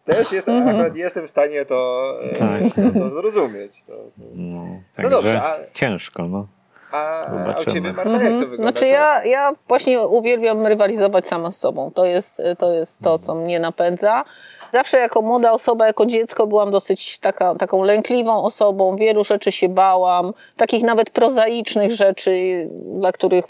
też 0.05 0.33
jestem, 0.33 0.55
Mhm. 0.57 0.77
akurat 0.77 0.97
jestem 0.97 1.27
w 1.27 1.31
stanie 1.31 1.65
to, 1.65 2.13
e, 2.23 2.35
Tak. 2.39 2.63
to, 2.75 3.01
to 3.01 3.11
zrozumieć. 3.11 3.83
To, 3.83 3.93
to. 3.93 4.23
No, 4.35 4.67
No 4.99 5.11
dobrze, 5.11 5.43
a- 5.43 5.59
ciężko, 5.75 6.29
no. 6.29 6.47
A, 6.93 7.27
a 7.27 7.61
u 7.61 7.65
ciebie, 7.65 7.93
Marta, 7.93 8.11
jak 8.11 8.21
to 8.21 8.27
Mhm. 8.27 8.51
wygląda? 8.51 8.63
Znaczy 8.63 8.87
ja, 8.87 9.25
ja 9.25 9.53
właśnie 9.69 10.01
uwielbiam 10.01 10.67
rywalizować 10.67 11.29
sama 11.29 11.51
z 11.51 11.59
sobą. 11.59 11.91
To 11.95 12.05
jest, 12.05 12.43
to 12.59 12.73
jest 12.73 13.03
to, 13.03 13.19
co 13.19 13.35
mnie 13.35 13.61
napędza. 13.61 14.25
Zawsze 14.73 14.99
jako 14.99 15.23
młoda 15.23 15.53
osoba, 15.53 15.87
jako 15.87 16.07
dziecko 16.07 16.47
byłam 16.47 16.71
dosyć 16.71 17.19
taka, 17.19 17.55
taką 17.55 17.83
lękliwą 17.83 18.45
osobą. 18.45 18.97
Wielu 18.97 19.25
rzeczy 19.25 19.53
się 19.53 19.69
bałam. 19.69 20.33
Takich 20.57 20.83
nawet 20.83 21.11
prozaicznych 21.11 21.93
rzeczy, 21.93 22.67
dla 23.01 23.13
których 23.13 23.45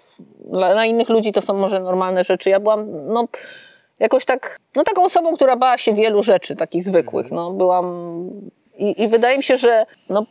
dla, 0.50 0.72
dla 0.72 0.84
innych 0.84 1.08
ludzi 1.08 1.32
to 1.32 1.42
są 1.42 1.54
może 1.54 1.80
normalne 1.80 2.24
rzeczy. 2.24 2.50
Ja 2.50 2.60
byłam 2.60 3.06
no, 3.06 3.28
jakoś 3.98 4.24
tak, 4.24 4.58
no 4.76 4.84
taką 4.84 5.04
osobą, 5.04 5.34
która 5.36 5.56
bała 5.56 5.78
się 5.78 5.94
wielu 5.94 6.22
rzeczy 6.22 6.56
takich 6.56 6.84
zwykłych. 6.84 7.30
No, 7.30 7.50
byłam 7.50 7.86
i, 8.78 9.02
i 9.02 9.08
wydaje 9.08 9.36
mi 9.36 9.42
się, 9.42 9.56
że 9.56 9.86
no, 10.10 10.26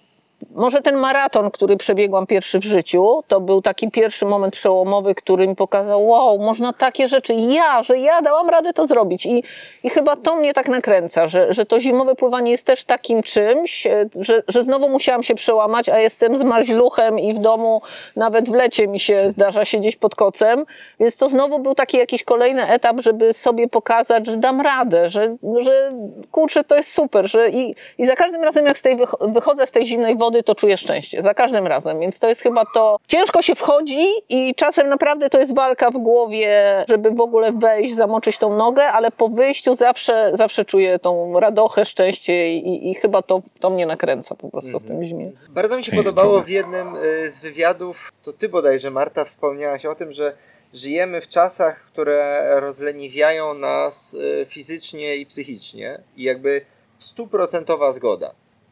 może 0.55 0.81
ten 0.81 0.95
maraton, 0.95 1.51
który 1.51 1.77
przebiegłam 1.77 2.27
pierwszy 2.27 2.59
w 2.59 2.63
życiu, 2.63 3.23
to 3.27 3.41
był 3.41 3.61
taki 3.61 3.91
pierwszy 3.91 4.25
moment 4.25 4.53
przełomowy, 4.55 5.15
który 5.15 5.47
mi 5.47 5.55
pokazał, 5.55 6.07
wow, 6.07 6.39
można 6.39 6.73
takie 6.73 7.07
rzeczy, 7.07 7.33
ja, 7.33 7.83
że 7.83 7.99
ja 7.99 8.21
dałam 8.21 8.49
radę 8.49 8.73
to 8.73 8.87
zrobić. 8.87 9.25
I, 9.25 9.43
i 9.83 9.89
chyba 9.89 10.15
to 10.15 10.35
mnie 10.35 10.53
tak 10.53 10.67
nakręca, 10.67 11.27
że, 11.27 11.53
że 11.53 11.65
to 11.65 11.79
zimowe 11.79 12.15
pływanie 12.15 12.51
jest 12.51 12.65
też 12.65 12.83
takim 12.83 13.23
czymś, 13.23 13.87
e, 13.87 14.09
że, 14.19 14.43
że 14.47 14.63
znowu 14.63 14.89
musiałam 14.89 15.23
się 15.23 15.35
przełamać, 15.35 15.89
a 15.89 15.99
jestem 15.99 16.37
z 16.37 16.43
maźluchem 16.43 17.19
i 17.19 17.33
w 17.33 17.39
domu 17.39 17.81
nawet 18.15 18.49
w 18.49 18.53
lecie 18.53 18.87
mi 18.87 18.99
się 18.99 19.29
zdarza 19.29 19.65
siedzieć 19.65 19.95
pod 19.95 20.15
kocem, 20.15 20.65
więc 20.99 21.17
to 21.17 21.29
znowu 21.29 21.59
był 21.59 21.75
taki 21.75 21.97
jakiś 21.97 22.23
kolejny 22.23 22.67
etap, 22.67 23.01
żeby 23.01 23.33
sobie 23.33 23.67
pokazać, 23.67 24.27
że 24.27 24.37
dam 24.37 24.61
radę, 24.61 25.09
że, 25.09 25.35
że 25.59 25.89
kurczę, 26.31 26.63
to 26.63 26.75
jest 26.75 26.93
super, 26.93 27.29
że 27.29 27.49
i, 27.49 27.75
i 27.97 28.05
za 28.05 28.15
każdym 28.15 28.43
razem 28.43 28.65
jak 28.65 28.77
z 28.77 28.81
tej 28.81 28.97
wycho- 28.97 29.33
wychodzę 29.33 29.65
z 29.65 29.71
tej 29.71 29.85
zimnej 29.85 30.17
wody, 30.17 30.24
to 30.43 30.55
czuję 30.55 30.77
szczęście, 30.77 31.21
za 31.21 31.33
każdym 31.33 31.67
razem, 31.67 31.99
więc 31.99 32.19
to 32.19 32.29
jest 32.29 32.41
chyba 32.41 32.65
to, 32.73 32.97
ciężko 33.07 33.41
się 33.41 33.55
wchodzi 33.55 34.05
i 34.29 34.55
czasem 34.55 34.89
naprawdę 34.89 35.29
to 35.29 35.39
jest 35.39 35.55
walka 35.55 35.91
w 35.91 35.97
głowie, 35.97 36.85
żeby 36.89 37.11
w 37.11 37.21
ogóle 37.21 37.51
wejść, 37.51 37.95
zamoczyć 37.95 38.37
tą 38.37 38.57
nogę, 38.57 38.87
ale 38.87 39.11
po 39.11 39.29
wyjściu 39.29 39.75
zawsze, 39.75 40.31
zawsze 40.33 40.65
czuję 40.65 40.99
tą 40.99 41.39
radochę, 41.39 41.85
szczęście 41.85 42.53
i, 42.53 42.91
i 42.91 42.95
chyba 42.95 43.21
to, 43.21 43.41
to 43.59 43.69
mnie 43.69 43.85
nakręca 43.85 44.35
po 44.35 44.49
prostu 44.49 44.79
w 44.79 44.87
tym 44.87 45.03
zimie. 45.03 45.31
Bardzo 45.49 45.77
mi 45.77 45.83
się 45.83 45.91
podobało 45.91 46.41
w 46.41 46.49
jednym 46.49 46.95
y, 46.95 47.31
z 47.31 47.39
wywiadów, 47.39 48.11
to 48.23 48.33
ty 48.33 48.49
bodajże 48.49 48.91
Marta 48.91 49.25
wspomniałaś 49.25 49.85
o 49.85 49.95
tym, 49.95 50.11
że 50.11 50.33
żyjemy 50.73 51.21
w 51.21 51.27
czasach, 51.27 51.79
które 51.79 52.45
rozleniwiają 52.59 53.53
nas 53.53 54.13
y, 54.13 54.45
fizycznie 54.49 55.15
i 55.15 55.25
psychicznie 55.25 55.99
i 56.17 56.23
jakby 56.23 56.61
stuprocentowa 56.99 57.91
zgoda. 57.91 58.31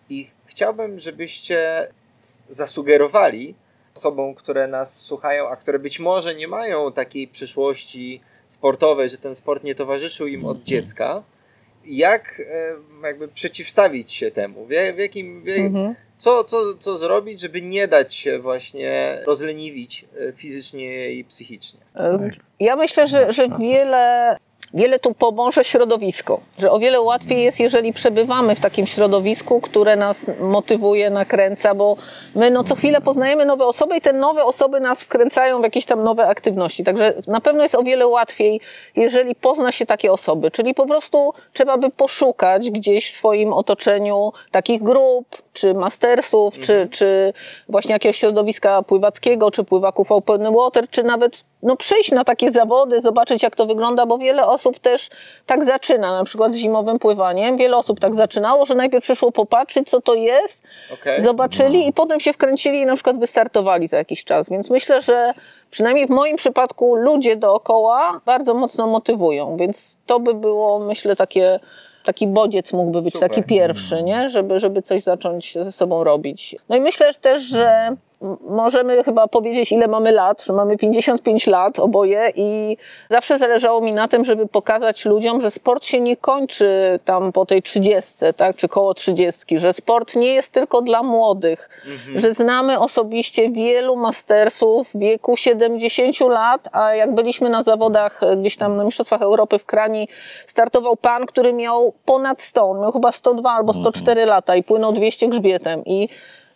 I 0.10 0.28
chciałbym, 0.58 1.00
żebyście 1.00 1.88
zasugerowali 2.50 3.56
osobom, 3.96 4.36
które 4.36 4.68
nas 4.68 4.96
słuchają, 5.02 5.50
a 5.50 5.56
które 5.56 5.80
być 5.80 6.00
może 6.00 6.36
nie 6.36 6.48
mają 6.48 6.92
takiej 6.92 7.28
przyszłości 7.28 8.22
sportowej, 8.48 9.10
że 9.10 9.18
ten 9.18 9.36
sport 9.36 9.64
nie 9.64 9.76
towarzyszył 9.76 10.28
im 10.28 10.46
od 10.46 10.64
dziecka, 10.64 11.24
jak 11.86 12.42
jakby 13.04 13.28
przeciwstawić 13.28 14.12
się 14.12 14.32
temu, 14.32 14.66
w, 14.66 14.70
w 14.96 14.98
jakim, 14.98 15.44
w, 15.44 15.48
Mhm. 15.50 15.96
co, 16.18 16.44
co, 16.44 16.78
co 16.80 16.98
zrobić, 16.98 17.42
żeby 17.42 17.62
nie 17.62 17.88
dać 17.88 18.16
się 18.16 18.40
właśnie 18.40 19.18
rozleniwić 19.28 20.06
e, 20.30 20.32
fizycznie 20.34 21.12
i 21.12 21.24
psychicznie. 21.24 21.80
E, 21.96 22.30
Ja 22.60 22.76
myślę, 22.76 23.08
że, 23.08 23.34
że 23.34 23.48
wiele, 23.60 24.38
wiele 24.74 25.00
tu 25.00 25.14
pomoże 25.14 25.64
środowisko. 25.64 26.40
Że 26.58 26.72
o 26.72 26.80
wiele 26.80 27.02
łatwiej 27.02 27.44
jest, 27.44 27.60
jeżeli 27.60 27.94
przebywamy 27.94 28.56
w 28.56 28.60
takim 28.60 28.88
środowisku, 28.88 29.62
które 29.62 29.96
nas 29.96 30.26
motywuje, 30.40 31.10
nakręca, 31.10 31.76
bo 31.76 31.96
my 32.36 32.52
no, 32.52 32.64
co 32.64 32.76
chwilę 32.76 33.02
poznajemy 33.02 33.46
nowe 33.46 33.66
osoby 33.66 33.98
i 33.98 34.02
te 34.02 34.14
nowe 34.14 34.44
osoby 34.44 34.80
nas 34.80 35.04
wkręcają 35.04 35.60
w 35.60 35.64
jakieś 35.64 35.86
tam 35.86 36.04
nowe 36.04 36.28
aktywności. 36.28 36.84
Także 36.84 37.14
na 37.28 37.42
pewno 37.42 37.64
jest 37.64 37.76
o 37.76 37.84
wiele 37.84 38.08
łatwiej, 38.08 38.62
jeżeli 38.96 39.36
pozna 39.36 39.72
się 39.72 39.86
takie 39.86 40.12
osoby. 40.12 40.52
Czyli 40.52 40.74
po 40.74 40.86
prostu 40.86 41.34
trzeba 41.54 41.78
by 41.78 41.90
poszukać 41.90 42.70
gdzieś 42.70 43.12
w 43.12 43.18
swoim 43.18 43.54
otoczeniu 43.54 44.32
takich 44.52 44.84
grup, 44.84 45.26
czy 45.54 45.74
mastersów, 45.74 46.60
czy, 46.60 46.88
czy 46.92 47.34
właśnie 47.70 47.94
jakiegoś 47.94 48.18
środowiska 48.18 48.82
pływackiego, 48.82 49.52
czy 49.52 49.64
pływaków 49.64 50.12
open 50.12 50.54
water, 50.54 50.90
czy 50.90 51.04
nawet 51.04 51.44
no, 51.64 51.76
przyjść 51.76 52.12
na 52.12 52.24
takie 52.24 52.52
zawody, 52.52 53.02
zobaczyć 53.02 53.44
jak 53.44 53.56
to 53.56 53.66
wygląda, 53.66 54.06
bo 54.06 54.18
wiele 54.18 54.48
osób 54.48 54.80
też 54.80 55.10
tak 55.46 55.66
zaczyna, 55.66 56.18
na 56.18 56.24
przykład 56.24 56.54
z 56.54 56.56
zimowym 56.56 57.00
pływaniem. 57.00 57.58
Wiele 57.58 57.78
osób 57.78 58.00
tak 58.00 58.16
zaczynało, 58.16 58.66
że 58.66 58.76
najpierw 58.76 59.04
przyszło 59.04 59.32
popatrzeć, 59.32 59.90
co 59.90 60.02
to 60.02 60.14
jest, 60.14 60.64
Okay? 60.94 61.22
zobaczyli 61.22 61.88
i 61.88 61.94
potem 61.94 62.20
się 62.20 62.34
wkręcili 62.34 62.80
i 62.80 62.86
na 62.86 62.96
przykład 62.96 63.20
wystartowali 63.20 63.88
za 63.88 63.98
jakiś 63.98 64.24
czas. 64.24 64.50
Więc 64.50 64.70
myślę, 64.70 65.02
że 65.02 65.34
przynajmniej 65.72 66.08
w 66.08 66.10
moim 66.10 66.38
przypadku 66.38 66.96
ludzie 66.96 67.36
dookoła 67.36 68.22
bardzo 68.26 68.54
mocno 68.54 68.88
motywują, 68.88 69.58
więc 69.58 69.98
to 70.06 70.20
by 70.20 70.34
było, 70.34 70.80
myślę, 70.80 71.16
takie, 71.16 71.60
taki 72.06 72.28
bodziec 72.28 72.74
mógłby 72.74 73.02
być 73.02 73.14
Super. 73.14 73.30
taki 73.30 73.44
pierwszy, 73.44 74.04
nie? 74.04 74.30
Żeby, 74.30 74.60
żeby 74.60 74.82
coś 74.82 75.04
zacząć 75.04 75.54
ze 75.62 75.72
sobą 75.72 76.04
robić. 76.04 76.56
No 76.70 76.76
i 76.76 76.82
myślę 76.82 77.14
też, 77.14 77.42
że 77.42 77.96
możemy 78.42 79.04
chyba 79.04 79.28
powiedzieć, 79.28 79.72
ile 79.72 79.88
mamy 79.88 80.12
lat, 80.12 80.44
że 80.44 80.54
mamy 80.54 80.78
55 80.78 81.48
lat 81.48 81.80
oboje 81.80 82.32
i 82.36 82.78
zawsze 83.10 83.38
zależało 83.38 83.82
mi 83.82 83.94
na 83.94 84.08
tym, 84.08 84.26
żeby 84.26 84.48
pokazać 84.48 85.06
ludziom, 85.06 85.42
że 85.42 85.52
sport 85.52 85.86
się 85.86 86.02
nie 86.02 86.18
kończy 86.18 87.00
tam 87.06 87.32
po 87.32 87.46
tej 87.46 87.62
30, 87.62 88.14
tak, 88.38 88.56
czy 88.56 88.68
koło 88.68 88.94
30, 88.94 89.60
że 89.60 89.74
sport 89.74 90.16
nie 90.16 90.34
jest 90.34 90.52
tylko 90.52 90.82
dla 90.82 91.04
młodych, 91.04 91.70
że 92.16 92.34
znamy 92.34 92.80
osobiście 92.80 93.50
wielu 93.50 93.96
mastersów 93.96 94.90
w 94.90 95.00
wieku 95.00 95.38
70 95.38 96.20
lat, 96.20 96.70
a 96.72 96.94
jak 96.96 97.16
byliśmy 97.16 97.50
na 97.50 97.64
zawodach 97.64 98.24
e, 98.24 98.38
gdzieś 98.38 98.58
tam 98.58 98.78
na 98.78 98.84
Mistrzostwach 98.84 99.22
Europy 99.22 99.60
w 99.60 99.66
Krani, 99.66 100.08
startował 100.48 100.98
pan, 100.98 101.26
który 101.26 101.54
miał 101.54 101.94
ponad 102.06 102.42
100, 102.42 102.70
on 102.70 102.82
miał 102.82 102.92
chyba 102.92 103.12
102 103.12 103.52
albo 103.52 103.74
104 103.74 104.26
lata 104.26 104.56
i 104.56 104.64
płynął 104.64 104.94
200 104.94 105.28
grzbietem 105.28 105.86
i 105.86 106.10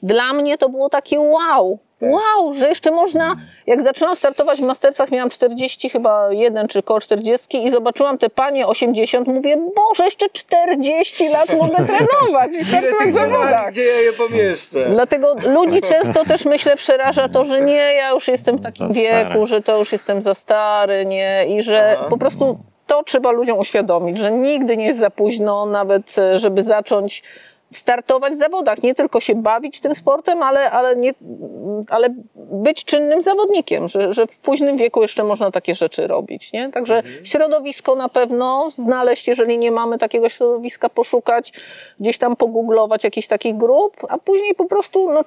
dla 0.03 0.33
mnie 0.33 0.57
to 0.57 0.69
było 0.69 0.89
takie 0.89 1.19
wow, 1.19 1.79
wow, 2.01 2.53
że 2.53 2.69
jeszcze 2.69 2.91
można, 2.91 3.35
jak 3.67 3.81
zaczęłam 3.81 4.15
startować 4.15 4.59
w 4.59 4.63
Mastersach, 4.63 5.11
miałam 5.11 5.29
40 5.29 5.89
chyba 5.89 6.31
jeden 6.31 6.67
czy 6.67 6.83
koło 6.83 7.01
40 7.01 7.65
i 7.65 7.71
zobaczyłam 7.71 8.17
te 8.17 8.29
panie 8.29 8.67
80, 8.67 9.27
mówię, 9.27 9.57
Boże, 9.75 10.03
jeszcze 10.03 10.29
40 10.29 11.29
lat 11.29 11.53
mogę 11.53 11.75
trenować 11.87 12.51
i 12.51 12.55
Ile 12.55 12.65
startować 12.65 13.09
w 13.09 13.13
zawodach. 13.13 13.71
gdzie 13.71 13.83
ja 13.83 13.99
je 13.99 14.13
pomieszczę? 14.13 14.89
Dlatego 14.89 15.35
ludzi 15.45 15.81
często 15.81 16.25
też 16.25 16.45
myślę 16.45 16.75
przeraża 16.75 17.29
to, 17.29 17.45
że 17.45 17.61
nie, 17.61 17.73
ja 17.75 18.09
już 18.09 18.27
jestem 18.27 18.57
w 18.57 18.61
takim 18.61 18.93
wieku, 18.93 19.47
że 19.47 19.61
to 19.61 19.77
już 19.77 19.91
jestem 19.91 20.21
za 20.21 20.33
stary, 20.33 21.05
nie, 21.05 21.45
i 21.49 21.63
że 21.63 21.95
Aha. 21.97 22.07
po 22.09 22.17
prostu 22.17 22.57
to 22.87 23.03
trzeba 23.03 23.31
ludziom 23.31 23.59
uświadomić, 23.59 24.17
że 24.17 24.31
nigdy 24.31 24.77
nie 24.77 24.85
jest 24.85 24.99
za 24.99 25.09
późno, 25.09 25.65
nawet 25.65 26.15
e, 26.17 26.39
żeby 26.39 26.63
zacząć 26.63 27.23
startować 27.71 28.33
w 28.33 28.37
zawodach, 28.37 28.83
nie 28.83 28.95
tylko 28.95 29.19
się 29.19 29.35
bawić 29.35 29.81
tym 29.81 29.95
sportem, 29.95 30.43
ale, 30.43 30.71
ale, 30.71 30.95
nie, 30.95 31.13
ale 31.89 32.09
być 32.35 32.85
czynnym 32.85 33.21
zawodnikiem, 33.21 33.87
że, 33.87 34.13
że 34.13 34.27
w 34.27 34.37
późnym 34.37 34.77
wieku 34.77 35.01
jeszcze 35.01 35.23
można 35.23 35.51
takie 35.51 35.75
rzeczy 35.75 36.07
robić. 36.07 36.53
Nie? 36.53 36.69
Także 36.71 37.03
środowisko 37.23 37.95
na 37.95 38.09
pewno 38.09 38.69
znaleźć, 38.71 39.27
jeżeli 39.27 39.57
nie 39.57 39.71
mamy 39.71 39.97
takiego 39.97 40.29
środowiska, 40.29 40.89
poszukać, 40.89 41.53
gdzieś 41.99 42.17
tam 42.17 42.35
pogooglować 42.35 43.03
jakichś 43.03 43.27
takich 43.27 43.57
grup, 43.57 43.97
a 44.09 44.17
później 44.17 44.55
po 44.55 44.65
prostu 44.65 45.11
no, 45.11 45.23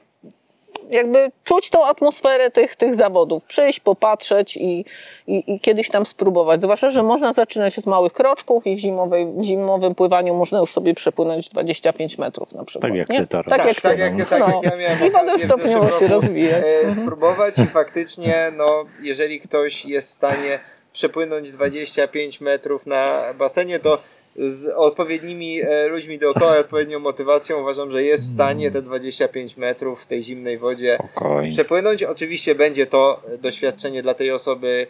jakby 0.90 1.30
czuć 1.44 1.70
tą 1.70 1.86
atmosferę 1.86 2.50
tych, 2.50 2.76
tych 2.76 2.94
zawodów, 2.94 3.44
przyjść, 3.44 3.80
popatrzeć 3.80 4.56
i, 4.56 4.84
i, 5.26 5.54
i 5.54 5.60
kiedyś 5.60 5.88
tam 5.90 6.06
spróbować. 6.06 6.62
Zwłaszcza, 6.62 6.90
że 6.90 7.02
można 7.02 7.32
zaczynać 7.32 7.78
od 7.78 7.86
małych 7.86 8.12
kroczków 8.12 8.66
i 8.66 8.76
w, 8.76 8.78
zimowej, 8.78 9.26
w 9.36 9.42
zimowym 9.42 9.94
pływaniu 9.94 10.34
można 10.34 10.58
już 10.58 10.72
sobie 10.72 10.94
przepłynąć 10.94 11.48
25 11.48 12.18
metrów 12.18 12.52
na 12.52 12.64
przykład. 12.64 12.90
Tak 12.90 12.98
jak 12.98 13.08
nie? 13.08 13.18
ty 13.20 13.26
to 13.26 13.42
Tak, 13.44 13.50
robisz. 13.50 13.66
jak 13.66 13.80
tak, 13.80 13.96
ty. 13.96 14.00
jak, 14.18 14.28
tak 14.28 14.40
No. 14.40 14.46
jak 14.62 14.64
ja 14.64 14.76
miałem 14.78 15.06
I 15.06 15.10
potem 15.10 15.38
stopniowo 15.38 15.98
się 15.98 16.06
rozwijać. 16.08 16.64
e. 16.86 16.94
Spróbować 16.94 17.58
i 17.58 17.66
faktycznie, 17.66 18.52
no, 18.56 18.84
jeżeli 19.02 19.40
ktoś 19.40 19.84
jest 19.84 20.08
w 20.08 20.12
stanie 20.12 20.60
przepłynąć 20.92 21.50
25 21.50 22.40
metrów 22.40 22.86
na 22.86 23.20
basenie, 23.38 23.78
to 23.78 23.98
z 24.36 24.72
odpowiednimi 24.76 25.60
e, 25.62 25.88
ludźmi 25.88 26.18
dookoła 26.18 26.56
i 26.56 26.60
odpowiednią 26.60 26.98
motywacją 26.98 27.60
uważam, 27.60 27.90
że 27.92 28.02
jest 28.02 28.24
w 28.24 28.32
stanie 28.32 28.70
te 28.70 28.82
25 28.82 29.56
metrów 29.56 30.02
w 30.02 30.06
tej 30.06 30.22
zimnej 30.22 30.58
wodzie 30.58 30.98
Spokojnie. 30.98 31.50
przepłynąć. 31.52 32.02
Oczywiście 32.02 32.54
będzie 32.54 32.86
to 32.86 33.22
doświadczenie 33.38 34.02
dla 34.02 34.14
tej 34.14 34.30
osoby 34.30 34.86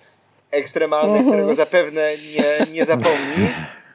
ekstremalne, 0.51 1.13
Mhm. 1.13 1.27
którego 1.29 1.55
zapewne 1.55 2.11
nie, 2.37 2.73
nie 2.73 2.85
zapomni. 2.85 3.49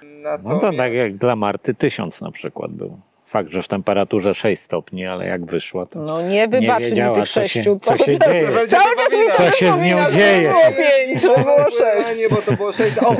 No 0.03 0.07
Natomiast... 0.31 0.61
to 0.61 0.71
tak 0.77 0.93
jak 0.93 1.15
dla 1.15 1.35
Marty 1.35 1.73
tysiąc 1.73 2.21
na 2.21 2.31
przykład 2.31 2.71
był. 2.71 2.99
Fakt, 3.35 3.49
że 3.51 3.63
w 3.63 3.67
temperaturze 3.67 4.33
6 4.33 4.61
stopni, 4.61 5.05
ale 5.05 5.27
jak 5.27 5.45
wyszła, 5.45 5.85
to 5.85 5.99
No 5.99 6.21
nie 6.21 6.47
wybaczy 6.47 6.83
mi 6.83 6.89
wiedziała, 6.89 7.15
tych 7.15 7.29
co 7.29 7.33
się- 7.41 7.47
sześciu. 7.49 7.77
co 7.81 7.85
Cały 7.97 7.99
się 8.13 8.19
czas- 8.19 8.31
dzieje. 8.31 8.47
Cały 8.47 8.67
czas 8.67 9.13
mi 9.13 9.27
Co 9.31 9.37
to 9.37 9.51
się 9.51 9.51
z 9.51 9.61
nią 9.61 9.71
przypomina, 9.71 10.11
że 10.11 10.17
dzieje? 10.17 10.49
było 10.49 10.61
pięć, 10.77 11.21
że 11.21 11.27
było 11.27 11.57
sześć. 11.71 11.95
Pływanie, 11.95 12.29
bo 12.29 12.35
to 12.35 12.51
było 12.51 12.71
sześć. 12.71 12.97
O, 12.97 13.15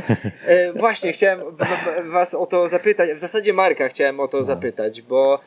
e, 0.46 0.74
właśnie, 0.74 1.12
chciałem 1.12 1.40
was 2.12 2.34
o 2.34 2.46
to 2.46 2.68
zapytać, 2.68 3.10
w 3.10 3.20
zasadzie 3.20 3.54
Marka 3.54 3.88
chciałem 3.88 4.20
o 4.20 4.28
to 4.28 4.44
zapytać, 4.44 5.02
bo 5.02 5.40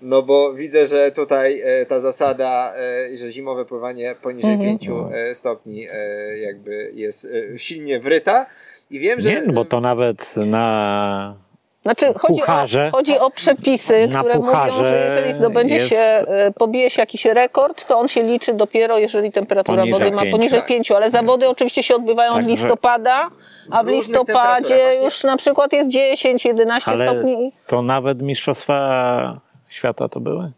no 0.00 0.22
bo 0.22 0.54
widzę, 0.54 0.86
że 0.86 1.10
tutaj 1.12 1.60
e, 1.64 1.86
ta 1.86 2.00
zasada, 2.00 2.74
e, 3.12 3.16
że 3.16 3.32
zimowe 3.32 3.64
pływanie 3.64 4.14
poniżej 4.22 4.52
Mhm. 4.52 4.78
5 4.78 4.88
e, 5.14 5.34
stopni 5.34 5.86
e, 5.92 6.38
jakby 6.38 6.90
jest 6.94 7.28
e, 7.54 7.58
silnie 7.58 8.00
wryta 8.00 8.46
i 8.90 8.98
wiem, 8.98 9.20
że 9.20 9.30
Nie, 9.30 9.42
no 9.42 9.52
bo 9.52 9.64
to 9.64 9.80
nawet 9.80 10.36
na 10.36 11.36
Znaczy, 11.84 12.14
chodzi 12.18 12.40
Pucharze. 12.40 12.88
o, 12.88 12.90
chodzi 12.96 13.18
o 13.18 13.30
przepisy, 13.30 14.08
które 14.18 14.38
mówią, 14.38 14.84
że 14.84 15.04
jeżeli 15.06 15.32
zdobędzie 15.32 15.74
jest- 15.76 15.88
się, 15.88 15.96
e, 15.98 16.52
pobije 16.58 16.90
się 16.90 17.02
jakiś 17.02 17.24
rekord, 17.24 17.86
to 17.86 17.98
on 17.98 18.08
się 18.08 18.22
liczy 18.22 18.54
dopiero, 18.54 18.98
jeżeli 18.98 19.32
temperatura 19.32 19.76
Poniżej 19.82 20.00
wody 20.00 20.16
ma 20.16 20.22
poniżej 20.30 20.58
Tak. 20.58 20.68
5, 20.68 20.90
ale 20.92 21.10
zawody 21.10 21.48
oczywiście 21.48 21.82
się 21.82 21.96
odbywają 21.96 22.30
od 22.30 22.36
Także- 22.36 22.50
listopada, 22.50 23.28
a 23.70 23.82
w 23.82 23.86
listopadzie 23.88 25.00
już 25.04 25.24
na 25.24 25.36
przykład 25.36 25.72
jest 25.72 25.90
10-11 25.90 26.92
Ale 26.92 27.06
stopni. 27.06 27.52
to 27.66 27.82
nawet 27.82 28.22
mistrzostwa 28.22 29.40
świata 29.68 30.08
to 30.08 30.20
były? 30.20 30.52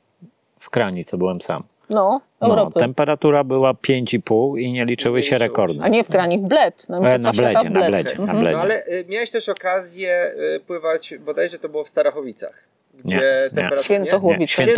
W 0.61 0.71
Krani, 0.71 1.05
co 1.05 1.19
byłem 1.19 1.41
sam. 1.41 1.63
No, 1.91 2.21
No, 2.41 2.47
Europy. 2.49 2.81
temperatura 2.81 3.45
była 3.45 3.73
5,5 3.73 4.59
i 4.61 4.73
nie 4.73 4.85
liczyły 4.85 5.21
Nie 5.21 5.27
się 5.27 5.39
rekordy. 5.39 5.79
A 5.83 5.89
nie 5.89 6.05
w 6.05 6.09
krani, 6.09 6.39
w 6.39 6.43
bled. 6.43 6.89
Na, 6.89 6.99
E, 6.99 7.19
na 7.19 7.33
bledzie, 7.33 7.61
w 7.61 7.65
na 7.65 7.71
bled. 7.71 7.89
bledzie, 7.91 8.15
na 8.15 8.21
Mhm. 8.23 8.39
bledzie. 8.41 8.57
No 8.57 8.63
ale 8.63 8.87
y, 8.87 9.05
miałeś 9.09 9.31
też 9.31 9.49
okazję 9.49 10.33
y, 10.57 10.61
pływać, 10.61 11.15
bodajże 11.19 11.59
to 11.59 11.69
było 11.69 11.85
w 11.85 11.89
Starachowicach, 11.89 12.65
gdzie 13.05 13.17
Nie, 13.17 13.23
nie. 13.23 13.51
temperatura... 13.51 13.83
Świętochłowice. 13.83 14.63
Nie, 14.63 14.67
gdzie 14.67 14.77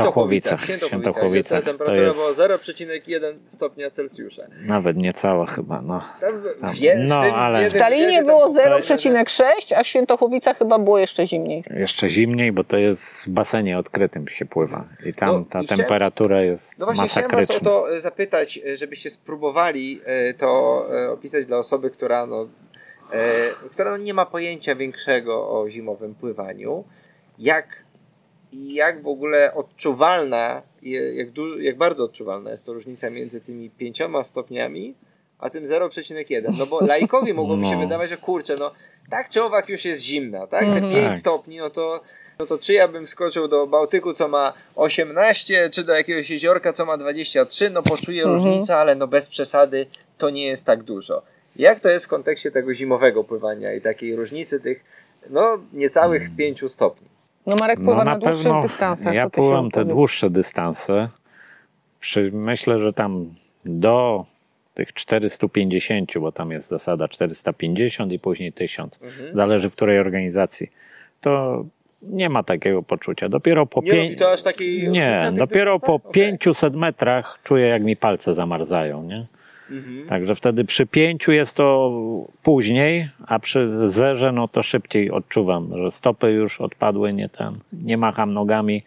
ta 1.45 1.63
temperatura 1.63 2.03
jest- 2.07 2.17
była 2.17 2.33
0,1 2.33 3.21
stopnia 3.45 3.91
Celsjusza. 3.91 4.43
Nawet 4.67 4.97
niecała 4.97 5.47
chyba, 5.47 5.83
no. 5.83 6.03
Tam, 6.21 6.43
Tam. 6.61 6.75
wie, 6.75 6.97
w 6.97 7.05
No, 7.09 7.23
tym 7.23 7.35
ale- 7.35 7.71
W 7.71 7.79
Talinie 7.79 8.23
było 8.23 8.47
powiedziane, 8.47 8.77
0,6, 8.81 9.75
a 9.77 9.83
w 9.83 9.87
Świętochłowicach 9.87 10.59
chyba 10.59 10.79
było 10.79 10.99
jeszcze 10.99 11.27
zimniej. 11.27 11.65
Jeszcze 11.77 12.09
zimniej, 12.11 12.53
bo 12.53 12.65
to 12.65 12.77
jest 12.77 13.25
w 13.25 13.29
basenie 13.31 13.79
odkrytym 13.79 14.29
się 14.29 14.45
pływa. 14.47 14.85
I 15.07 15.15
tam 15.15 15.29
No, 15.29 15.45
ta 15.51 15.61
i 15.61 15.65
chciałem- 15.65 15.81
temperatura 15.81 16.43
jest 16.43 16.79
No 16.79 16.85
właśnie 16.87 17.09
chciałem 17.09 17.31
was 17.31 17.35
o 17.39 17.41
masakryczna. 17.41 17.71
to 17.71 17.95
e, 17.97 18.01
zapytać, 18.01 18.61
e, 18.67 18.77
żebyście 18.77 19.11
spróbowali 19.11 20.01
e, 20.05 20.35
to 20.35 20.87
opisać 21.13 21.47
dla 21.47 21.59
osoby, 21.59 21.91
która, 21.91 22.27
no, 22.27 22.49
która 23.71 23.91
no 23.91 23.97
nie 23.97 24.15
ma 24.15 24.27
pojęcia 24.27 24.75
większego 24.75 25.49
o 25.61 25.71
zimowym 25.71 26.15
pływaniu. 26.15 26.85
Jak, 27.39 27.83
jak 28.53 29.03
w 29.03 29.09
ogóle 29.09 29.55
odczuwalna, 29.55 30.63
jak, 31.15 31.31
du, 31.31 31.61
jak 31.61 31.77
bardzo 31.77 32.05
odczuwalna 32.05 32.51
jest 32.51 32.67
to 32.67 32.73
różnica 32.73 33.11
między 33.11 33.41
tymi 33.41 33.71
pięcioma 33.71 34.25
stopniami, 34.25 34.95
a 35.39 35.51
tym 35.51 35.65
0,1. 35.65 36.59
No 36.59 36.67
bo 36.67 36.81
laikowi 36.87 37.35
mogłoby 37.35 37.65
się 37.65 37.73
No. 37.75 37.79
wydawać, 37.81 38.11
że 38.11 38.17
kurczę, 38.17 38.57
no 38.57 38.71
tak 39.11 39.29
czy 39.29 39.43
owak 39.43 39.69
już 39.69 39.85
jest 39.85 40.01
zimna, 40.03 40.47
tak? 40.47 40.65
Te 40.65 40.69
Mhm. 40.73 40.93
5 40.93 41.05
Tak. 41.05 41.17
stopni, 41.17 41.57
no 41.57 41.71
to 41.71 42.01
no 42.39 42.47
to 42.47 42.59
czy 42.59 42.73
ja 42.73 42.89
bym 42.89 43.07
skoczył 43.07 43.49
do 43.49 43.67
Bałtyku, 43.67 44.13
co 44.13 44.29
ma 44.29 44.53
18, 44.75 45.71
czy 45.71 45.85
do 45.85 45.95
jakiegoś 45.95 46.31
jeziorka, 46.31 46.73
co 46.73 46.87
ma 46.87 46.99
23, 46.99 47.71
no 47.71 47.83
poczuję 47.83 48.23
Mhm. 48.23 48.37
różnicę, 48.37 48.77
ale 48.77 48.95
no 48.95 49.07
bez 49.09 49.29
przesady 49.29 49.87
to 50.19 50.31
nie 50.31 50.47
jest 50.47 50.65
tak 50.65 50.83
dużo. 50.83 51.23
Jak 51.57 51.81
to 51.81 51.89
jest 51.89 52.05
w 52.05 52.09
kontekście 52.09 52.51
tego 52.51 52.75
zimowego 52.75 53.25
pływania 53.25 53.73
i 53.73 53.81
takiej 53.81 54.17
różnicy 54.17 54.61
tych, 54.61 54.85
no, 55.31 55.59
niecałych 55.73 56.37
5 56.37 56.69
stopni? 56.73 57.09
No 57.47 57.57
Marek 57.57 57.81
pływa 57.81 58.05
na, 58.05 58.19
dłuższych 58.19 58.53
dystansach. 58.63 59.15
Ja 59.15 59.31
pływam 59.31 59.71
te 59.71 59.85
dłuższe 59.85 60.31
dystanse. 60.31 61.09
Przy, 62.01 62.31
myślę, 62.33 62.79
że 62.79 62.93
tam 62.93 63.35
do 63.65 64.25
tych 64.75 64.93
450, 64.93 66.19
bo 66.21 66.33
tam 66.33 66.51
jest 66.51 66.69
zasada 66.69 67.09
450 67.09 68.13
i 68.13 68.19
później 68.19 68.53
1000. 68.53 69.03
Mhm. 69.03 69.35
Zależy 69.35 69.71
w 69.71 69.73
której 69.73 69.99
organizacji. 69.99 70.71
To 71.21 71.65
nie 72.03 72.29
ma 72.29 72.43
takiego 72.43 72.83
poczucia. 72.83 73.29
Dopiero 73.29 73.67
po 73.67 73.81
Nie 73.81 73.93
pię- 73.93 74.03
robi 74.03 74.17
to 74.17 74.33
aż 74.33 74.43
takiej 74.43 74.89
Nie, 74.89 75.17
na 75.17 75.33
dopiero 75.33 75.79
po? 75.79 75.95
Okej. 75.95 76.13
500 76.39 76.75
metrach 76.75 77.39
czuję, 77.45 77.67
jak 77.67 77.83
mi 77.83 77.97
palce 77.97 78.35
zamarzają, 78.35 79.03
nie? 79.03 79.27
Mhm. 79.71 80.07
Także 80.09 80.35
wtedy 80.35 80.65
przy 80.65 80.87
pięciu 80.87 81.33
jest 81.33 81.55
to 81.55 81.91
później, 82.43 83.09
a 83.27 83.39
przy 83.39 83.89
zerze 83.91 84.33
no 84.33 84.49
to 84.49 84.63
szybciej 84.63 85.11
odczuwam, 85.11 85.71
że 85.83 85.91
stopy 85.91 86.31
już 86.31 86.61
odpadły, 86.61 87.13
nie 87.13 87.29
ten, 87.29 87.59
nie 87.73 87.97
macham 87.97 88.33
nogami, 88.35 88.83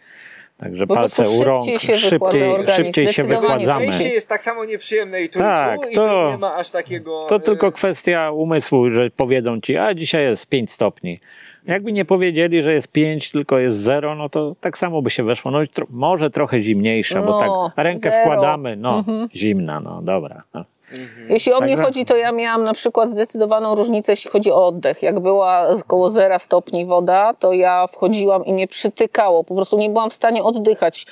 także 0.58 0.86
Po 0.86 0.94
palce 0.94 1.28
u 1.30 1.44
rąk, 1.44 1.64
szybciej 1.64 1.98
szybciej, 1.98 2.50
szybciej 2.76 3.12
się 3.12 3.24
wykładzamy. 3.24 3.86
Wejście 3.86 4.08
jest 4.08 4.28
tak 4.28 4.42
samo 4.42 4.64
nieprzyjemne 4.64 5.22
i 5.22 5.28
tu, 5.28 5.38
Tak, 5.38 5.80
i 5.92 5.94
to- 5.94 6.24
tu 6.24 6.30
nie 6.32 6.38
ma 6.38 6.54
aż 6.54 6.70
takiego... 6.70 7.26
To 7.28 7.36
e, 7.36 7.40
tylko 7.40 7.72
kwestia 7.72 8.30
umysłu, 8.30 8.90
że 8.90 9.10
powiedzą 9.16 9.60
ci, 9.60 9.76
a 9.76 9.94
dzisiaj 9.94 10.24
jest 10.24 10.48
5 10.48 10.70
stopni. 10.70 11.20
Jakby 11.66 11.92
nie 11.92 12.04
powiedzieli, 12.04 12.62
że 12.62 12.72
jest 12.74 12.92
5, 12.92 13.30
tylko 13.30 13.58
jest 13.58 13.78
0, 13.78 14.14
no 14.14 14.28
to 14.28 14.56
tak 14.60 14.78
samo 14.78 15.02
by 15.02 15.10
się 15.10 15.22
weszło. 15.24 15.50
No 15.50 15.58
tro- 15.58 15.86
może 15.90 16.30
trochę 16.30 16.62
zimniejsza, 16.62 17.22
bo 17.22 17.26
No, 17.40 17.72
tak 17.74 17.84
rękę 17.84 18.10
zero. 18.10 18.22
wkładamy, 18.22 18.76
no 18.76 18.98
Mhm. 18.98 19.28
zimna, 19.34 19.80
no 19.80 20.02
dobra. 20.02 20.42
No. 20.54 20.64
Mhm. 20.92 21.30
Jeśli 21.30 21.52
o 21.52 21.60
mnie 21.60 21.68
Także- 21.76 21.84
chodzi, 21.84 22.04
to 22.04 22.16
ja 22.16 22.32
miałam 22.32 22.64
na 22.64 22.74
przykład 22.74 23.10
zdecydowaną 23.10 23.74
różnicę, 23.74 24.12
jeśli 24.12 24.30
chodzi 24.30 24.50
o 24.52 24.66
oddech. 24.66 25.02
Jak 25.02 25.20
była 25.20 25.68
około 25.68 26.10
0 26.10 26.38
stopni 26.38 26.86
woda, 26.86 27.34
to 27.38 27.52
ja 27.52 27.86
wchodziłam 27.86 28.44
i 28.44 28.52
mnie 28.52 28.68
przytykało. 28.68 29.44
Po 29.44 29.54
prostu 29.54 29.78
nie 29.78 29.90
byłam 29.90 30.10
w 30.10 30.14
stanie 30.14 30.42
oddychać. 30.42 31.06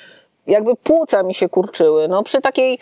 Jakby 0.47 0.77
płuca 0.77 1.23
mi 1.23 1.35
się 1.35 1.49
kurczyły. 1.49 2.09
No 2.09 2.23
przy 2.23 2.41
takiej, 2.41 2.79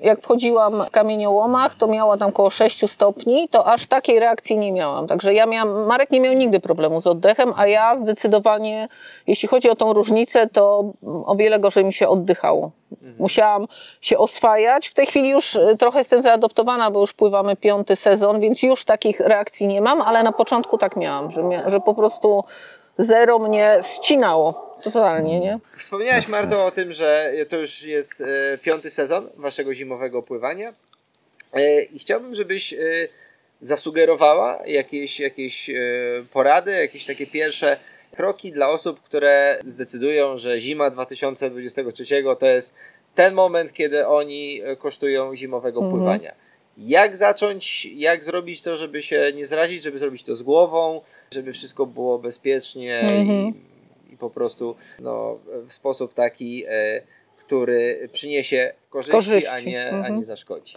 jak 0.00 0.20
wchodziłam 0.20 0.84
w 0.84 0.90
kamieniołomach, 0.90 1.74
to 1.74 1.86
miała 1.86 2.16
tam 2.16 2.28
około 2.28 2.50
6 2.50 2.90
stopni, 2.90 3.48
to 3.48 3.66
aż 3.66 3.86
takiej 3.86 4.20
reakcji 4.20 4.58
nie 4.58 4.72
miałam. 4.72 5.06
Także 5.06 5.34
ja 5.34 5.46
miałam, 5.46 5.86
Marek 5.86 6.10
nie 6.10 6.20
miał 6.20 6.34
nigdy 6.34 6.60
problemu 6.60 7.00
z 7.00 7.06
oddechem, 7.06 7.52
a 7.56 7.66
ja 7.66 7.96
zdecydowanie, 7.96 8.88
jeśli 9.26 9.48
chodzi 9.48 9.70
o 9.70 9.76
tą 9.76 9.92
różnicę, 9.92 10.46
to 10.46 10.84
o 11.26 11.36
wiele 11.36 11.58
gorzej 11.58 11.84
mi 11.84 11.92
się 11.92 12.08
oddychało. 12.08 12.70
Musiałam 13.18 13.66
się 14.00 14.18
oswajać. 14.18 14.88
W 14.88 14.94
tej 14.94 15.06
chwili 15.06 15.28
już 15.28 15.54
y, 15.54 15.76
trochę 15.78 15.98
jestem 15.98 16.22
zaadoptowana, 16.22 16.90
bo 16.90 17.00
już 17.00 17.12
pływamy 17.12 17.56
piąty 17.56 17.96
sezon, 17.96 18.40
więc 18.40 18.62
już 18.62 18.84
takich 18.84 19.20
reakcji 19.20 19.66
nie 19.66 19.80
mam, 19.80 20.02
ale 20.02 20.22
na 20.22 20.32
początku 20.32 20.78
tak 20.78 20.96
miałam, 20.96 21.30
że, 21.30 21.42
że 21.66 21.80
po 21.80 21.94
prostu 21.94 22.44
zero 22.98 23.38
mnie 23.38 23.80
ścinało. 23.82 24.76
Totalnie, 24.84 25.40
nie? 25.40 25.58
Wspomniałaś, 25.76 26.28
Marto, 26.28 26.66
o 26.66 26.70
tym, 26.70 26.92
że 26.92 27.32
to 27.48 27.56
już 27.56 27.82
jest 27.82 28.20
e, 28.20 28.58
piąty 28.58 28.90
sezon 28.90 29.28
waszego 29.36 29.74
zimowego 29.74 30.22
pływania. 30.22 30.72
E, 31.52 31.82
I 31.82 31.98
chciałbym, 31.98 32.34
żebyś 32.34 32.72
e, 32.72 32.76
zasugerowała 33.60 34.58
jakieś, 34.66 35.20
jakieś 35.20 35.70
porady, 36.32 36.72
jakieś 36.72 37.06
takie 37.06 37.26
pierwsze 37.26 37.76
kroki 38.16 38.52
dla 38.52 38.68
osób, 38.70 39.02
które 39.02 39.58
zdecydują, 39.66 40.38
że 40.38 40.60
zima 40.60 40.90
2023 40.90 42.04
to 42.38 42.46
jest 42.46 42.74
ten 43.14 43.34
moment, 43.34 43.72
kiedy 43.72 44.06
oni 44.06 44.62
kosztują 44.78 45.36
zimowego 45.36 45.80
Mhm. 45.80 45.96
pływania. 45.98 46.32
Jak 46.78 47.16
zacząć, 47.16 47.86
jak 47.86 48.24
zrobić 48.24 48.62
to, 48.62 48.76
żeby 48.76 49.02
się 49.02 49.32
nie 49.34 49.46
zrazić, 49.46 49.82
żeby 49.82 49.98
zrobić 49.98 50.22
to 50.22 50.34
z 50.34 50.42
głową, 50.42 51.00
żeby 51.34 51.52
wszystko 51.52 51.86
było 51.86 52.18
bezpiecznie 52.18 53.00
Mhm. 53.00 53.28
i, 53.28 53.54
i 54.12 54.16
po 54.16 54.30
prostu 54.30 54.76
no, 55.00 55.38
w 55.66 55.72
sposób 55.72 56.14
taki, 56.14 56.64
e, 56.68 57.00
który 57.36 58.08
przyniesie 58.12 58.72
korzyści, 58.90 59.12
Korzyści, 59.12 59.48
A, 59.48 59.60
nie, 59.60 59.86
a 59.86 59.96
mhm. 59.96 60.16
nie 60.16 60.24
zaszkodzi. 60.24 60.74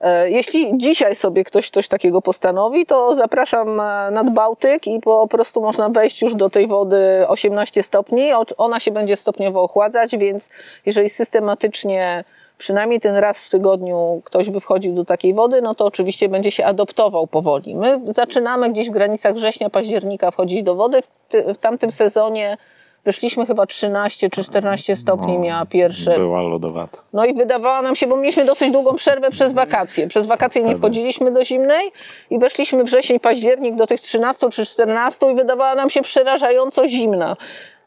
E, 0.00 0.30
Jeśli 0.30 0.78
dzisiaj 0.78 1.16
sobie 1.16 1.44
ktoś 1.44 1.70
coś 1.70 1.88
takiego 1.88 2.22
postanowi, 2.22 2.86
to 2.86 3.14
zapraszam 3.14 3.80
e, 3.80 4.10
nad 4.10 4.30
Bałtyk 4.34 4.86
i 4.86 5.00
po 5.00 5.28
prostu 5.28 5.60
można 5.60 5.88
wejść 5.88 6.22
już 6.22 6.34
do 6.34 6.50
tej 6.50 6.66
wody 6.68 7.24
18 7.28 7.82
stopni. 7.82 8.32
Ona 8.56 8.80
się 8.80 8.90
będzie 8.90 9.16
stopniowo 9.16 9.62
ochładzać, 9.62 10.16
więc 10.16 10.48
jeżeli 10.86 11.10
systematycznie 11.10 12.24
przynajmniej 12.62 13.00
ten 13.00 13.16
raz 13.16 13.46
w 13.46 13.50
tygodniu 13.50 14.22
ktoś 14.24 14.50
by 14.50 14.60
wchodził 14.60 14.94
do 14.94 15.04
takiej 15.04 15.34
wody, 15.34 15.62
no 15.62 15.74
to 15.74 15.86
oczywiście 15.86 16.28
będzie 16.28 16.50
się 16.50 16.64
adoptował 16.64 17.26
powoli. 17.26 17.74
My 17.74 18.00
zaczynamy 18.08 18.70
gdzieś 18.70 18.88
w 18.88 18.92
granicach 18.92 19.34
września, 19.34 19.70
października 19.70 20.30
wchodzić 20.30 20.62
do 20.62 20.74
wody. 20.74 21.02
W, 21.02 21.08
ty, 21.28 21.54
w 21.54 21.58
tamtym 21.58 21.92
sezonie 21.92 22.56
wyszliśmy 23.04 23.46
chyba 23.46 23.66
13 23.66 24.30
czy 24.30 24.44
14 24.44 24.96
stopni 24.96 25.32
No, 25.34 25.38
miała 25.44 25.66
pierwsze 25.66 26.16
Była 26.16 26.42
lodowata. 26.42 26.98
no 27.12 27.24
i 27.24 27.34
wydawała 27.34 27.82
nam 27.82 27.96
się, 27.96 28.06
bo 28.06 28.16
mieliśmy 28.16 28.44
dosyć 28.44 28.70
długą 28.72 28.94
przerwę 28.94 29.30
przez 29.30 29.52
wakacje. 29.52 30.08
Przez 30.08 30.26
wakacje 30.26 30.62
nie 30.62 30.76
wchodziliśmy 30.76 31.30
do 31.32 31.44
zimnej 31.44 31.92
i 32.30 32.38
weszliśmy 32.38 32.84
wrzesień, 32.84 33.20
październik 33.20 33.74
do 33.74 33.86
tych 33.86 34.00
13 34.00 34.50
czy 34.50 34.66
14 34.66 35.32
i 35.32 35.34
wydawała 35.34 35.74
nam 35.74 35.90
się 35.90 36.02
przerażająco 36.02 36.88
zimna. 36.88 37.36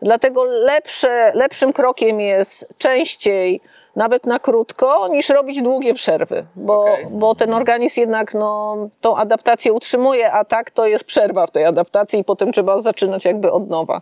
Dlatego 0.02 0.44
lepsze, 0.44 1.32
lepszym 1.36 1.74
krokiem 1.74 2.20
jest 2.20 2.68
częściej, 2.78 3.62
nawet 3.96 4.26
na 4.26 4.40
krótko, 4.40 5.08
niż 5.08 5.30
robić 5.30 5.62
długie 5.62 5.94
przerwy, 5.94 6.46
bo, 6.56 6.82
Okej. 6.82 7.06
bo 7.12 7.36
ten 7.36 7.54
organizm 7.54 8.00
jednak 8.00 8.34
no, 8.34 8.78
tą 9.02 9.18
adaptację 9.18 9.74
utrzymuje, 9.74 10.32
a 10.32 10.46
tak 10.46 10.72
to 10.72 10.86
jest 10.86 11.04
przerwa 11.04 11.48
w 11.48 11.52
tej 11.52 11.66
adaptacji 11.66 12.20
i 12.20 12.24
potem 12.24 12.52
trzeba 12.52 12.82
zaczynać 12.82 13.26
jakby 13.26 13.52
od 13.52 13.70
nowa. 13.70 14.02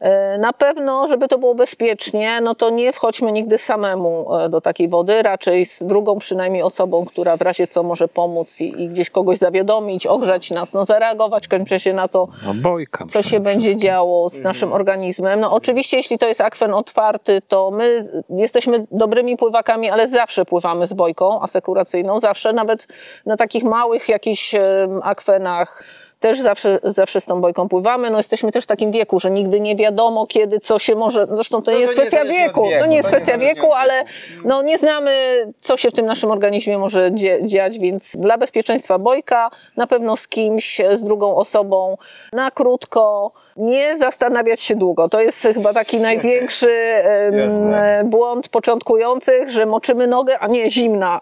E, 0.00 0.38
na 0.38 0.52
pewno, 0.52 1.06
żeby 1.06 1.28
to 1.28 1.38
było 1.38 1.54
bezpiecznie, 1.54 2.40
no 2.40 2.54
to 2.54 2.70
nie 2.70 2.92
wchodźmy 2.92 3.32
nigdy 3.32 3.58
samemu 3.58 4.34
e, 4.34 4.48
do 4.48 4.60
takiej 4.60 4.88
wody, 4.88 5.22
raczej 5.22 5.66
z 5.66 5.82
drugą 5.82 6.18
przynajmniej 6.18 6.62
osobą, 6.62 7.04
która 7.04 7.36
w 7.36 7.42
razie 7.42 7.66
co 7.66 7.82
może 7.82 8.08
pomóc 8.08 8.60
i, 8.60 8.82
i 8.82 8.88
gdzieś 8.88 9.10
kogoś 9.10 9.38
zawiadomić, 9.38 10.06
ogrzać 10.06 10.50
nas, 10.50 10.72
no 10.72 10.84
zareagować 10.84 11.48
kończy 11.48 11.80
się 11.80 11.92
na 11.92 12.08
to, 12.08 12.28
No 12.46 12.54
bojka. 12.54 13.06
co 13.08 13.22
się 13.22 13.40
będzie 13.40 13.76
działo 13.76 14.30
z 14.30 14.40
naszym 14.40 14.72
organizmem. 14.72 15.40
No 15.40 15.52
oczywiście, 15.52 15.96
jeśli 15.96 16.18
to 16.18 16.26
jest 16.28 16.40
akwen 16.40 16.74
otwarty, 16.74 17.42
to 17.48 17.70
my 17.70 18.04
jesteśmy 18.30 18.86
dobrymi 18.90 19.36
pływakami, 19.36 19.90
ale 19.90 20.08
zawsze 20.08 20.44
pływamy 20.44 20.86
z 20.86 20.92
bojką 20.92 21.42
asekuracyjną, 21.42 22.20
zawsze, 22.20 22.52
nawet 22.52 22.86
na 23.26 23.36
takich 23.36 23.64
małych 23.64 24.08
jakichś 24.08 24.54
akwenach 25.02 25.84
też 26.20 26.40
zawsze, 26.40 26.78
zawsze 26.82 27.20
z 27.20 27.24
tą 27.24 27.40
bojką 27.40 27.68
pływamy. 27.68 28.10
No 28.10 28.16
jesteśmy 28.16 28.52
też 28.52 28.64
w 28.64 28.66
takim 28.66 28.92
wieku, 28.92 29.20
że 29.20 29.30
nigdy 29.30 29.60
nie 29.60 29.76
wiadomo, 29.76 30.26
kiedy 30.26 30.60
co 30.60 30.78
się 30.78 30.94
może, 30.94 31.26
zresztą 31.30 31.62
to 31.62 31.70
No 31.70 31.78
nie 31.78 31.84
to 31.84 31.92
jest 31.92 32.00
kwestia 32.02 32.24
wieku, 32.24 32.64
wieku, 32.64 32.80
to 32.80 32.86
nie 32.86 32.96
jest 32.96 33.08
to 33.08 33.16
kwestia 33.16 33.38
wieku, 33.38 33.72
ale 33.72 34.04
no 34.44 34.62
nie 34.62 34.78
znamy, 34.78 35.12
co 35.60 35.76
się 35.76 35.90
w 35.90 35.94
tym 35.94 36.06
naszym 36.06 36.30
organizmie 36.30 36.78
może 36.78 37.10
dziać, 37.42 37.78
więc 37.78 38.16
dla 38.16 38.38
bezpieczeństwa 38.38 38.98
bojka, 38.98 39.50
na 39.76 39.86
pewno 39.86 40.16
z 40.16 40.28
kimś, 40.28 40.80
z 40.94 41.04
drugą 41.04 41.36
osobą, 41.36 41.96
na 42.32 42.50
krótko, 42.50 43.32
nie 43.56 43.96
zastanawiać 43.96 44.60
się 44.60 44.76
długo. 44.76 45.08
To 45.08 45.20
jest 45.20 45.42
chyba 45.42 45.72
taki 45.72 46.00
największy 46.00 47.02
Jasne. 47.32 48.02
błąd 48.04 48.48
początkujących, 48.48 49.50
że 49.50 49.66
moczymy 49.66 50.06
nogę, 50.06 50.38
a 50.38 50.46
nie 50.46 50.70
zimna. 50.70 51.20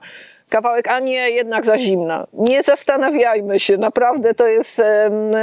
Kawałek, 0.48 0.88
a 0.88 1.00
nie 1.00 1.30
jednak 1.30 1.64
za 1.64 1.78
zimna. 1.78 2.26
Nie 2.33 2.62
zastanawiajmy 2.62 3.61
się, 3.61 3.76
naprawdę 3.76 4.35
to 4.35 4.46
jest 4.46 4.83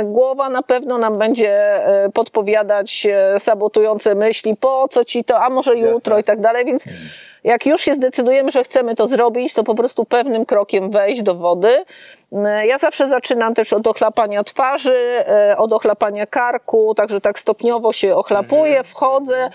głowa 0.04 0.50
na 0.50 0.64
pewno 0.64 0.98
nam 0.98 1.18
będzie 1.18 1.50
e, 1.86 2.10
podpowiadać 2.10 3.08
e, 3.10 3.40
sabotujące 3.40 4.16
myśli, 4.16 4.56
po 4.56 4.88
co 4.90 5.06
ci 5.06 5.24
to, 5.24 5.44
a 5.44 5.50
może 5.50 5.76
jutro 5.78 6.20
i 6.20 6.24
tak 6.24 6.42
dalej, 6.42 6.66
więc 6.66 6.84
jak 7.44 7.66
już 7.66 7.82
się 7.82 7.94
zdecydujemy, 7.94 8.52
że 8.52 8.64
chcemy 8.64 8.96
to 8.96 9.08
zrobić, 9.08 9.54
to 9.54 9.64
po 9.64 9.76
prostu 9.76 10.06
pewnym 10.06 10.46
krokiem 10.46 10.92
wejść 10.92 11.22
do 11.22 11.36
wody. 11.36 11.86
E, 12.34 12.68
Ja 12.68 12.78
zawsze 12.78 13.08
zaczynam 13.08 13.54
też 13.54 13.74
od 13.74 13.88
ochlapania 13.88 14.44
twarzy, 14.44 15.24
od 15.58 15.74
ochlapania 15.74 16.26
karku, 16.26 16.96
także 16.96 17.22
tak 17.22 17.40
stopniowo 17.40 17.94
się 17.94 18.16
ochlapuję, 18.16 18.84
wchodzę. 18.84 19.50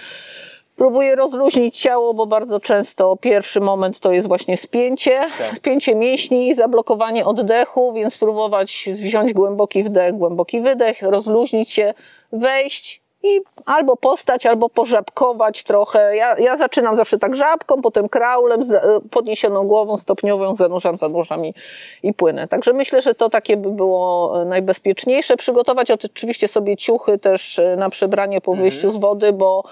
Próbuję 0.77 1.17
rozluźnić 1.17 1.79
ciało, 1.79 2.15
bo 2.15 2.27
bardzo 2.27 2.61
często 2.61 3.17
pierwszy 3.17 3.61
moment 3.61 4.01
to 4.01 4.13
jest 4.13 4.29
właśnie 4.29 4.57
spięcie, 4.57 5.21
spięcie 5.57 5.95
mięśni, 5.95 6.55
zablokowanie 6.55 7.25
oddechu, 7.25 7.93
więc 7.93 8.15
spróbować 8.15 8.89
wziąć 8.93 9.33
głęboki 9.33 9.85
wdech, 9.85 10.15
głęboki 10.15 10.61
wydech, 10.61 11.03
rozluźnić 11.03 11.71
się, 11.71 11.95
wejść 12.33 13.03
i 13.23 13.41
albo 13.67 13.97
postać, 13.97 14.47
albo 14.47 14.69
pożabkować 14.69 15.65
trochę. 15.65 16.17
Ja, 16.17 16.39
ja 16.39 16.57
zaczynam 16.57 16.97
zawsze 16.97 17.19
tak 17.19 17.37
żabką, 17.37 17.83
potem 17.83 18.09
kraulem, 18.09 18.65
z 18.65 19.03
podniesioną 19.11 19.67
głową, 19.67 19.97
stopniowo 19.97 20.45
ją 20.45 20.57
zanurzam, 20.57 20.97
zanurzam 20.97 21.47
i, 21.47 21.55
i 22.03 22.15
płynę. 22.15 22.49
Także 22.49 22.73
myślę, 22.73 23.03
że 23.03 23.15
to 23.15 23.29
takie 23.29 23.57
by 23.57 23.71
było 23.71 24.33
e, 24.43 24.45
najbezpieczniejsze. 24.45 25.37
Przygotować 25.37 25.91
oczywiście 25.91 26.49
sobie 26.49 26.77
ciuchy 26.77 27.19
też 27.19 27.59
e, 27.59 27.77
na 27.77 27.91
przebranie 27.91 28.41
po 28.41 28.55
wyjściu 28.55 28.93
z 28.93 28.97
wody, 28.97 29.33
bo 29.33 29.65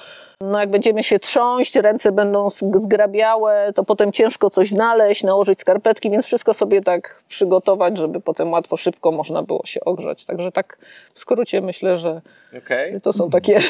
no 0.50 0.60
jak 0.60 0.70
będziemy 0.70 1.02
się 1.02 1.18
trząść, 1.18 1.76
ręce 1.76 2.12
będą 2.12 2.48
zg- 2.48 2.78
zgrabiałe, 2.80 3.72
to 3.74 3.84
potem 3.84 4.12
ciężko 4.12 4.50
coś 4.50 4.70
znaleźć, 4.70 5.22
nałożyć 5.22 5.60
skarpetki, 5.60 6.10
więc 6.10 6.26
wszystko 6.26 6.54
sobie 6.54 6.82
tak 6.82 7.22
przygotować, 7.28 7.98
żeby 7.98 8.20
potem 8.20 8.52
łatwo, 8.52 8.76
szybko 8.76 9.12
można 9.12 9.42
było 9.42 9.66
się 9.66 9.80
ogrzać. 9.80 10.24
Także 10.24 10.52
tak 10.52 10.78
w 11.14 11.18
skrócie 11.18 11.60
myślę, 11.60 11.98
że 11.98 12.20
Okej. 12.58 13.00
to 13.00 13.12
są 13.12 13.30
takie... 13.30 13.60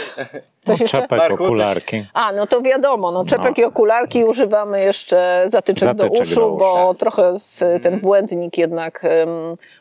Coś 0.64 0.80
jeszcze? 0.80 0.98
Czepek, 1.00 1.18
Marku, 1.18 1.36
coś- 1.38 1.46
okularki. 1.46 2.06
A, 2.14 2.32
no 2.32 2.46
to 2.46 2.60
wiadomo, 2.62 3.12
no 3.12 3.24
czepek 3.24 3.56
No. 3.56 3.62
i 3.62 3.64
okularki 3.64 4.24
używamy 4.24 4.80
jeszcze 4.84 5.46
zatyczek, 5.48 5.94
do 5.94 6.02
Zatyczek 6.04 6.22
uszu, 6.26 6.34
do 6.40 6.46
uszu. 6.48 6.56
bo 6.58 6.94
trochę 6.94 7.38
z, 7.38 7.82
ten 7.82 8.00
błędnik 8.00 8.58
jednak 8.58 9.04
em, 9.04 9.28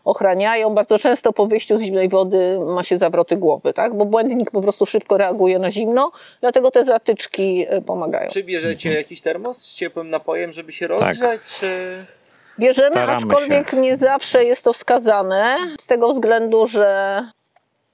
ochraniają. 0.05 0.69
Bardzo 0.75 0.99
często 0.99 1.33
po 1.33 1.45
wyjściu 1.47 1.77
z 1.77 1.81
zimnej 1.81 2.09
wody 2.09 2.59
ma 2.67 2.83
się 2.83 2.97
zawroty 2.97 3.37
głowy, 3.37 3.73
tak? 3.73 3.97
Bo 3.97 4.05
błędnik 4.05 4.51
po 4.51 4.61
prostu 4.61 4.85
szybko 4.85 5.17
reaguje 5.17 5.59
na 5.59 5.71
zimno, 5.71 6.11
dlatego 6.41 6.71
te 6.71 6.83
zatyczki 6.83 7.65
e, 7.69 7.81
pomagają. 7.81 8.29
Czy 8.29 8.43
bierzecie 8.43 8.89
Mhm. 8.89 9.03
jakiś 9.03 9.21
termos 9.21 9.57
z 9.57 9.75
ciepłym 9.75 10.09
napojem, 10.09 10.51
żeby 10.51 10.71
się 10.71 10.87
Tak. 10.87 10.99
rozgrzać, 10.99 11.41
czy... 11.59 11.67
Bierzemy, 12.59 12.91
Staramy 12.91 13.11
aczkolwiek 13.13 13.71
się. 13.71 13.77
nie 13.77 13.97
zawsze 13.97 14.43
jest 14.45 14.63
to 14.63 14.73
wskazane, 14.73 15.57
z 15.79 15.87
tego 15.87 16.09
względu, 16.13 16.67
że 16.67 17.21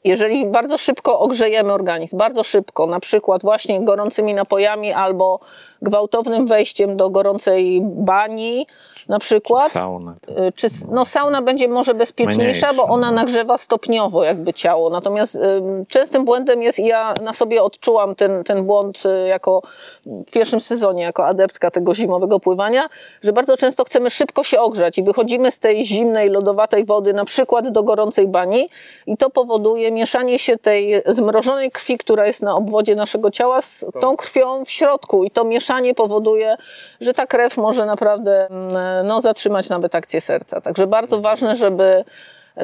jeżeli 0.04 0.46
bardzo 0.46 0.78
szybko 0.78 1.20
ogrzejemy 1.20 1.74
organizm, 1.74 2.18
bardzo 2.18 2.44
szybko, 2.44 2.88
na 2.88 3.00
przykład 3.00 3.42
właśnie 3.42 3.86
gorącymi 3.86 4.34
napojami 4.34 4.94
albo 4.94 5.40
gwałtownym 5.82 6.48
wejściem 6.48 6.98
do 6.98 7.10
gorącej 7.10 7.82
bani, 7.84 8.68
na 9.10 9.20
przykład, 9.20 9.72
Sauna. 9.72 10.16
Y, 10.48 10.52
Czy 10.56 10.68
s- 10.68 10.88
no, 10.92 11.06
sauna 11.06 11.42
będzie 11.42 11.68
może 11.68 11.94
bezpieczniejsza, 11.94 12.74
bo 12.74 12.84
ona 12.84 13.08
no. 13.12 13.16
nagrzewa 13.16 13.58
stopniowo 13.58 14.24
jakby 14.24 14.54
ciało. 14.54 14.90
Natomiast 14.90 15.36
ym, 15.36 15.86
częstym 15.86 16.26
błędem 16.26 16.62
jest, 16.62 16.80
i 16.80 16.86
ja 16.86 17.14
na 17.24 17.34
sobie 17.34 17.64
odczułam 17.64 18.16
ten, 18.16 18.44
ten 18.44 18.66
błąd 18.66 19.04
y, 19.06 19.28
jako 19.28 19.62
w 20.06 20.32
pierwszym 20.32 20.62
sezonie, 20.62 21.04
jako 21.04 21.26
adeptka 21.28 21.72
tego 21.72 21.96
zimowego 21.96 22.40
pływania, 22.40 22.90
że 23.22 23.34
bardzo 23.34 23.58
często 23.58 23.84
chcemy 23.84 24.10
szybko 24.10 24.44
się 24.44 24.60
ogrzać 24.62 24.98
i 24.98 25.04
wychodzimy 25.04 25.52
z 25.52 25.60
tej 25.60 25.86
zimnej, 25.86 26.30
lodowatej 26.30 26.86
wody 26.86 27.14
na 27.14 27.26
przykład 27.26 27.70
do 27.70 27.84
gorącej 27.84 28.28
bani 28.28 28.70
i 29.08 29.18
to 29.18 29.30
powoduje 29.30 29.92
mieszanie 29.92 30.40
się 30.40 30.58
tej 30.58 31.02
zmrożonej 31.06 31.72
krwi, 31.72 31.98
która 31.98 32.28
jest 32.28 32.42
na 32.42 32.56
obwodzie 32.56 32.96
naszego 32.96 33.32
ciała 33.32 33.62
z 33.62 33.86
tą 34.02 34.18
krwią 34.18 34.66
w 34.66 34.70
środku 34.70 35.24
i 35.24 35.32
to 35.32 35.44
mieszanie 35.44 35.94
powoduje, 35.94 36.58
że 37.02 37.14
ta 37.14 37.28
krew 37.28 37.58
może 37.58 37.86
naprawdę 37.86 38.48
mm, 38.50 39.08
no, 39.08 39.22
zatrzymać 39.22 39.70
nawet 39.70 39.96
akcję 39.96 40.22
serca. 40.22 40.62
Także 40.62 40.88
bardzo 40.88 41.22
ważne, 41.22 41.56
żeby 41.56 42.04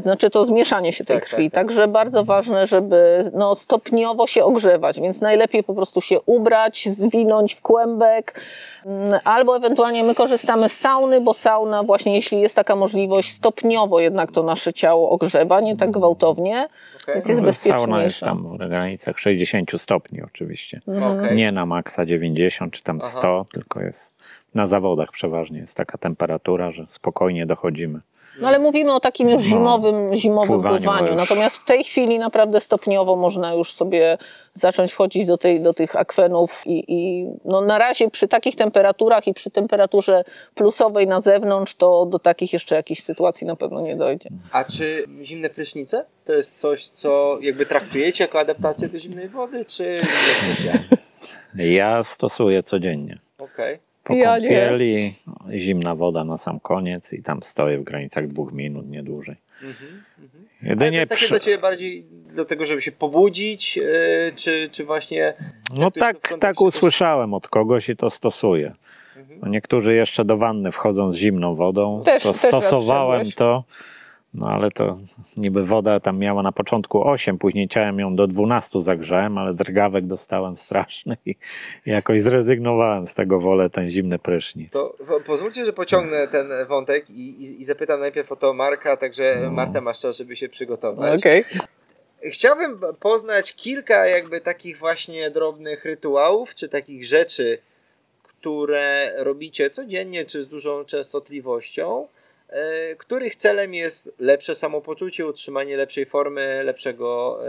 znaczy 0.01 0.29
to 0.29 0.45
zmieszanie 0.45 0.93
się 0.93 1.05
tej 1.05 1.17
Tak, 1.17 1.25
krwi. 1.25 1.51
tak, 1.51 1.53
tak. 1.53 1.67
Także 1.67 1.87
bardzo 1.87 2.23
ważne, 2.23 2.67
żeby 2.67 3.31
no, 3.33 3.55
stopniowo 3.55 4.27
się 4.27 4.43
ogrzewać, 4.43 4.99
więc 4.99 5.21
najlepiej 5.21 5.63
po 5.63 5.73
prostu 5.73 6.01
się 6.01 6.21
ubrać, 6.25 6.89
zwinąć 6.91 7.53
w 7.55 7.61
kłębek, 7.61 8.41
mm, 8.85 9.19
albo 9.23 9.57
ewentualnie 9.57 10.03
my 10.03 10.15
korzystamy 10.15 10.69
z 10.69 10.73
sauny, 10.79 11.21
bo 11.21 11.33
sauna 11.33 11.83
właśnie 11.83 12.15
jeśli 12.15 12.41
jest 12.41 12.55
taka 12.55 12.75
możliwość, 12.75 13.33
stopniowo 13.33 13.99
jednak 13.99 14.31
to 14.31 14.43
nasze 14.43 14.73
ciało 14.73 15.09
ogrzewa, 15.09 15.61
nie 15.61 15.75
tak 15.77 15.91
gwałtownie, 15.91 16.67
Okej. 17.03 17.13
więc 17.15 17.27
jest 17.27 17.41
No, 17.41 17.53
Sauna 17.53 18.03
jest 18.03 18.21
bezpieczniejsza. 18.21 18.25
tam 18.25 18.43
w 18.43 18.57
granicach 18.57 19.19
60 19.19 19.71
stopni 19.81 20.21
oczywiście. 20.21 20.81
Mhm. 20.87 21.19
Okej. 21.19 21.37
Nie 21.37 21.51
na 21.51 21.65
maksa 21.65 22.05
90 22.05 22.73
czy 22.73 22.83
tam 22.83 22.99
Aha. 23.01 23.09
100, 23.19 23.45
tylko 23.53 23.81
jest 23.81 24.14
na 24.55 24.67
zawodach 24.67 25.11
przeważnie 25.11 25.59
jest 25.59 25.77
taka 25.77 25.97
temperatura, 25.97 26.71
że 26.71 26.85
spokojnie 26.87 27.45
dochodzimy. 27.45 27.99
No 28.39 28.47
ale 28.47 28.59
mówimy 28.59 28.93
o 28.93 28.99
takim 28.99 29.29
już 29.29 29.43
No, 29.43 29.49
zimowym, 29.49 30.15
zimowym 30.15 30.47
pływaniu 30.47 30.77
pływaniu. 30.77 31.15
Natomiast 31.15 31.57
w 31.57 31.65
tej 31.65 31.83
chwili 31.83 32.19
naprawdę 32.19 32.59
stopniowo 32.59 33.15
można 33.15 33.53
już 33.53 33.73
sobie 33.73 34.17
zacząć 34.53 34.91
wchodzić 34.91 35.25
do, 35.27 35.37
tej, 35.37 35.61
do 35.61 35.73
tych 35.73 35.95
akwenów 35.95 36.61
i, 36.65 36.83
i 36.87 37.29
no 37.45 37.61
na 37.61 37.77
razie 37.77 38.09
przy 38.09 38.27
takich 38.27 38.55
temperaturach 38.55 39.27
i 39.27 39.33
przy 39.33 39.51
temperaturze 39.51 40.23
plusowej 40.55 41.07
na 41.07 41.21
zewnątrz, 41.21 41.75
to 41.75 42.05
do 42.05 42.19
takich 42.19 42.53
jeszcze 42.53 42.75
jakichś 42.75 43.01
sytuacji 43.01 43.47
na 43.47 43.55
pewno 43.55 43.81
nie 43.81 43.95
dojdzie. 43.95 44.29
A 44.51 44.63
czy 44.63 45.05
zimne 45.23 45.49
prysznice 45.49 46.05
to 46.25 46.33
jest 46.33 46.59
coś, 46.59 46.87
co 46.87 47.37
jakby 47.41 47.65
traktujecie 47.65 48.23
jako 48.23 48.39
adaptację 48.39 48.89
do 48.89 48.99
zimnej 48.99 49.29
wody, 49.29 49.65
czy 49.65 49.83
nie 49.83 50.53
specjalnie? 50.53 50.87
Ja 51.55 52.03
stosuję 52.03 52.63
codziennie. 52.63 53.19
Okej. 53.37 53.79
Po 54.05 54.13
kąpieli, 54.13 55.13
zimna 55.51 55.95
woda 55.95 56.23
na 56.23 56.37
sam 56.37 56.59
koniec 56.59 57.13
i 57.13 57.23
tam 57.23 57.43
stoję 57.43 57.77
w 57.77 57.83
granicach 57.83 58.27
dwóch 58.27 58.53
minut, 58.53 58.89
nie 58.89 59.03
dłużej. 59.03 59.35
Mhm. 59.63 60.03
mhm. 60.19 60.45
Ale 60.61 60.75
to 60.75 60.83
Jedynie 60.85 60.97
jest 60.97 61.09
takie 61.09 61.21
przy... 61.21 61.29
dla 61.29 61.39
Ciebie 61.39 61.57
bardziej 61.57 62.05
do 62.35 62.45
tego, 62.45 62.65
żeby 62.65 62.81
się 62.81 62.91
pobudzić, 62.91 63.77
yy, 63.77 63.83
czy, 64.35 64.69
czy 64.71 64.83
właśnie... 64.83 65.33
No 65.73 65.91
tak, 65.91 66.33
tak 66.39 66.61
usłyszałem 66.61 67.33
od 67.33 67.47
kogoś 67.47 67.89
i 67.89 67.95
to 67.95 68.09
stosuję. 68.09 68.73
Mhm. 69.17 69.39
No 69.43 69.47
niektórzy 69.47 69.95
jeszcze 69.95 70.25
do 70.25 70.37
wanny 70.37 70.71
wchodzą 70.71 71.11
z 71.11 71.15
zimną 71.15 71.55
wodą. 71.55 72.01
Też- 72.05 72.23
to 72.23 72.33
też 72.33 72.41
stosowałem 72.41 73.31
to. 73.31 73.63
No 74.37 74.47
ale 74.47 74.71
to 74.71 74.97
niby 75.37 75.65
woda 75.65 75.99
tam 75.99 76.17
miała 76.17 76.43
na 76.43 76.51
początku 76.51 77.07
8, 77.09 77.37
później 77.37 77.67
ciałem 77.67 77.99
ją 77.99 78.15
do 78.15 78.27
12 78.27 78.81
zagrzałem, 78.81 79.37
ale 79.37 79.53
drgawek 79.53 80.05
dostałem 80.07 80.57
straszny 80.57 81.17
i 81.25 81.35
jakoś 81.85 82.21
zrezygnowałem 82.21 83.07
z 83.07 83.13
tego, 83.13 83.39
wolę 83.39 83.69
ten 83.69 83.89
zimny 83.89 84.19
prysznic. 84.19 84.71
To 84.71 84.95
po- 85.07 85.19
pozwólcie, 85.21 85.65
że 85.65 85.73
pociągnę 85.73 86.27
ten 86.27 86.49
wątek 86.67 87.09
i, 87.09 87.29
i, 87.43 87.61
i 87.61 87.63
zapytam 87.63 87.99
najpierw 87.99 88.31
o 88.31 88.35
to 88.35 88.53
Marka, 88.53 88.97
także 88.97 89.37
No. 89.43 89.51
Marta 89.51 89.81
masz 89.81 89.99
czas, 89.99 90.17
żeby 90.17 90.35
się 90.35 90.49
przygotować. 90.49 91.19
Okej. 91.19 91.43
Chciałbym 92.31 92.79
poznać 92.99 93.55
kilka 93.55 94.07
jakby 94.07 94.41
takich 94.41 94.77
właśnie 94.77 95.31
drobnych 95.31 95.85
rytuałów, 95.85 96.55
czy 96.55 96.69
takich 96.69 97.05
rzeczy, 97.05 97.57
które 98.23 99.13
robicie 99.17 99.69
codziennie, 99.69 100.25
czy 100.25 100.43
z 100.43 100.47
dużą 100.47 100.85
częstotliwością, 100.85 102.07
których 102.97 103.35
celem 103.35 103.73
jest 103.73 104.13
lepsze 104.19 104.55
samopoczucie, 104.55 105.27
utrzymanie 105.27 105.77
lepszej 105.77 106.05
formy, 106.05 106.61
lepszego 106.63 107.39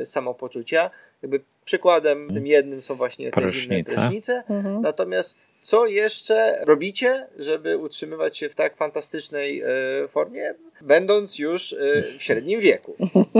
e, 0.00 0.04
samopoczucia. 0.04 0.90
Jakby 1.22 1.40
przykładem 1.64 2.34
tym 2.34 2.46
jednym 2.46 2.82
są 2.82 2.94
właśnie 2.94 3.30
te 3.30 3.40
zimne 3.52 3.84
Prysznice. 3.84 4.42
Mhm. 4.50 4.82
Natomiast 4.82 5.36
co 5.60 5.86
jeszcze 5.86 6.58
robicie, 6.64 7.26
żeby 7.38 7.78
utrzymywać 7.78 8.38
się 8.38 8.48
w 8.48 8.54
tak 8.54 8.76
fantastycznej 8.76 9.60
e, 9.60 9.66
formie, 10.08 10.54
będąc 10.80 11.38
już 11.38 11.72
e, 11.72 12.02
w 12.18 12.22
średnim 12.22 12.60
wieku? 12.60 12.96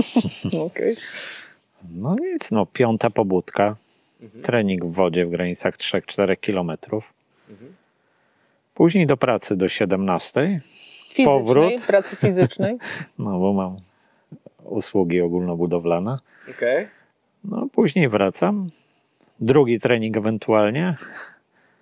Okej. 0.67 0.97
No 1.95 2.17
nic, 2.21 2.51
no 2.51 2.67
piąta 2.67 3.11
pobudka, 3.11 3.77
Mhm. 4.23 4.45
trening 4.45 4.85
w 4.85 4.93
wodzie 4.93 5.27
w 5.27 5.31
granicach 5.31 5.77
3-4 5.77 6.41
kilometrów. 6.41 7.05
Mhm. 7.51 7.75
Później 8.75 9.07
do 9.07 9.17
pracy 9.17 9.57
do 9.57 9.69
17, 9.69 10.61
Fizycznej, 11.13 11.45
Powrót. 11.45 11.87
pracy 11.87 12.17
fizycznej. 12.17 12.79
no 13.19 13.39
bo 13.39 13.53
mam 13.53 13.77
usługi 14.65 15.21
ogólnobudowlane. 15.21 16.19
Okej. 16.51 16.89
No 17.45 17.67
później 17.73 18.09
wracam, 18.09 18.71
drugi 19.41 19.81
trening 19.81 20.17
ewentualnie, 20.17 20.95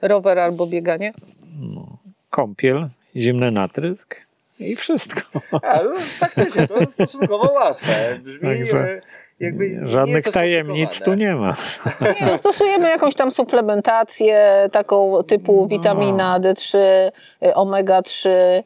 Rower 0.03 0.39
albo 0.39 0.67
bieganie. 0.67 1.13
no, 1.61 1.99
kąpiel, 2.31 2.89
zimny 3.17 3.51
natrysk 3.51 4.17
i 4.59 4.77
wszystko. 4.77 5.21
A, 5.63 5.83
no, 5.83 5.91
faktycznie, 6.19 6.69
to 6.69 6.91
stosunkowo 6.91 7.53
łatwe. 7.53 8.19
Brzmi 8.23 8.41
Także 8.41 8.79
e, 8.79 9.89
Żadnych 9.91 10.25
tajemnic 10.25 11.01
tu 11.01 11.15
nie 11.15 11.35
ma. 11.35 11.57
Nie, 12.01 12.27
no, 12.27 12.39
stosujemy 12.39 12.91
jakąś 12.91 13.15
tam 13.15 13.31
suplementację 13.31 14.69
taką 14.73 15.23
typu 15.25 15.69
witamina 15.69 16.41
D3, 16.41 16.79
y, 16.79 17.55
omega-3, 17.55 18.29
y, 18.29 18.63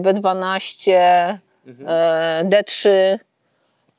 B12, 0.00 0.92
Mhm. 1.66 1.88
e, 1.88 2.44
D3. 2.44 2.88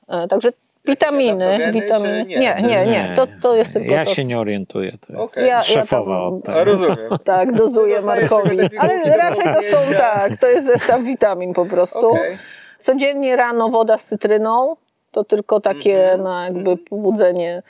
e, 0.07 0.27
Także 0.27 0.49
witaminy. 0.85 1.71
witaminy. 1.73 2.25
nie? 2.27 2.39
Nie, 2.39 2.55
nie, 2.63 2.85
nie. 2.85 3.13
To, 3.15 3.27
to 3.41 3.55
jest 3.55 3.73
tylko 3.73 3.93
Ja 3.93 4.05
to. 4.05 4.13
się 4.15 4.25
nie 4.25 4.39
orientuję. 4.39 4.91
To 4.91 5.13
jest 5.13 5.23
Okej. 5.23 5.43
Ja- 5.47 5.55
ja 5.55 5.61
szefowa 5.63 6.15
tam- 6.19 6.33
od 6.33 6.49
A, 6.49 6.53
tego. 6.53 6.63
rozumiem. 6.71 6.97
Tak, 7.23 7.51
dozuję 7.51 8.01
Markowi. 8.01 8.57
Ale 8.77 9.17
raczej 9.17 9.53
to 9.53 9.61
są 9.61 9.77
tak, 9.97 10.37
to 10.37 10.47
jest 10.47 10.67
zestaw 10.67 11.01
witamin 11.03 11.53
po 11.53 11.65
prostu. 11.65 12.09
Okej. 12.09 12.37
Codziennie 12.79 13.35
rano 13.35 13.69
woda 13.69 13.97
z 13.97 14.05
cytryną. 14.05 14.75
To 15.11 15.23
tylko 15.23 15.59
takie 15.59 16.03
Mhm. 16.03 16.23
na 16.23 16.45
jakby 16.45 16.77
pobudzenie. 16.77 17.61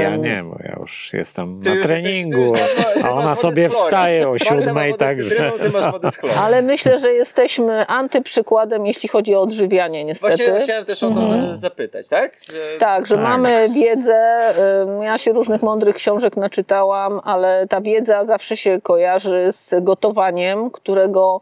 Ja 0.00 0.16
nie, 0.16 0.42
bo 0.44 0.56
ja 0.64 0.76
już 0.80 1.10
jestem 1.12 1.60
Ty 1.62 1.68
na 1.68 1.74
już 1.74 1.86
treningu, 1.86 2.38
jesteś- 2.54 2.84
ty 2.86 2.94
ty 2.94 3.04
a 3.04 3.10
ona 3.12 3.36
sobie 3.36 3.68
wstaje 3.70 4.28
o 4.28 4.38
siódmej, 4.38 4.94
także... 4.94 5.28
cytryną. 5.28 5.52
Ale 6.38 6.62
myślę, 6.62 6.98
że 6.98 7.12
jesteśmy 7.12 7.86
antyprzykładem, 7.86 8.86
jeśli 8.86 9.08
chodzi 9.08 9.34
o 9.34 9.40
odżywianie, 9.40 10.04
niestety. 10.04 10.36
Właśnie 10.36 10.60
chciałem 10.60 10.84
też 10.84 11.02
o 11.02 11.10
to 11.10 11.20
Mhm. 11.20 11.46
za- 11.46 11.54
zapytać, 11.54 12.08
tak? 12.08 12.32
Że... 12.52 12.78
Tak, 12.78 13.06
że 13.06 13.14
Tak. 13.14 13.24
mamy 13.24 13.68
wiedzę. 13.74 14.54
Ja 15.02 15.18
się 15.18 15.32
różnych 15.32 15.62
mądrych 15.62 15.96
książek 15.96 16.36
naczytałam, 16.36 17.20
ale 17.24 17.66
ta 17.68 17.80
wiedza 17.80 18.24
zawsze 18.24 18.56
się 18.56 18.80
kojarzy 18.82 19.48
z 19.52 19.74
gotowaniem, 19.80 20.70
którego 20.70 21.40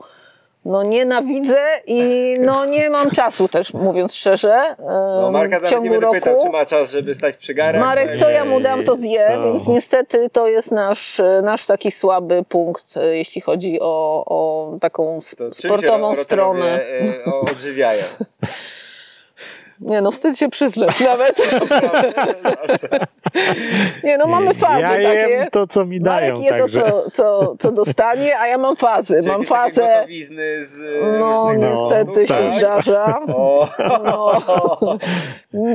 no 0.65 0.83
nienawidzę 0.83 1.65
i 1.87 2.35
no 2.41 2.65
nie 2.65 2.91
mam 2.91 3.11
czasu 3.11 3.49
też, 3.49 3.75
mówiąc 3.75 4.15
szczerze. 4.15 4.77
No, 5.21 5.31
Marka 5.31 5.49
w 5.59 5.62
nawet 5.62 5.71
nie 5.71 5.71
ciągu 5.77 5.91
będę 5.91 6.07
roku. 6.07 6.15
pytał, 6.15 6.41
czy 6.43 6.51
ma 6.51 6.67
czas, 6.67 6.91
żeby 6.91 7.15
stać 7.15 7.37
przy 7.37 7.55
garach. 7.55 7.83
Marek, 7.83 8.17
co 8.19 8.31
ja 8.31 8.45
mu 8.45 8.61
dam, 8.61 8.85
to 8.85 8.97
zje, 8.97 9.29
To- 9.35 9.43
więc 9.53 9.69
niestety 9.69 10.31
to 10.33 10.49
jest 10.49 10.73
nasz, 10.73 11.21
nasz 11.43 11.67
taki 11.67 11.91
słaby 11.91 12.45
punkt, 12.49 12.97
e, 12.97 13.17
jeśli 13.17 13.41
chodzi 13.41 13.79
o, 13.81 14.25
o 14.27 14.71
taką 14.81 15.21
To 15.39 15.45
czym 15.45 15.55
się 15.55 15.69
sportową 15.69 16.15
ro- 16.15 16.23
stronę. 16.25 16.81
e, 16.87 17.25
odżywiają? 17.51 18.05
Nie 19.85 20.01
no, 20.01 20.11
wstyd 20.11 20.39
się 20.39 20.49
przyznać 20.49 21.01
nawet. 21.11 21.43
Nie 24.05 24.18
no, 24.18 24.26
mamy 24.26 24.55
fazy 24.55 24.80
ja 24.80 24.89
takie. 24.89 25.05
jem 25.30 25.51
to, 25.51 25.66
co 25.66 25.85
mi 25.85 26.01
dają, 26.01 26.35
Marek 26.35 26.45
je 26.45 26.51
to, 26.53 26.59
także... 26.59 26.80
co, 26.82 27.11
co, 27.11 27.55
co 27.59 27.72
dostanie, 27.72 28.39
a 28.39 28.47
ja 28.47 28.59
mam 28.59 28.76
fazy. 28.76 29.22
Czy 29.22 29.28
Mam 29.28 29.43
fazę. 29.43 30.07
z 30.62 30.80
e, 30.80 31.18
No, 31.20 31.55
niestety 31.55 32.05
produktów, 32.05 32.28
się 32.28 32.35
tak? 32.35 32.59
zdarza. 32.59 33.20
O, 33.28 33.68
No. 34.05 34.99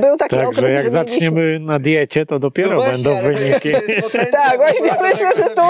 Był 0.00 0.16
taki 0.16 0.36
Także 0.36 0.48
okres, 0.48 0.72
jak 0.72 0.84
że 0.84 0.90
mieliśmy... 0.90 1.12
zaczniemy 1.12 1.58
na 1.60 1.78
diecie, 1.78 2.26
to 2.26 2.38
dopiero 2.38 2.68
No 2.70 2.76
właśnie, 2.76 3.04
będą 3.04 3.22
wyniki. 3.22 3.72
to 3.72 4.08
Tak, 4.32 4.56
właśnie 4.56 4.90
myślę, 5.02 5.30
że 5.36 5.42
tu, 5.42 5.62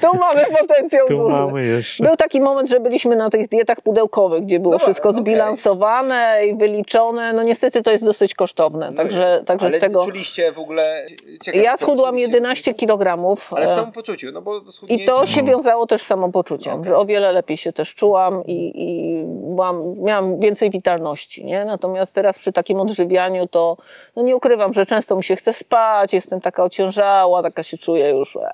tu 0.00 0.16
mamy 0.18 0.44
potencjał 0.60 1.06
Tu 1.08 1.16
duży. 1.18 1.32
mamy 1.32 1.64
jeszcze... 1.66 2.04
Był 2.04 2.16
taki 2.16 2.40
moment, 2.40 2.68
że 2.68 2.80
byliśmy 2.80 3.16
na 3.16 3.30
tych 3.30 3.48
dietach 3.48 3.80
pudełkowych, 3.80 4.44
gdzie 4.44 4.60
było 4.60 4.72
No, 4.74 4.78
wszystko 4.78 5.08
okej. 5.08 5.22
zbilansowane 5.22 6.40
i 6.46 6.56
wyliczone. 6.56 7.32
No 7.32 7.42
niestety 7.42 7.82
to 7.84 7.90
jest 7.90 8.04
dosyć 8.04 8.34
kosztowne, 8.34 8.90
No 8.90 8.96
także, 8.96 9.28
jest. 9.30 9.44
także 9.44 9.66
Ale 9.66 9.78
z 9.78 9.80
tego... 9.80 10.04
czuliście 10.04 10.52
w 10.52 10.58
ogóle... 10.58 11.06
ciekawe, 11.42 11.64
Ja 11.64 11.76
schudłam 11.76 12.14
czuliście? 12.14 12.32
11 12.32 12.74
kg. 12.74 13.24
Ale 13.50 13.66
w 13.66 13.70
samopoczuciu, 13.70 14.32
no 14.32 14.42
bo 14.42 14.60
I 14.88 15.04
to 15.04 15.26
się 15.26 15.42
wiązało 15.42 15.86
też 15.86 16.02
z 16.02 16.06
samopoczuciem, 16.06 16.72
Okej. 16.74 16.84
że 16.86 16.96
o 16.96 17.04
wiele 17.04 17.32
lepiej 17.32 17.56
się 17.56 17.72
też 17.72 17.94
czułam 17.94 18.44
i, 18.46 18.72
i 18.74 19.22
byłam, 19.26 19.94
miałam 19.98 20.40
więcej 20.40 20.70
witalności. 20.70 21.44
Nie? 21.44 21.64
Natomiast 21.64 22.14
teraz 22.14 22.38
przy 22.38 22.52
takim 22.52 22.80
odżywianiu 22.80 23.46
to 23.46 23.76
no 24.16 24.22
nie 24.22 24.36
ukrywam, 24.36 24.72
że 24.72 24.86
często 24.86 25.16
mi 25.16 25.24
się 25.24 25.36
chce 25.36 25.52
spać, 25.52 26.12
jestem 26.12 26.40
taka 26.40 26.64
ociężała, 26.64 27.42
taka 27.42 27.62
się 27.62 27.78
czuję 27.78 28.10
już. 28.10 28.36
e. 28.36 28.50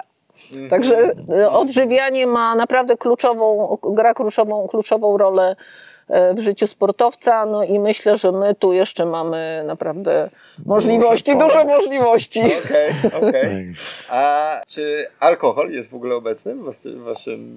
Mhm. 0.52 0.70
Także 0.70 1.12
e, 1.32 1.50
odżywianie 1.50 2.26
ma 2.26 2.54
naprawdę 2.54 2.96
kluczową, 2.96 3.76
gra 3.82 4.14
kluczową, 4.14 4.68
kluczową 4.68 5.18
rolę 5.18 5.50
e, 5.50 5.89
w 6.34 6.40
życiu 6.40 6.66
sportowca, 6.66 7.46
no 7.46 7.64
i 7.64 7.78
myślę, 7.78 8.16
że 8.18 8.32
my 8.32 8.54
tu 8.54 8.72
jeszcze 8.72 9.06
mamy 9.06 9.62
naprawdę 9.66 10.30
możliwości, 10.66 11.32
pole. 11.32 11.44
dużo 11.44 11.64
możliwości. 11.64 12.40
Okej, 12.64 12.94
okej. 13.28 13.74
Tak. 13.74 14.10
A 14.10 14.60
czy 14.68 15.06
alkohol 15.20 15.70
jest 15.70 15.90
w 15.90 15.94
ogóle 15.94 16.14
obecny 16.14 16.54
w, 16.54 16.62
was, 16.64 16.86
w 16.86 17.02
waszym 17.02 17.56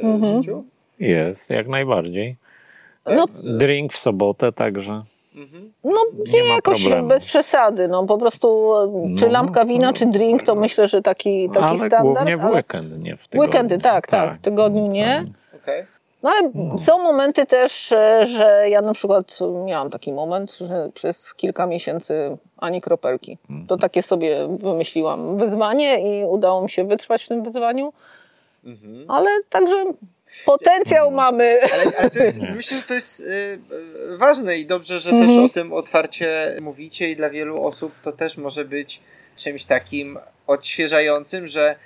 e, 0.00 0.06
Mhm. 0.06 0.36
życiu? 0.42 0.64
Jest, 1.00 1.50
jak 1.50 1.68
najbardziej. 1.68 2.36
No, 3.06 3.24
Drink 3.58 3.92
w 3.92 3.98
sobotę 3.98 4.52
także. 4.52 5.02
Mhm. 5.36 5.72
No 5.84 6.00
Nie 6.32 6.42
nie, 6.42 6.48
jakoś 6.48 6.80
problemu. 6.82 7.08
bez 7.08 7.24
przesady, 7.24 7.88
no 7.88 8.06
po 8.06 8.18
prostu 8.18 8.72
e, 8.76 9.18
czy 9.18 9.26
No, 9.26 9.32
lampka 9.32 9.64
wina, 9.64 9.86
no. 9.86 9.92
czy 9.92 10.06
drink, 10.06 10.42
to 10.42 10.54
myślę, 10.54 10.88
że 10.88 11.02
taki, 11.02 11.48
taki 11.48 11.64
ale 11.64 11.76
standard. 11.78 12.02
głównie 12.02 12.36
w 12.36 12.40
ale- 12.40 12.52
weekend, 12.56 12.98
nie 13.02 13.16
w 13.16 13.28
tygodniu. 13.28 13.40
Weekendy, 13.50 13.78
tak, 13.78 14.06
tak, 14.06 14.34
w 14.34 14.40
tygodniu 14.40 14.86
nie. 14.86 15.24
Okej. 15.62 15.84
No 16.22 16.30
ale 16.30 16.50
są 16.78 16.98
momenty 16.98 17.46
też, 17.46 17.92
e, 17.92 18.26
że 18.26 18.64
ja 18.68 18.80
na 18.82 18.92
przykład 18.92 19.38
miałam 19.64 19.90
taki 19.90 20.12
moment, 20.12 20.52
że 20.58 20.90
przez 20.94 21.34
kilka 21.34 21.66
miesięcy 21.66 22.36
ani 22.58 22.80
kropelki. 22.80 23.38
Mhm. 23.50 23.66
To 23.66 23.76
takie 23.76 24.02
sobie 24.02 24.48
wymyśliłam 24.60 25.38
wyzwanie 25.38 26.20
i 26.20 26.24
udało 26.24 26.62
mi 26.62 26.70
się 26.70 26.84
wytrwać 26.84 27.24
w 27.24 27.28
tym 27.28 27.42
wyzwaniu, 27.42 27.92
Mhm. 28.64 29.10
ale 29.10 29.30
także 29.50 29.84
potencjał 30.46 31.10
mamy. 31.10 31.58
Ale, 31.72 31.92
ale 31.98 32.10
to 32.10 32.18
jest, 32.18 32.40
myślę, 32.40 32.76
że 32.76 32.82
to 32.82 32.94
jest 32.94 33.20
y, 33.20 33.58
ważne 34.18 34.58
i 34.58 34.66
dobrze, 34.66 34.98
że 35.00 35.10
Mhm. 35.10 35.28
też 35.28 35.50
o 35.50 35.54
tym 35.54 35.72
otwarcie 35.72 36.56
mówicie 36.60 37.10
i 37.10 37.16
dla 37.16 37.30
wielu 37.30 37.64
osób 37.64 37.92
to 38.02 38.12
też 38.12 38.36
może 38.36 38.64
być 38.64 39.00
czymś 39.36 39.64
takim 39.64 40.18
odświeżającym, 40.46 41.46
że 41.46 41.76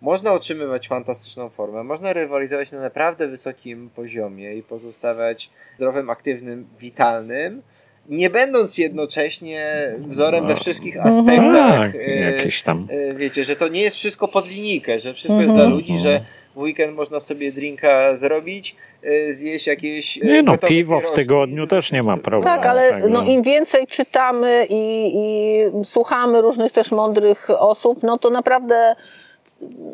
można 0.00 0.32
utrzymywać 0.34 0.88
fantastyczną 0.88 1.48
formę, 1.48 1.82
można 1.84 2.12
rywalizować 2.12 2.72
na 2.72 2.80
naprawdę 2.80 3.28
wysokim 3.28 3.90
poziomie 3.96 4.54
i 4.54 4.62
pozostawać 4.62 5.50
zdrowym, 5.76 6.10
aktywnym, 6.10 6.66
witalnym, 6.80 7.62
nie 8.08 8.30
będąc 8.30 8.78
jednocześnie 8.78 9.92
wzorem 9.98 10.46
we 10.46 10.56
wszystkich 10.56 11.06
aspektach. 11.06 11.70
Tak, 11.70 11.94
y, 11.94 12.34
jakieś 12.36 12.62
tam. 12.62 12.88
y, 12.92 13.14
wiecie, 13.14 13.44
że 13.44 13.56
to 13.56 13.68
nie 13.68 13.80
jest 13.80 13.96
wszystko 13.96 14.28
pod 14.28 14.48
linijkę, 14.48 14.98
że 14.98 15.14
wszystko 15.14 15.40
Mhm. 15.40 15.50
jest 15.50 15.62
dla 15.64 15.74
ludzi, 15.76 15.98
że 15.98 16.24
w 16.54 16.58
weekend 16.58 16.96
można 16.96 17.20
sobie 17.20 17.52
drinka 17.52 18.16
zrobić, 18.16 18.76
y, 19.04 19.34
zjeść 19.34 19.66
jakieś. 19.66 20.16
Nie 20.16 20.42
no, 20.42 20.58
piwo 20.58 21.00
w 21.00 21.12
tygodniu 21.12 21.66
też 21.66 21.92
nie 21.92 22.02
ma 22.02 22.16
problemu. 22.16 22.56
Tak, 22.56 22.66
ale 22.66 22.90
Także- 22.90 23.08
no, 23.08 23.22
im 23.24 23.42
więcej 23.42 23.86
czytamy 23.86 24.66
i, 24.70 25.12
i 25.14 25.84
słuchamy 25.84 26.40
różnych 26.42 26.72
też 26.72 26.90
mądrych 26.90 27.50
osób, 27.50 28.02
no 28.02 28.18
to 28.18 28.30
naprawdę 28.30 28.94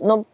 no, 0.03 0.25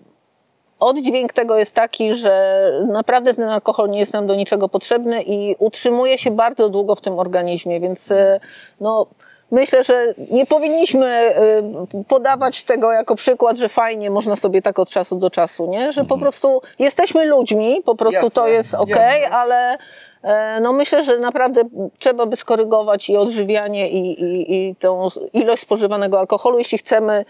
oddźwięk 0.81 1.33
tego 1.33 1.59
jest 1.59 1.75
taki, 1.75 2.15
że 2.15 2.63
naprawdę 2.93 3.35
ten 3.35 3.49
alkohol 3.49 3.91
nie 3.91 3.99
jest 3.99 4.13
nam 4.13 4.27
do 4.27 4.35
niczego 4.35 4.69
potrzebny 4.69 5.23
i 5.23 5.57
utrzymuje 5.59 6.19
się 6.19 6.31
bardzo 6.31 6.69
długo 6.69 6.95
w 6.95 7.01
tym 7.01 7.19
organizmie, 7.19 7.81
więc 7.81 8.11
e, 8.11 8.41
no, 8.81 9.07
myślę, 9.51 9.85
że 9.85 10.15
nie 10.31 10.47
powinniśmy 10.47 11.07
e, 11.07 11.63
podawać 12.09 12.65
tego 12.65 12.93
jako 12.93 13.15
przykład, 13.15 13.57
że 13.57 13.69
fajnie 13.69 14.11
można 14.11 14.37
sobie 14.37 14.63
tak 14.63 14.79
od 14.79 14.91
czasu 14.91 15.17
do 15.17 15.31
czasu, 15.31 15.67
nie? 15.67 15.93
że 15.93 16.05
po 16.05 16.19
prostu 16.19 16.63
jesteśmy 16.79 17.25
ludźmi, 17.25 17.83
po 17.85 17.95
prostu 17.95 18.31
to 18.31 18.49
Jasne, 18.49 18.53
jest 18.53 18.75
ok, 18.75 18.89
jasne. 18.89 19.31
ale 19.31 19.79
e, 20.23 20.61
no 20.61 20.73
myślę, 20.73 21.05
że 21.05 21.19
naprawdę 21.19 21.63
trzeba 21.99 22.27
by 22.27 22.37
skorygować 22.37 23.11
i 23.11 23.17
odżywianie 23.17 23.91
i, 23.91 24.23
i, 24.23 24.55
i 24.55 24.77
tą 24.77 25.09
ilość 25.33 25.63
spożywanego 25.63 26.19
alkoholu, 26.19 26.59
jeśli 26.59 26.79
chcemy 26.79 27.25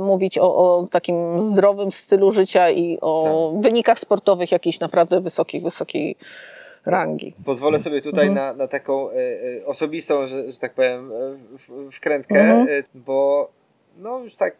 mówić 0.00 0.38
o, 0.38 0.56
o 0.56 0.86
takim 0.90 1.40
zdrowym 1.40 1.92
stylu 1.92 2.30
życia 2.30 2.70
i 2.70 2.98
o 3.00 3.52
wynikach 3.60 3.98
sportowych 3.98 4.52
jakichś 4.52 4.80
naprawdę 4.80 5.20
wysokich, 5.20 5.62
wysokiej 5.62 6.16
rangi. 6.86 7.34
Pozwolę 7.44 7.78
sobie 7.78 8.00
tutaj 8.00 8.26
Mhm. 8.28 8.46
na, 8.46 8.64
na 8.64 8.68
taką 8.68 9.10
e, 9.10 9.14
e, 9.14 9.66
osobistą, 9.66 10.26
że, 10.26 10.52
że 10.52 10.58
tak 10.58 10.74
powiem, 10.74 11.12
e, 11.12 11.36
w, 11.58 11.92
wkrętkę, 11.96 12.40
Mhm. 12.40 12.68
e, 12.68 12.82
bo 12.94 13.48
no 13.98 14.18
już 14.18 14.34
tak 14.36 14.56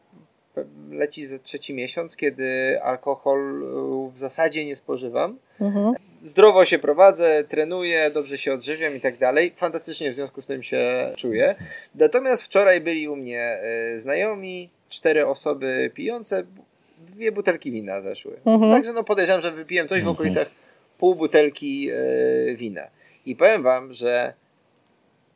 e, 0.57 0.65
leci 0.91 1.27
ze 1.27 1.39
trzeci 1.39 1.75
miesiąc, 1.75 2.17
kiedy 2.17 2.79
alkohol 2.83 3.63
e, 3.63 4.11
w 4.15 4.19
zasadzie 4.19 4.65
nie 4.65 4.77
spożywam. 4.77 5.39
Mhm. 5.61 5.95
Zdrowo 6.25 6.65
się 6.65 6.79
prowadzę, 6.79 7.45
trenuję, 7.49 8.11
dobrze 8.11 8.39
się 8.39 8.55
odżywiam 8.55 8.97
i 8.97 9.01
tak 9.01 9.19
dalej. 9.19 9.53
Fantastycznie 9.57 10.11
w 10.11 10.15
związku 10.15 10.43
z 10.43 10.47
tym 10.47 10.63
się 10.63 11.13
czuję. 11.17 11.55
Natomiast 11.95 12.43
wczoraj 12.43 12.81
byli 12.81 13.09
u 13.09 13.17
mnie 13.17 13.41
e, 13.41 13.99
znajomi, 13.99 14.71
cztery 14.89 15.27
osoby 15.27 15.91
pijące, 15.95 16.45
dwie 16.99 17.33
butelki 17.33 17.71
wina 17.73 18.01
zeszły. 18.01 18.37
Mhm. 18.45 18.73
Także 18.73 18.93
no 18.93 19.05
podejrzewam, 19.05 19.41
że 19.43 19.53
wypiłem 19.53 19.89
coś 19.89 19.99
w 19.99 20.01
Mhm. 20.01 20.15
okolicach 20.15 20.51
pół 20.99 21.15
butelki 21.15 21.91
e, 21.91 22.55
wina. 22.55 22.83
I 23.27 23.37
powiem 23.37 23.63
wam, 23.63 23.93
że 23.93 24.35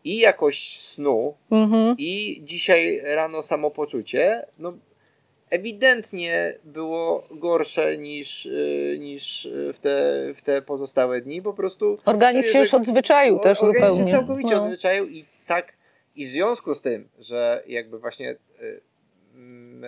i 0.05 0.17
jakość 0.19 0.81
snu, 0.81 1.35
Mhm. 1.51 1.95
i 1.99 2.41
dzisiaj 2.45 3.01
rano 3.05 3.43
samopoczucie, 3.43 4.47
no 4.59 4.73
ewidentnie 5.51 6.55
było 6.65 7.27
gorsze 7.31 7.99
niż, 7.99 8.47
y, 8.47 8.97
niż 9.01 9.49
w, 9.75 9.79
te, 9.79 10.15
w 10.37 10.43
te 10.43 10.63
pozostałe 10.63 11.21
dni. 11.21 11.43
Po 11.43 11.53
prostu 11.55 11.99
Organizm 12.05 12.53
się 12.53 12.59
już 12.59 12.75
odzwyczaił 12.75 13.39
też 13.39 13.61
organizm 13.63 13.87
się 13.87 13.95
zupełnie. 13.97 14.13
całkowicie 14.13 14.55
No. 14.55 14.61
odzwyczaił 14.63 15.09
i 15.09 15.25
tak 15.47 15.73
i 16.17 16.27
w 16.27 16.29
związku 16.29 16.75
z 16.75 16.81
tym, 16.81 17.09
że 17.19 17.63
jakby 17.67 17.99
właśnie 17.99 18.31
y, 18.31 18.37
mm, 18.61 18.81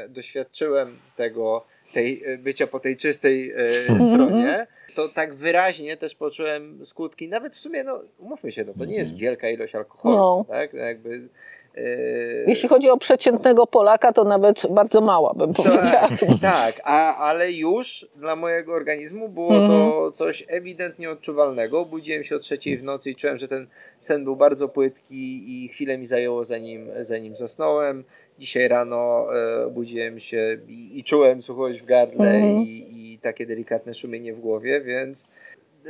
doświadczyłem 0.09 0.99
tego, 1.17 1.65
tej 1.93 2.29
y, 2.33 2.39
bycia 2.39 2.67
po 2.67 2.81
tej 2.81 2.97
czystej 2.97 3.51
y, 3.53 3.87
Mhm. 3.89 4.11
stronie, 4.13 4.67
to 4.95 5.09
tak 5.09 5.35
wyraźnie 5.35 5.97
też 5.97 6.15
poczułem 6.15 6.85
skutki. 6.85 7.29
Nawet 7.29 7.57
w 7.57 7.59
sumie, 7.61 7.85
no 7.85 8.01
umówmy 8.19 8.53
się, 8.53 8.65
no 8.65 8.73
to 8.79 8.85
nie 8.85 8.97
jest 8.97 9.17
wielka 9.17 9.51
ilość 9.51 9.75
alkoholu, 9.75 10.17
No. 10.17 10.45
tak? 10.49 10.73
No 10.73 10.79
Jakby, 10.81 11.29
y, 11.77 12.45
Jeśli 12.47 12.69
chodzi 12.69 12.91
o 12.91 12.97
przeciętnego 12.99 13.67
Polaka, 13.67 14.13
to 14.13 14.25
nawet 14.25 14.63
bardzo 14.71 15.01
mała 15.01 15.35
bym 15.35 15.55
powiedziała. 15.55 15.91
tak, 15.91 16.11
tak 16.43 16.81
a, 16.85 17.17
ale 17.17 17.53
już 17.53 18.07
dla 18.17 18.37
mojego 18.37 18.73
organizmu 18.75 19.29
było 19.29 19.55
Mhm. 19.55 19.71
to 19.71 20.11
coś 20.11 20.45
ewidentnie 20.49 21.11
odczuwalnego. 21.11 21.85
Budziłem 21.85 22.25
się 22.25 22.37
o 22.37 22.39
trzeciej 22.39 22.79
w 22.79 22.83
nocy 22.85 23.11
i 23.11 23.17
czułem, 23.17 23.39
że 23.39 23.49
ten 23.49 23.67
sen 24.01 24.25
był 24.25 24.37
bardzo 24.37 24.69
płytki 24.69 25.45
i 25.65 25.69
chwilę 25.69 25.99
mi 25.99 26.07
zajęło 26.07 26.45
zanim, 26.45 26.89
zanim 27.01 27.37
zasnąłem. 27.37 28.05
Dzisiaj 28.43 28.69
rano 28.69 29.27
e, 29.37 29.67
obudziłem 29.67 30.21
się 30.21 30.59
i, 30.69 30.99
i 30.99 31.05
czułem 31.05 31.43
suchość 31.43 31.81
w 31.81 31.85
gardle 31.85 32.31
Mhm. 32.31 32.57
i, 32.57 32.87
i 33.15 33.19
takie 33.19 33.47
delikatne 33.47 33.95
szumienie 33.95 34.35
w 34.35 34.41
głowie, 34.41 34.81
więc 34.81 35.25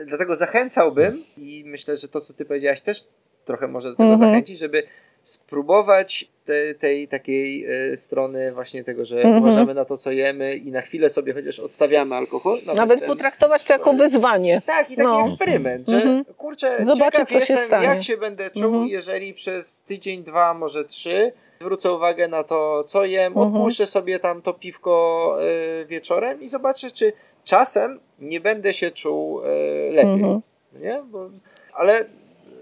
dlatego 0.07 0.37
zachęcałbym 0.37 1.25
i 1.37 1.63
myślę, 1.67 1.97
że 1.97 2.09
to, 2.09 2.21
co 2.21 2.35
ty 2.35 2.45
powiedziałaś, 2.45 2.81
też 2.81 3.05
trochę 3.45 3.69
może 3.69 3.91
do 3.91 3.97
tego 3.97 4.11
Mhm. 4.13 4.31
zachęcić, 4.31 4.59
żeby 4.59 4.83
spróbować 5.23 6.29
te, 6.45 6.75
tej 6.75 7.09
takiej 7.09 7.67
e, 7.93 7.97
strony 7.97 8.53
właśnie 8.53 8.85
tego, 8.85 9.05
że 9.05 9.17
Mhm. 9.17 9.39
uważamy 9.43 9.75
na 9.75 9.85
to, 9.85 9.97
co 9.97 10.11
jemy 10.13 10.57
i 10.57 10.71
na 10.73 10.81
chwilę 10.81 11.11
sobie 11.11 11.33
chociaż 11.35 11.59
odstawiamy 11.61 12.15
alkohol. 12.15 12.61
Nawet 12.77 12.99
ten- 13.01 13.09
potraktować 13.09 13.65
to 13.65 13.73
jako 13.73 13.93
wyzwanie. 13.93 14.63
tak, 14.67 14.91
i 14.91 14.97
taki 14.97 15.09
No. 15.09 15.23
eksperyment, 15.23 15.89
że 15.89 15.97
Mhm. 15.97 16.25
kurczę, 16.25 16.79
ciekaw 16.97 17.29
co 17.29 17.41
się 17.41 17.57
stanie. 17.57 17.87
jak 17.87 18.03
się 18.03 18.17
będę 18.17 18.51
czuł, 18.51 18.65
Mhm. 18.65 18.87
jeżeli 18.87 19.35
przez 19.35 19.83
tydzień, 19.83 20.25
dwa, 20.25 20.55
może 20.55 20.85
trzy 20.85 21.33
zwrócę 21.63 21.93
uwagę 21.93 22.29
na 22.29 22.45
to, 22.45 22.85
co 22.85 23.05
jem, 23.05 23.39
Mhm. 23.39 23.71
sobie 23.87 24.19
tam 24.19 24.43
to 24.43 24.55
piwko 24.55 25.37
y, 25.83 25.87
wieczorem 25.87 26.43
i 26.43 26.49
zobaczę, 26.49 26.91
czy 26.91 27.13
czasem 27.45 28.01
nie 28.19 28.41
będę 28.41 28.73
się 28.73 28.91
czuł 28.91 29.41
y, 29.41 29.45
lepiej. 29.93 30.13
Mhm. 30.13 30.41
Nie? 30.81 31.03
Bo, 31.11 31.31
ale 31.75 32.05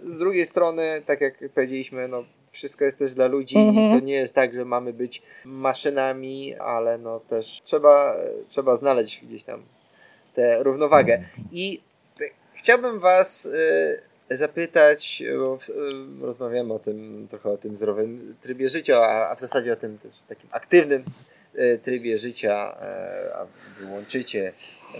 z 0.06 0.18
drugiej 0.18 0.46
strony, 0.46 1.02
tak 1.06 1.20
jak 1.20 1.34
powiedzieliśmy, 1.54 2.08
no, 2.08 2.24
wszystko 2.52 2.84
jest 2.84 2.98
też 2.98 3.14
dla 3.14 3.26
ludzi 3.26 3.58
Mhm. 3.58 3.88
i 3.88 4.00
to 4.00 4.06
nie 4.06 4.12
jest 4.14 4.34
tak, 4.34 4.54
że 4.54 4.64
mamy 4.64 4.92
być 4.92 5.22
maszynami, 5.44 6.54
ale 6.54 6.98
no 6.98 7.20
też 7.20 7.60
trzeba, 7.62 8.16
trzeba 8.48 8.76
znaleźć 8.76 9.24
gdzieś 9.24 9.44
tam 9.44 9.62
tę 10.34 10.62
równowagę. 10.62 11.22
I 11.52 11.80
te- 12.18 12.24
chciałbym 12.54 13.00
Was 13.00 13.46
y, 13.46 14.00
zapytać, 14.30 15.22
bo 15.38 15.58
y, 16.20 16.26
rozmawiamy 16.26 16.74
o 16.74 16.78
tym 16.78 17.26
trochę 17.30 17.50
o 17.50 17.56
tym 17.56 17.76
zdrowym 17.76 18.36
trybie 18.40 18.68
życia, 18.68 18.96
a, 19.30 19.34
w 19.34 19.40
zasadzie 19.40 19.72
o 19.72 19.76
tym 19.76 19.98
też 19.98 20.14
takim 20.28 20.48
aktywnym 20.52 21.04
y, 21.54 21.80
trybie 21.82 22.18
życia, 22.18 22.76
y, 23.28 23.34
a 23.34 23.46
wy 23.78 23.92
łączycie 23.92 24.52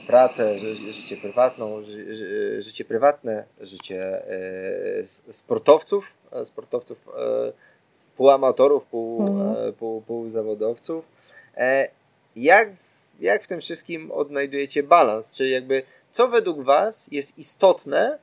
pracę, 0.07 0.59
ży, 0.59 0.93
życie 0.93 1.16
prywatną, 1.16 1.83
ży, 1.83 2.16
ży, 2.16 2.62
życie 2.62 2.85
prywatne, 2.85 3.45
życie 3.61 4.22
sportowców, 5.31 6.07
e, 6.33 6.45
sportowców 6.45 7.09
e, 7.09 7.53
półamatorów, 8.16 8.85
pół, 8.85 9.26
e, 9.68 9.72
pół, 9.72 10.01
półzawodowców. 10.01 11.05
E, 11.57 11.89
Jak, 12.37 12.68
jak 13.20 13.43
w 13.43 13.47
tym 13.47 13.61
wszystkim 13.61 14.11
odnajdujecie 14.11 14.83
balans? 14.83 15.35
Czy 15.37 15.49
jakby 15.49 15.83
co 16.11 16.28
według 16.28 16.62
Was 16.62 17.09
jest 17.12 17.39
istotne, 17.39 18.18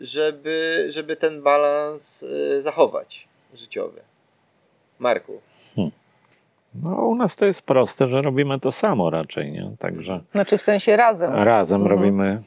żeby, 0.00 0.86
żeby 0.88 1.16
ten 1.16 1.42
balans 1.42 2.22
y, 2.22 2.60
zachować 2.60 3.28
życiowy? 3.54 4.00
Marku. 4.98 5.40
No 6.82 6.90
u 7.06 7.14
nas 7.14 7.36
to 7.36 7.46
jest 7.46 7.62
proste, 7.66 8.08
że 8.08 8.22
robimy 8.22 8.60
to 8.60 8.72
samo 8.72 9.10
raczej, 9.10 9.52
nie? 9.52 9.70
Także 9.78 10.20
Znaczy 10.32 10.58
w 10.58 10.62
sensie 10.62 10.96
razem. 10.96 11.34
razem 11.34 11.80
Mhm. 11.82 11.98
robimy, 12.00 12.42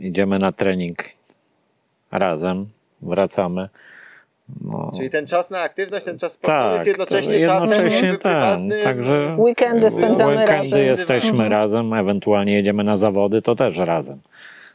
idziemy 0.00 0.38
na 0.38 0.52
trening 0.52 1.04
razem, 2.12 2.66
wracamy. 3.02 3.68
No, 4.60 4.92
Czyli 4.96 5.10
ten 5.10 5.26
czas 5.26 5.50
na 5.50 5.60
aktywność, 5.60 6.04
ten 6.04 6.18
czas 6.18 6.32
sportowy 6.32 6.62
tak, 6.64 6.74
jest 6.74 6.86
jednocześnie, 6.86 7.44
czasem 7.44 7.70
jednocześnie 7.70 8.08
jakby 8.08 8.22
tak, 8.22 8.32
prywatnym. 8.32 8.82
także 8.84 9.36
Weekendy 9.38 9.90
spędzamy 9.90 10.36
weekendy 10.36 10.62
razem. 10.62 10.80
jesteśmy 10.86 11.30
Mhm. 11.30 11.52
razem, 11.52 11.92
ewentualnie 11.94 12.52
jedziemy 12.54 12.84
na 12.84 12.96
zawody, 12.96 13.42
to 13.42 13.54
też 13.54 13.76
razem. 13.76 14.20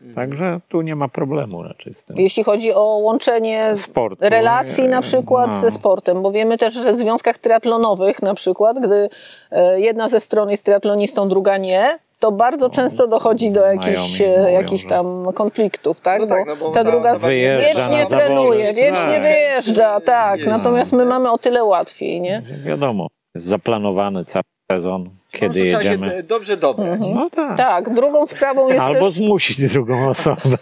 Mhm. 0.02 0.16
Także 0.16 0.60
tu 0.70 0.82
nie 0.82 0.96
ma 0.96 1.08
problemu 1.08 1.64
raczej 1.64 1.94
z 1.94 2.06
tym. 2.06 2.18
Jeśli 2.18 2.44
chodzi 2.44 2.74
o 2.74 2.84
łączenie 2.84 3.72
Sportu. 3.76 4.18
relacji 4.22 4.88
na 4.88 5.02
przykład 5.02 5.52
no. 5.52 5.60
ze 5.60 5.72
sportem, 5.72 6.22
bo 6.22 6.32
wiemy 6.32 6.58
też, 6.58 6.74
że 6.74 6.94
w 6.94 6.96
związkach 6.96 7.38
triatlonowych 7.38 8.22
na 8.22 8.34
przykład, 8.34 8.80
gdy 8.80 9.10
e, 9.52 9.80
jedna 9.80 10.10
ze 10.10 10.20
stron 10.20 10.50
jest 10.50 10.66
triatlonistą, 10.66 11.30
druga 11.30 11.58
nie, 11.58 12.00
to 12.20 12.32
bardzo 12.32 12.68
No, 12.68 12.74
często 12.74 13.08
dochodzi 13.08 13.54
do 13.54 13.66
jakichś, 13.66 14.22
e, 14.22 14.52
jakichś 14.52 14.86
tam 14.86 15.28
konfliktów, 15.34 16.02
tak? 16.02 16.22
No 16.22 16.28
tak, 16.28 16.48
no 16.48 16.56
bo 16.56 16.72
ta 16.72 16.84
ta 16.84 16.92
druga 16.92 17.20
wiecznie 17.20 18.06
trenuje, 18.10 18.74
wiecznie 18.74 18.92
Tak. 18.92 19.22
wyjeżdża, 19.22 20.02
tak. 20.02 20.46
Natomiast 20.46 20.94
my 20.94 21.06
mamy 21.06 21.32
o 21.32 21.38
tyle 21.38 21.64
łatwiej, 21.64 22.22
nie? 22.22 22.44
Wiadomo, 22.66 23.08
jest 23.36 23.48
zaplanowany 23.48 24.26
cały 24.26 24.44
sezon, 24.72 25.10
kiedy 25.32 25.60
No, 25.60 25.66
trzeba 25.66 25.84
jedziemy. 25.84 26.10
się 26.10 26.24
dobrze 26.24 26.58
dobrać. 26.58 26.88
Mhm. 27.02 27.14
No 27.16 27.30
tak. 27.30 27.58
Tak, 27.58 27.94
drugą 27.94 28.26
sprawą 28.26 28.68
jest 28.68 28.80
Albo 28.80 29.06
też... 29.06 29.14
zmusić 29.14 29.74
drugą 29.74 30.10
osobę. 30.10 30.40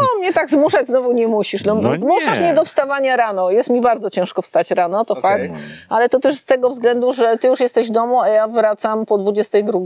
No, 0.00 0.18
mnie 0.18 0.32
tak 0.32 0.50
zmuszać 0.50 0.86
znowu 0.86 1.12
nie 1.12 1.28
musisz. 1.28 1.64
No, 1.64 1.74
No 1.74 1.96
zmuszasz 1.96 2.38
nie. 2.38 2.44
mnie 2.44 2.54
do 2.54 2.64
wstawania 2.64 3.16
rano. 3.16 3.50
Jest 3.50 3.70
mi 3.70 3.80
bardzo 3.80 4.10
ciężko 4.10 4.42
wstać 4.42 4.70
rano, 4.70 5.04
to 5.04 5.14
Okej. 5.18 5.48
fakt. 5.48 5.60
Ale 5.88 6.08
to 6.08 6.20
też 6.20 6.36
z 6.36 6.44
tego 6.44 6.70
względu, 6.70 7.12
że 7.12 7.38
ty 7.38 7.48
już 7.48 7.60
jesteś 7.60 7.88
w 7.88 7.92
domu, 7.92 8.20
a 8.20 8.28
ja 8.28 8.48
wracam 8.48 9.06
po 9.06 9.18
22 9.18 9.78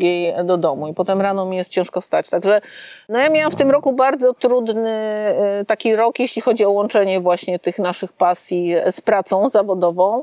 do 0.45 0.57
domu 0.57 0.89
i 0.89 0.95
potem 0.95 1.21
rano 1.21 1.47
mi 1.47 1.57
jest 1.57 1.71
ciężko 1.71 2.01
wstać. 2.01 2.31
Także 2.31 2.61
no 3.09 3.19
ja 3.19 3.29
miałam 3.31 3.51
w 3.53 3.57
tym 3.57 3.71
roku 3.71 3.93
bardzo 3.93 4.35
trudny 4.35 4.91
e, 4.91 5.65
taki 5.67 5.97
rok, 5.97 6.19
jeśli 6.19 6.43
chodzi 6.43 6.65
o 6.65 6.71
łączenie 6.71 7.21
właśnie 7.21 7.59
tych 7.59 7.79
naszych 7.79 8.13
pasji 8.13 8.75
z 8.91 9.01
pracą 9.01 9.51
zawodową. 9.51 10.23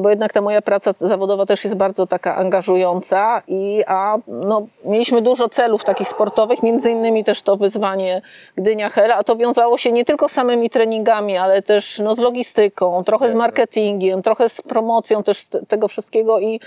Bo 0.00 0.10
jednak 0.10 0.32
ta 0.32 0.40
moja 0.40 0.62
praca 0.62 0.94
zawodowa 1.00 1.46
też 1.46 1.64
jest 1.64 1.76
bardzo 1.76 2.06
taka 2.06 2.36
angażująca 2.36 3.42
i 3.48 3.84
a 3.86 4.16
no, 4.28 4.66
mieliśmy 4.84 5.22
dużo 5.22 5.48
celów 5.48 5.84
takich 5.84 6.08
sportowych, 6.08 6.62
między 6.62 6.90
innymi 6.90 7.24
też 7.24 7.42
to 7.42 7.56
wyzwanie 7.56 8.22
Gdynia 8.56 8.90
Hela, 8.90 9.14
a 9.14 9.24
to 9.24 9.36
wiązało 9.36 9.78
się 9.78 9.92
nie 9.92 10.04
tylko 10.04 10.28
z 10.28 10.32
samymi 10.32 10.70
treningami, 10.70 11.36
ale 11.36 11.62
też 11.62 11.98
no, 11.98 12.14
z 12.14 12.18
logistyką, 12.18 13.04
trochę 13.04 13.30
z 13.30 13.34
marketingiem, 13.34 14.22
trochę 14.22 14.48
z 14.48 14.62
promocją 14.62 15.22
też 15.22 15.48
te- 15.48 15.66
tego 15.66 15.88
wszystkiego 15.88 16.40
i 16.40 16.60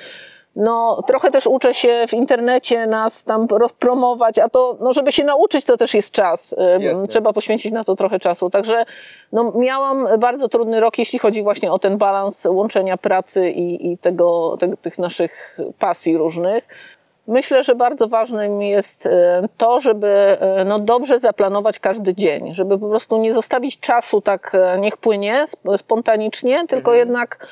no, 0.58 1.03
trochę 1.08 1.32
też 1.32 1.47
uczę 1.47 1.74
się 1.74 2.05
w 2.08 2.14
internecie 2.14 2.88
nas 2.88 3.24
tam 3.24 3.47
rozpromować, 3.49 4.39
a 4.39 4.49
to, 4.49 4.78
no, 4.80 4.93
żeby 4.93 5.12
się 5.12 5.24
nauczyć, 5.24 5.66
to 5.66 5.78
też 5.78 5.93
jest 5.93 6.12
czas. 6.12 6.55
Jasne. 6.80 7.08
Trzeba 7.08 7.34
poświęcić 7.34 7.72
na 7.72 7.84
to 7.84 7.95
trochę 7.95 8.20
czasu. 8.20 8.49
Także 8.49 8.86
no, 9.32 9.51
miałam 9.55 10.08
bardzo 10.20 10.49
trudny 10.49 10.80
rok, 10.80 10.97
jeśli 10.97 11.20
chodzi 11.20 11.43
właśnie 11.43 11.72
o 11.72 11.80
ten 11.80 11.97
balans 11.97 12.45
łączenia 12.49 12.97
pracy 12.97 13.49
i, 13.49 13.91
i 13.91 13.97
tego, 13.97 14.58
te, 14.60 14.78
tych 14.78 14.99
naszych 14.99 15.58
pasji 15.80 16.18
różnych. 16.18 16.68
Myślę, 17.28 17.64
że 17.64 17.76
bardzo 17.76 18.08
ważnym 18.08 18.62
jest 18.62 19.05
e, 19.05 19.43
to, 19.58 19.80
żeby 19.80 20.08
e, 20.08 20.66
no, 20.66 20.80
dobrze 20.80 21.20
zaplanować 21.20 21.80
każdy 21.80 22.16
dzień, 22.16 22.53
żeby 22.53 22.80
po 22.80 22.89
prostu 22.89 23.18
nie 23.18 23.34
zostawić 23.34 23.80
czasu 23.80 24.22
tak, 24.22 24.55
e, 24.55 24.80
niech 24.80 24.97
płynie 24.97 25.43
sp- 25.53 25.78
spontanicznie, 25.78 26.68
tylko 26.68 26.91
Mhm. 26.91 26.97
jednak 26.97 27.47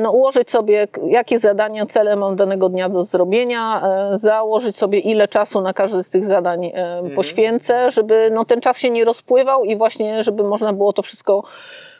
no, 0.00 0.10
ułożyć 0.10 0.50
sobie, 0.50 0.88
jakie 1.06 1.38
zadania, 1.38 1.86
cele 1.86 2.16
mam 2.16 2.36
danego 2.36 2.68
dnia 2.68 2.88
do 2.88 3.04
zrobienia, 3.04 3.82
e, 4.12 4.18
założyć 4.18 4.76
sobie, 4.76 4.98
ile 4.98 5.28
czasu 5.28 5.60
na 5.60 5.72
każdy 5.72 6.02
z 6.02 6.10
tych 6.10 6.24
zadań 6.24 6.66
mhm. 6.66 7.14
poświęcę, 7.14 7.90
żeby 7.90 8.30
no, 8.34 8.44
ten 8.44 8.60
czas 8.60 8.78
się 8.78 8.90
nie 8.90 9.04
rozpływał 9.04 9.64
i 9.64 9.76
właśnie, 9.76 10.22
żeby 10.22 10.44
można 10.44 10.72
było 10.72 10.92
to 10.92 11.02
wszystko 11.02 11.42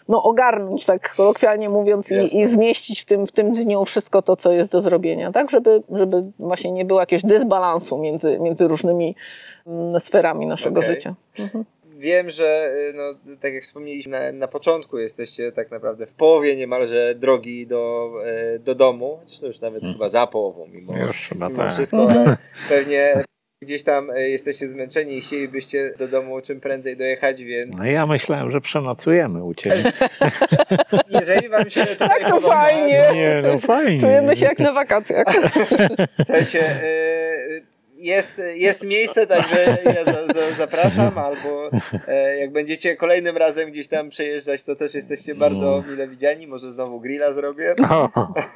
no, 0.09 0.23
ogarnąć, 0.23 0.87
tak 0.87 1.15
kolokwialnie 1.15 1.69
mówiąc, 1.69 2.11
i, 2.13 2.39
i, 2.39 2.47
zmieścić 2.47 3.01
w 3.01 3.05
tym, 3.05 3.27
w 3.27 3.33
tym 3.33 3.53
dniu 3.53 3.85
wszystko 3.85 4.23
to, 4.23 4.37
co 4.37 4.53
jest 4.53 4.71
do 4.71 4.81
zrobienia, 4.81 5.33
tak, 5.33 5.51
żeby, 5.51 5.83
żeby 5.91 6.25
właśnie 6.39 6.73
nie 6.73 6.85
było 6.85 7.01
jakiegoś 7.01 7.25
dysbalansu 7.25 7.99
między, 7.99 8.39
między 8.41 8.69
różnymi 8.69 9.15
mm, 9.67 10.01
sferami 10.01 10.47
naszego 10.47 10.81
okay. 10.81 10.95
życia. 10.95 11.15
Mhm. 11.39 11.65
Wiem, 11.99 12.31
że 12.31 12.73
y, 12.91 12.93
no, 12.97 13.35
tak 13.41 13.55
jak 13.55 13.63
wspomnieliśmy 13.63 14.11
na, 14.11 14.33
na 14.33 14.49
początku, 14.49 14.99
jesteście 14.99 15.53
tak 15.53 15.71
naprawdę 15.71 16.07
w 16.07 16.13
połowie 16.13 16.57
niemalże 16.57 17.15
drogi 17.15 17.67
do, 17.67 18.13
y, 18.55 18.59
do 18.59 18.75
domu, 18.75 19.21
zresztą 19.27 19.47
już 19.47 19.61
nawet 19.61 19.81
hmm. 19.81 19.95
chyba 19.95 20.09
za 20.09 20.27
połową, 20.27 20.67
mimo, 20.67 20.97
już 20.97 21.31
mimo 21.31 21.51
tak. 21.51 21.73
wszystko, 21.73 22.11
ale 22.11 22.37
pewnie 22.69 23.23
gdzieś 23.63 23.83
tam 23.83 24.11
e, 24.11 24.29
jesteście 24.29 24.69
zmęczeni 24.69 25.17
i 25.17 25.21
chcielibyście 25.21 25.95
do 25.99 26.09
domu 26.09 26.41
czym 26.41 26.61
prędzej 26.61 26.97
dojechać, 26.97 27.43
więc... 27.43 27.79
No 27.79 27.85
ja 27.85 28.07
myślałem, 28.07 28.51
że 28.51 28.61
przenocujemy 28.61 29.45
u 29.45 29.55
Ciebie. 29.55 29.93
Jeżeli 31.21 31.49
Wam 31.49 31.71
się 31.71 31.87
tutaj 31.87 32.09
Tak 32.09 32.21
to 32.21 32.35
podoba, 32.35 32.55
fajnie. 32.55 33.11
Nie, 33.15 33.43
no 33.43 33.61
fajnie. 33.61 34.01
Czujemy 34.01 34.37
się 34.37 34.45
jak 34.45 34.59
na 34.59 34.73
wakacjach. 34.73 35.27
Słuchajcie, 36.27 36.81
jest, 37.99 38.41
jest 38.55 38.85
miejsce, 38.85 39.27
także 39.27 39.79
ja 39.85 40.05
za, 40.05 40.27
za, 40.27 40.55
zapraszam, 40.57 41.19
albo 41.19 41.71
e, 42.09 42.39
jak 42.39 42.53
będziecie 42.53 42.97
kolejnym 42.97 43.37
razem 43.37 43.71
gdzieś 43.71 43.89
tam 43.89 44.09
przejeżdżać, 44.11 44.65
to 44.65 44.77
też 44.77 44.95
jesteście 44.95 45.35
bardzo 45.35 45.65
no. 45.65 45.91
mile 45.91 46.09
widziani, 46.09 46.47
może 46.47 46.73
znowu 46.73 47.01
grilla 47.01 47.33
zrobię. 47.33 47.75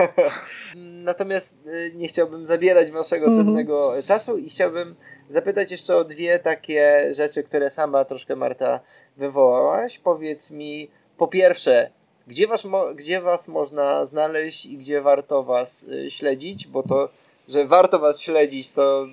Natomiast 1.05 1.57
e, 1.67 1.91
nie 1.95 2.09
chciałbym 2.09 2.47
zabierać 2.47 2.91
waszego 2.91 3.27
mhm. 3.27 3.47
cennego 3.47 3.95
czasu 4.05 4.39
i 4.39 4.49
chciałbym 4.49 4.95
zapytać 5.29 5.71
jeszcze 5.71 5.97
o 5.97 6.05
dwie 6.05 6.39
takie 6.39 7.15
rzeczy, 7.15 7.43
które 7.43 7.71
sama 7.71 8.05
troszkę 8.05 8.37
Marta 8.37 8.81
wywołałaś. 9.17 9.99
Powiedz 9.99 10.51
mi, 10.51 10.91
po 11.17 11.29
pierwsze, 11.29 11.91
gdzie 12.27 12.47
was, 12.47 12.67
gdzie 12.95 13.21
was 13.21 13.49
można 13.49 14.07
znaleźć 14.07 14.67
i 14.67 14.77
gdzie 14.77 15.01
warto 15.01 15.43
was 15.43 15.87
e, 16.07 16.11
śledzić, 16.11 16.69
bo 16.69 16.83
to 16.83 17.09
że 17.49 17.65
warto 17.65 17.99
was 17.99 18.21
śledzić, 18.21 18.71
to, 18.71 19.05
e, 19.05 19.07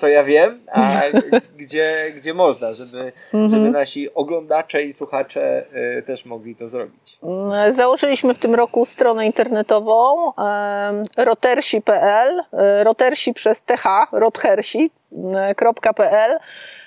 to 0.00 0.08
ja 0.08 0.24
wiem, 0.24 0.60
a 0.72 1.00
gdzie, 1.60 2.12
gdzie 2.16 2.34
można, 2.34 2.72
żeby, 2.72 3.12
mhm. 3.34 3.50
żeby 3.50 3.70
nasi 3.70 4.14
oglądacze 4.14 4.82
i 4.82 4.92
słuchacze 4.92 5.64
e, 5.72 6.02
też 6.02 6.24
mogli 6.24 6.56
to 6.56 6.68
zrobić. 6.68 7.18
Mm, 7.22 7.72
założyliśmy 7.72 8.34
w 8.34 8.38
tym 8.38 8.54
roku 8.54 8.86
stronę 8.86 9.26
internetową 9.26 10.32
rotersi.pl, 11.16 12.42
e, 12.52 12.84
rotersi 12.84 13.34
przez 13.34 13.62
th, 13.62 13.82
rothersi.pl. 14.12 14.88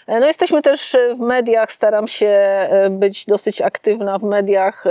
No 0.07 0.27
jesteśmy 0.27 0.61
też 0.61 0.97
w 1.15 1.19
mediach, 1.19 1.71
staram 1.71 2.07
się 2.07 2.39
być 2.89 3.25
dosyć 3.25 3.61
aktywna 3.61 4.19
w 4.19 4.23
mediach 4.23 4.83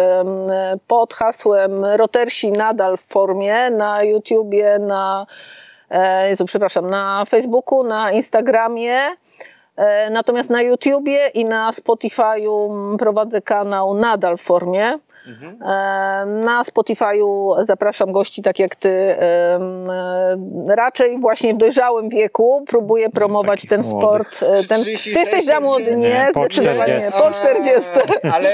pod 0.87 1.15
hasłem 1.15 1.85
Rotersi 1.85 2.53
nadal 2.53 2.97
w 2.97 3.01
formie, 3.01 3.71
na 3.71 4.03
YouTubie, 4.03 4.79
na 4.79 5.27
Jezu, 6.29 6.45
przepraszam, 6.45 6.91
na 6.91 7.25
Facebooku, 7.25 7.85
na 7.85 8.13
Instagramie, 8.13 9.17
e, 9.77 10.11
natomiast 10.11 10.51
na 10.51 10.63
YouTubie 10.63 11.29
i 11.29 11.45
na 11.45 11.71
Spotify'u 11.71 12.97
prowadzę 12.99 13.43
kanał 13.43 13.95
nadal 13.95 14.37
w 14.37 14.43
formie. 14.43 14.99
Mhm. 15.29 15.63
E, 15.63 16.27
na 16.27 16.63
Spotify'u 16.63 17.55
zapraszam 17.65 18.13
gości 18.13 18.43
tak 18.43 18.59
jak 18.59 18.77
ty, 18.77 18.89
e, 18.89 19.59
raczej 20.69 21.19
właśnie 21.19 21.55
w 21.55 21.57
dojrzałym 21.57 22.09
wieku 22.09 22.65
próbuję 22.69 23.11
promować 23.11 23.67
ten 23.67 23.85
sport. 23.85 24.43
E, 24.43 24.65
ten, 24.69 24.85
ty 24.85 24.91
jesteś 24.91 25.45
za 25.45 25.61
młody, 25.61 25.97
nie? 25.97 26.29
Zdecydowanie 26.35 26.95
nie, 26.95 27.11
po 27.11 27.31
40. 27.31 27.91
Ale 28.33 28.51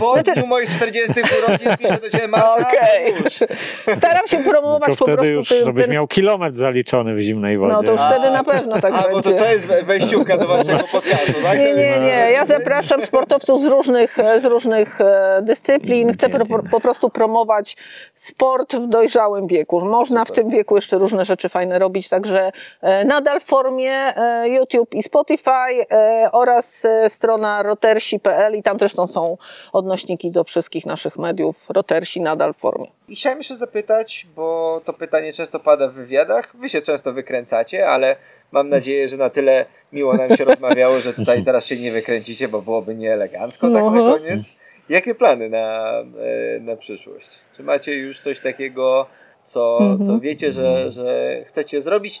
po 0.00 0.14
znaczy... 0.14 0.46
moich 0.46 0.68
40 0.68 1.12
urodzin 1.38 1.76
piszę 1.78 1.98
do 2.02 2.10
ciebie 2.10 2.28
Marta. 2.28 2.54
Okay. 2.54 3.96
Staram 3.96 4.26
się 4.26 4.38
promować 4.38 4.96
po 4.96 5.04
prostu 5.04 5.24
już, 5.24 5.48
ten... 5.48 5.64
Żebyś 5.64 5.88
miał 5.88 6.06
kilometr 6.06 6.56
zaliczony 6.56 7.14
w 7.14 7.20
zimnej 7.20 7.58
wodzie. 7.58 7.72
No 7.72 7.82
to 7.82 7.92
już 7.92 8.00
a, 8.00 8.10
wtedy 8.10 8.30
na 8.30 8.44
pewno 8.44 8.80
tak 8.80 8.94
a, 8.94 9.02
będzie. 9.02 9.12
bo 9.12 9.22
to, 9.22 9.44
to 9.44 9.52
jest 9.52 9.66
wejściówka 9.66 10.38
do 10.38 10.46
waszego 10.46 10.84
podcastu, 10.92 11.32
tak? 11.42 11.58
Nie, 11.58 11.74
nie, 11.74 11.98
nie. 11.98 12.30
Ja 12.32 12.44
zapraszam 12.44 13.02
sportowców 13.02 13.60
z 13.62 13.64
różnych, 13.64 14.16
z 14.38 14.44
różnych 14.44 14.98
dyscyplin 15.42 15.73
dyscyplin, 15.78 16.12
chcę 16.12 16.28
pro, 16.28 16.62
po 16.70 16.80
prostu 16.80 17.10
promować 17.10 17.76
sport 18.14 18.74
w 18.74 18.86
dojrzałym 18.86 19.46
wieku. 19.46 19.84
Można 19.84 20.24
w 20.24 20.32
tym 20.32 20.50
wieku 20.50 20.76
jeszcze 20.76 20.98
różne 20.98 21.24
rzeczy 21.24 21.48
fajne 21.48 21.78
robić, 21.78 22.08
także 22.08 22.52
e, 22.80 23.04
nadal 23.04 23.40
w 23.40 23.44
formie 23.44 23.92
e, 23.92 24.48
YouTube 24.48 24.94
i 24.94 25.02
Spotify 25.02 25.50
e, 25.90 26.28
oraz 26.32 26.86
strona 27.08 27.62
rotersi.pl 27.62 28.56
i 28.56 28.62
tam 28.62 28.78
zresztą 28.78 29.06
są 29.06 29.36
odnośniki 29.72 30.30
do 30.30 30.44
wszystkich 30.44 30.86
naszych 30.86 31.16
mediów. 31.16 31.66
Rotersi 31.68 32.20
nadal 32.20 32.54
w 32.54 32.56
formie. 32.56 32.86
I 33.08 33.16
chciałem 33.16 33.38
jeszcze 33.38 33.56
zapytać, 33.56 34.26
bo 34.36 34.80
to 34.84 34.92
pytanie 34.92 35.32
często 35.32 35.60
pada 35.60 35.88
w 35.88 35.92
wywiadach, 35.92 36.56
wy 36.56 36.68
się 36.68 36.82
często 36.82 37.12
wykręcacie, 37.12 37.88
ale 37.88 38.16
mam 38.52 38.68
nadzieję, 38.68 39.08
że 39.08 39.16
na 39.16 39.30
tyle 39.30 39.66
miło 39.92 40.14
nam 40.14 40.36
się 40.36 40.44
rozmawiało, 40.54 41.00
że 41.00 41.12
tutaj 41.12 41.44
teraz 41.44 41.66
się 41.66 41.76
nie 41.76 41.92
wykręcicie, 41.92 42.48
bo 42.48 42.62
byłoby 42.62 42.94
nieelegancko 42.94 43.70
tak 43.70 43.84
na 43.84 43.90
koniec. 43.90 44.50
Jakie 44.88 45.14
plany 45.14 45.50
na, 45.50 45.90
e, 46.00 46.60
na 46.60 46.76
przyszłość? 46.76 47.30
Czy 47.56 47.62
macie 47.62 47.96
już 47.96 48.20
coś 48.20 48.40
takiego, 48.40 49.06
co, 49.42 49.78
mhm. 49.80 50.02
co 50.02 50.20
wiecie, 50.20 50.52
że, 50.52 50.90
że 50.90 51.40
chcecie 51.46 51.80
zrobić? 51.80 52.20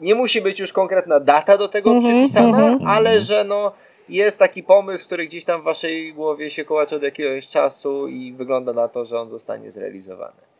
Nie 0.00 0.14
musi 0.14 0.40
być 0.40 0.60
już 0.60 0.72
konkretna 0.72 1.20
data 1.20 1.58
do 1.58 1.68
tego 1.68 1.90
mhm, 1.90 2.14
przypisana, 2.14 2.68
mhm. 2.68 2.88
ale 2.88 3.20
że 3.20 3.44
no, 3.44 3.72
jest 4.08 4.38
taki 4.38 4.62
pomysł, 4.62 5.06
który 5.06 5.26
gdzieś 5.26 5.44
tam 5.44 5.60
w 5.60 5.64
waszej 5.64 6.14
głowie 6.14 6.50
się 6.50 6.64
kołacze 6.64 6.96
od 6.96 7.02
jakiegoś 7.02 7.48
czasu 7.48 8.08
i 8.08 8.32
wygląda 8.32 8.72
na 8.72 8.88
to, 8.88 9.04
że 9.04 9.20
on 9.20 9.28
zostanie 9.28 9.70
zrealizowany. 9.70 10.53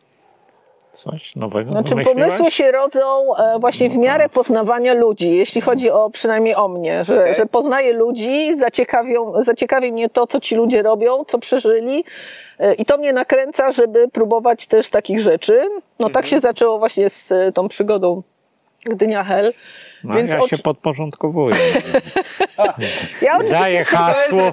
Coś 0.95 1.35
nowego 1.35 1.71
Znaczy 1.71 1.95
pomysły 1.95 2.51
się 2.51 2.71
rodzą 2.71 3.35
e, 3.35 3.59
właśnie 3.59 3.89
w 3.89 3.97
miarę 3.97 4.29
poznawania 4.29 4.93
ludzi, 4.93 5.35
jeśli 5.35 5.61
chodzi 5.61 5.91
o 5.91 6.09
przynajmniej 6.09 6.55
o 6.55 6.67
mnie, 6.67 7.05
że, 7.05 7.19
okay. 7.19 7.33
że 7.33 7.45
poznaję 7.45 7.93
ludzi, 7.93 8.57
zaciekawią, 8.57 9.43
zaciekawi 9.43 9.91
mnie 9.91 10.09
to, 10.09 10.27
co 10.27 10.39
ci 10.39 10.55
ludzie 10.55 10.81
robią, 10.81 11.25
co 11.25 11.39
przeżyli 11.39 12.03
e, 12.59 12.73
i 12.73 12.85
to 12.85 12.97
mnie 12.97 13.13
nakręca, 13.13 13.71
żeby 13.71 14.07
próbować 14.07 14.67
też 14.67 14.89
takich 14.89 15.19
rzeczy. 15.19 15.69
No 15.99 16.09
tak 16.09 16.23
mhm. 16.23 16.25
się 16.25 16.39
zaczęło 16.39 16.79
właśnie 16.79 17.09
z 17.09 17.31
e, 17.31 17.51
tą 17.51 17.67
przygodą 17.67 18.21
Gdynia 18.85 19.23
Hell. 19.23 19.53
No, 20.05 20.15
Więc 20.15 20.31
ja 20.31 20.39
oczy... 20.39 20.57
się 20.57 20.63
podporządkowuję. 20.63 21.55
ja 23.21 23.39
daję 23.49 23.83
hasło, 23.83 24.51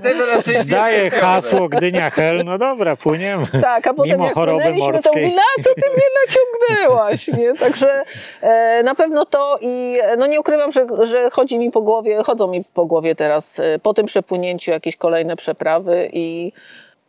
daję 0.66 1.10
hasło 1.10 1.68
Gdynia 1.68 2.10
Hel, 2.10 2.44
no 2.44 2.58
dobra, 2.58 2.96
płyniemy. 2.96 3.46
Tak, 3.62 3.86
a 3.86 3.94
potem 3.94 4.12
Mimo 4.12 4.24
jak 4.24 4.34
płynęliśmy, 4.34 5.02
to 5.02 5.10
mówi, 5.12 5.34
na 5.34 5.62
co 5.64 5.70
ty 5.74 5.90
mnie 5.90 6.06
naciągnęłaś? 6.26 7.28
Nie? 7.28 7.54
Także 7.54 8.04
e, 8.40 8.82
na 8.82 8.94
pewno 8.94 9.26
to 9.26 9.58
i 9.60 9.98
no 10.18 10.26
nie 10.26 10.40
ukrywam, 10.40 10.72
że, 10.72 10.86
że 11.02 11.30
chodzi 11.30 11.58
mi 11.58 11.70
po 11.70 11.82
głowie, 11.82 12.22
chodzą 12.22 12.48
mi 12.48 12.64
po 12.74 12.86
głowie 12.86 13.14
teraz 13.14 13.58
e, 13.58 13.78
po 13.78 13.94
tym 13.94 14.06
przepłynięciu 14.06 14.70
jakieś 14.70 14.96
kolejne 14.96 15.36
przeprawy 15.36 16.10
i 16.12 16.52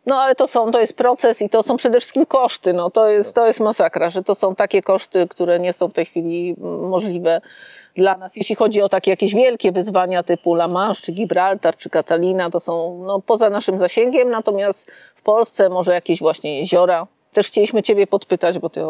no 0.06 0.22
ale 0.22 0.34
to 0.34 0.46
są, 0.46 0.70
to 0.70 0.80
jest 0.80 0.96
proces 0.96 1.42
i 1.42 1.48
to 1.48 1.62
są 1.62 1.76
przede 1.76 2.00
wszystkim 2.00 2.26
koszty. 2.26 2.72
No, 2.72 2.90
to, 2.90 3.08
jest, 3.08 3.34
to 3.34 3.46
jest 3.46 3.60
masakra, 3.60 4.10
że 4.10 4.22
to 4.22 4.34
są 4.34 4.54
takie 4.54 4.82
koszty, 4.82 5.28
które 5.28 5.60
nie 5.60 5.72
są 5.72 5.88
w 5.88 5.92
tej 5.92 6.06
chwili 6.06 6.54
możliwe 6.88 7.40
dla 7.96 8.16
nas, 8.16 8.36
jeśli 8.36 8.54
chodzi 8.54 8.82
o 8.82 8.88
takie 8.88 9.10
jakieś 9.10 9.34
wielkie 9.34 9.72
wyzwania 9.72 10.22
typu 10.22 10.54
La 10.54 10.68
Manche, 10.68 11.02
czy 11.02 11.12
Gibraltar, 11.12 11.76
czy 11.76 11.90
Catalina, 11.90 12.50
to 12.50 12.60
są 12.60 13.02
no, 13.06 13.20
poza 13.20 13.50
naszym 13.50 13.78
zasięgiem, 13.78 14.30
natomiast 14.30 14.90
w 15.14 15.22
Polsce 15.22 15.68
może 15.68 15.94
jakieś 15.94 16.18
właśnie 16.18 16.58
jeziora. 16.58 17.06
Też 17.34 17.46
chcieliśmy 17.46 17.82
Ciebie 17.82 18.06
podpytać, 18.06 18.58
bo 18.58 18.70
Ty 18.70 18.80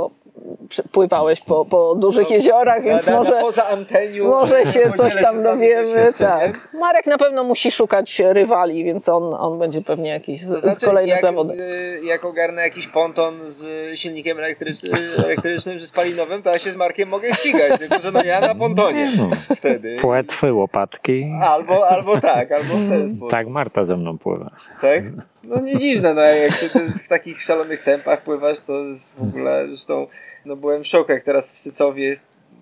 pływałeś 0.92 1.40
po, 1.40 1.64
po 1.64 1.95
dużych 1.95 2.30
no, 2.30 2.36
jeziorach, 2.36 2.82
więc 2.82 3.07
na, 3.07 3.16
może, 3.16 3.34
na 3.34 3.40
poza 3.40 3.66
anteniu 3.66 4.30
może 4.30 4.66
się 4.66 4.92
coś 4.97 5.22
tam 5.22 5.42
dowiemy. 5.42 6.12
Tak. 6.18 6.68
Marek 6.72 7.07
na 7.07 7.18
pewno 7.18 7.45
musi 7.45 7.70
szukać 7.70 8.22
rywali, 8.24 8.84
więc 8.84 9.09
on, 9.09 9.34
on 9.34 9.59
będzie 9.59 9.82
pewnie 9.82 10.11
jakiś 10.11 10.47
to 10.47 10.59
znaczy, 10.59 10.86
kolejne 10.86 11.12
jak, 11.12 11.22
zawody. 11.22 11.55
Y, 11.62 12.01
jak 12.05 12.24
ogarnę 12.24 12.62
jakiś 12.62 12.88
ponton 12.88 13.34
z 13.45 13.64
silnikiem 13.99 14.38
elektrycz, 14.38 14.84
elektrycznym 15.24 15.78
czy 15.78 15.86
spalinowym, 15.86 16.42
to 16.42 16.51
ja 16.51 16.59
się 16.59 16.70
z 16.70 16.76
Markiem 16.76 17.09
mogę 17.09 17.34
ścigać, 17.34 17.80
tylko 17.80 18.01
że 18.01 18.12
no 18.12 18.22
ja 18.22 18.40
na 18.40 18.55
pontonie 18.55 19.12
no. 19.16 19.30
wtedy. 19.57 19.97
Płetwy, 20.01 20.53
łopatki. 20.53 21.32
Albo, 21.42 21.88
albo 21.88 22.20
tak, 22.20 22.53
albo 22.53 22.74
w 22.74 22.88
ten 22.88 23.09
sposób. 23.09 23.30
Tak, 23.30 23.49
Marta 23.49 23.84
ze 23.84 23.97
mną 23.97 24.18
pływa. 24.18 24.51
Tak? 24.80 25.03
No 25.47 25.61
nie 25.61 25.78
dziwne, 25.78 26.14
no 26.14 26.20
jak 26.20 26.57
ty, 26.57 26.70
ty 26.70 26.90
w 27.05 27.09
takich 27.09 27.42
szalonych 27.42 27.82
tempach 27.82 28.22
pływasz, 28.22 28.61
to 28.61 28.84
jest 28.84 29.14
w 29.14 29.22
ogóle, 29.22 29.66
zresztą 29.68 30.07
no 30.45 30.57
byłem 30.57 30.84
w 30.84 30.86
szoku, 30.86 31.12
jak 31.12 31.24
teraz 31.24 31.53
w 31.53 31.59
Sycowie 31.59 32.14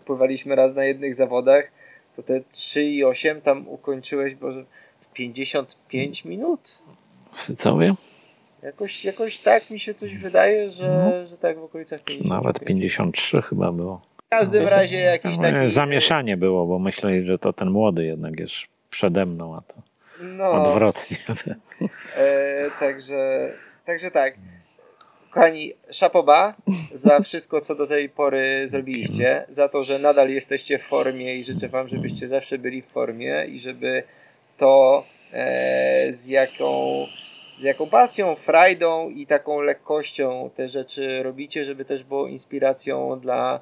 pływaliśmy 0.04 0.54
raz 0.54 0.74
na 0.74 0.84
jednych 0.84 1.14
zawodach, 1.14 1.70
to 2.16 2.22
te 2.22 2.40
3,8 2.40 3.40
tam 3.40 3.68
ukończyłeś, 3.68 4.34
bo 4.34 4.48
55 5.12 6.24
minut. 6.24 6.78
W 7.32 7.40
Sycowie? 7.40 7.94
Jakoś, 8.62 9.04
jakoś 9.04 9.38
tak 9.38 9.70
mi 9.70 9.80
się 9.80 9.94
coś 9.94 10.14
wydaje, 10.14 10.70
że, 10.70 11.24
że 11.30 11.38
tak 11.38 11.58
w 11.58 11.62
okolicach 11.62 12.00
50. 12.00 12.30
Nawet 12.30 12.60
53 12.60 13.42
chyba 13.42 13.72
było. 13.72 14.00
W 14.26 14.28
każdym 14.28 14.68
razie 14.68 14.98
jakiś 14.98 15.36
No, 15.36 15.42
taki... 15.42 15.70
Zamieszanie 15.70 16.36
było, 16.36 16.66
bo 16.66 16.78
myśleli, 16.78 17.26
że 17.26 17.38
to 17.38 17.52
ten 17.52 17.70
młody 17.70 18.04
jednak 18.04 18.40
jest 18.40 18.52
przede 18.90 19.26
mną, 19.26 19.56
a 19.56 19.60
to 19.60 19.74
No, 20.22 20.50
odwrotnie. 20.50 21.16
e, 22.16 22.70
także, 22.80 23.52
także 23.84 24.10
tak. 24.10 24.34
Kochani, 25.30 25.72
szapoba 25.90 26.54
za 26.94 27.20
wszystko, 27.20 27.60
co 27.60 27.74
do 27.74 27.86
tej 27.86 28.08
pory 28.08 28.68
zrobiliście, 28.68 29.44
za 29.48 29.68
to, 29.68 29.84
że 29.84 29.98
nadal 29.98 30.30
jesteście 30.30 30.78
w 30.78 30.82
formie 30.82 31.36
i 31.36 31.44
życzę 31.44 31.68
wam, 31.68 31.88
żebyście 31.88 32.26
zawsze 32.26 32.58
byli 32.58 32.82
w 32.82 32.86
formie 32.86 33.46
i 33.48 33.60
żeby 33.60 34.02
to 34.56 35.04
e, 35.32 36.12
z 36.12 36.26
jaką 36.26 37.06
z 37.58 37.64
jaką 37.64 37.88
pasją, 37.88 38.34
frajdą 38.34 39.10
i 39.10 39.26
taką 39.26 39.60
lekkością 39.60 40.50
te 40.54 40.68
rzeczy 40.68 41.22
robicie, 41.22 41.64
żeby 41.64 41.84
też 41.84 42.04
było 42.04 42.28
inspiracją 42.28 43.20
dla 43.20 43.60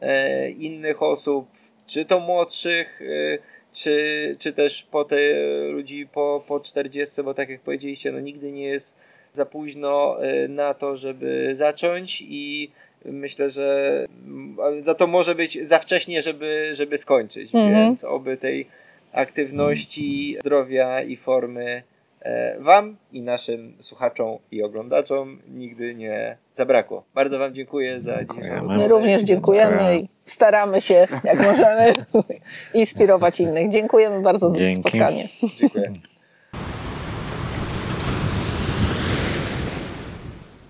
e, 0.00 0.50
innych 0.50 1.02
osób, 1.02 1.48
czy 1.86 2.04
to 2.04 2.20
młodszych, 2.20 3.02
e, 3.02 3.38
czy, 3.72 4.36
czy 4.38 4.52
też 4.52 4.82
po 4.90 5.04
te 5.04 5.16
ludzi 5.70 6.06
po, 6.12 6.44
po 6.48 6.60
40, 6.60 7.22
bo 7.22 7.34
tak 7.34 7.48
jak 7.48 7.60
powiedzieliście, 7.60 8.12
no 8.12 8.20
nigdy 8.20 8.52
nie 8.52 8.64
jest 8.64 8.96
za 9.32 9.46
późno 9.46 10.24
e, 10.24 10.48
na 10.48 10.74
to, 10.74 10.96
żeby 10.96 11.50
zacząć 11.52 12.22
i 12.28 12.70
myślę, 13.04 13.50
że 13.50 14.06
za 14.82 14.94
to 14.94 15.06
może 15.06 15.34
być 15.34 15.58
za 15.68 15.78
wcześnie, 15.78 16.22
żeby, 16.22 16.70
żeby 16.72 16.98
skończyć, 16.98 17.54
Mhm. 17.54 17.74
więc 17.74 18.04
oby 18.04 18.36
tej 18.36 18.66
aktywności, 19.12 20.36
zdrowia 20.40 21.02
i 21.02 21.16
formy 21.16 21.82
Wam 22.58 22.96
i 23.12 23.22
naszym 23.22 23.76
słuchaczom 23.80 24.38
i 24.52 24.62
oglądaczom 24.62 25.38
nigdy 25.48 25.94
nie 25.94 26.36
zabrakło. 26.52 27.04
Bardzo 27.14 27.38
Wam 27.38 27.54
dziękuję 27.54 28.00
za 28.00 28.12
dzisiejszą 28.12 28.32
Dziękujemy. 28.34 28.60
rozmowę. 28.60 28.78
My 28.82 28.88
również 28.88 29.22
dziękujemy 29.22 29.98
i 29.98 30.08
staramy 30.26 30.80
się, 30.80 31.08
jak 31.24 31.38
możemy, 31.46 31.92
inspirować 32.74 33.40
innych. 33.40 33.68
Dziękujemy 33.68 34.22
bardzo 34.22 34.50
za 34.50 34.58
Dzięki. 34.58 34.88
spotkanie. 34.90 35.24
Dziękuję. 35.56 35.92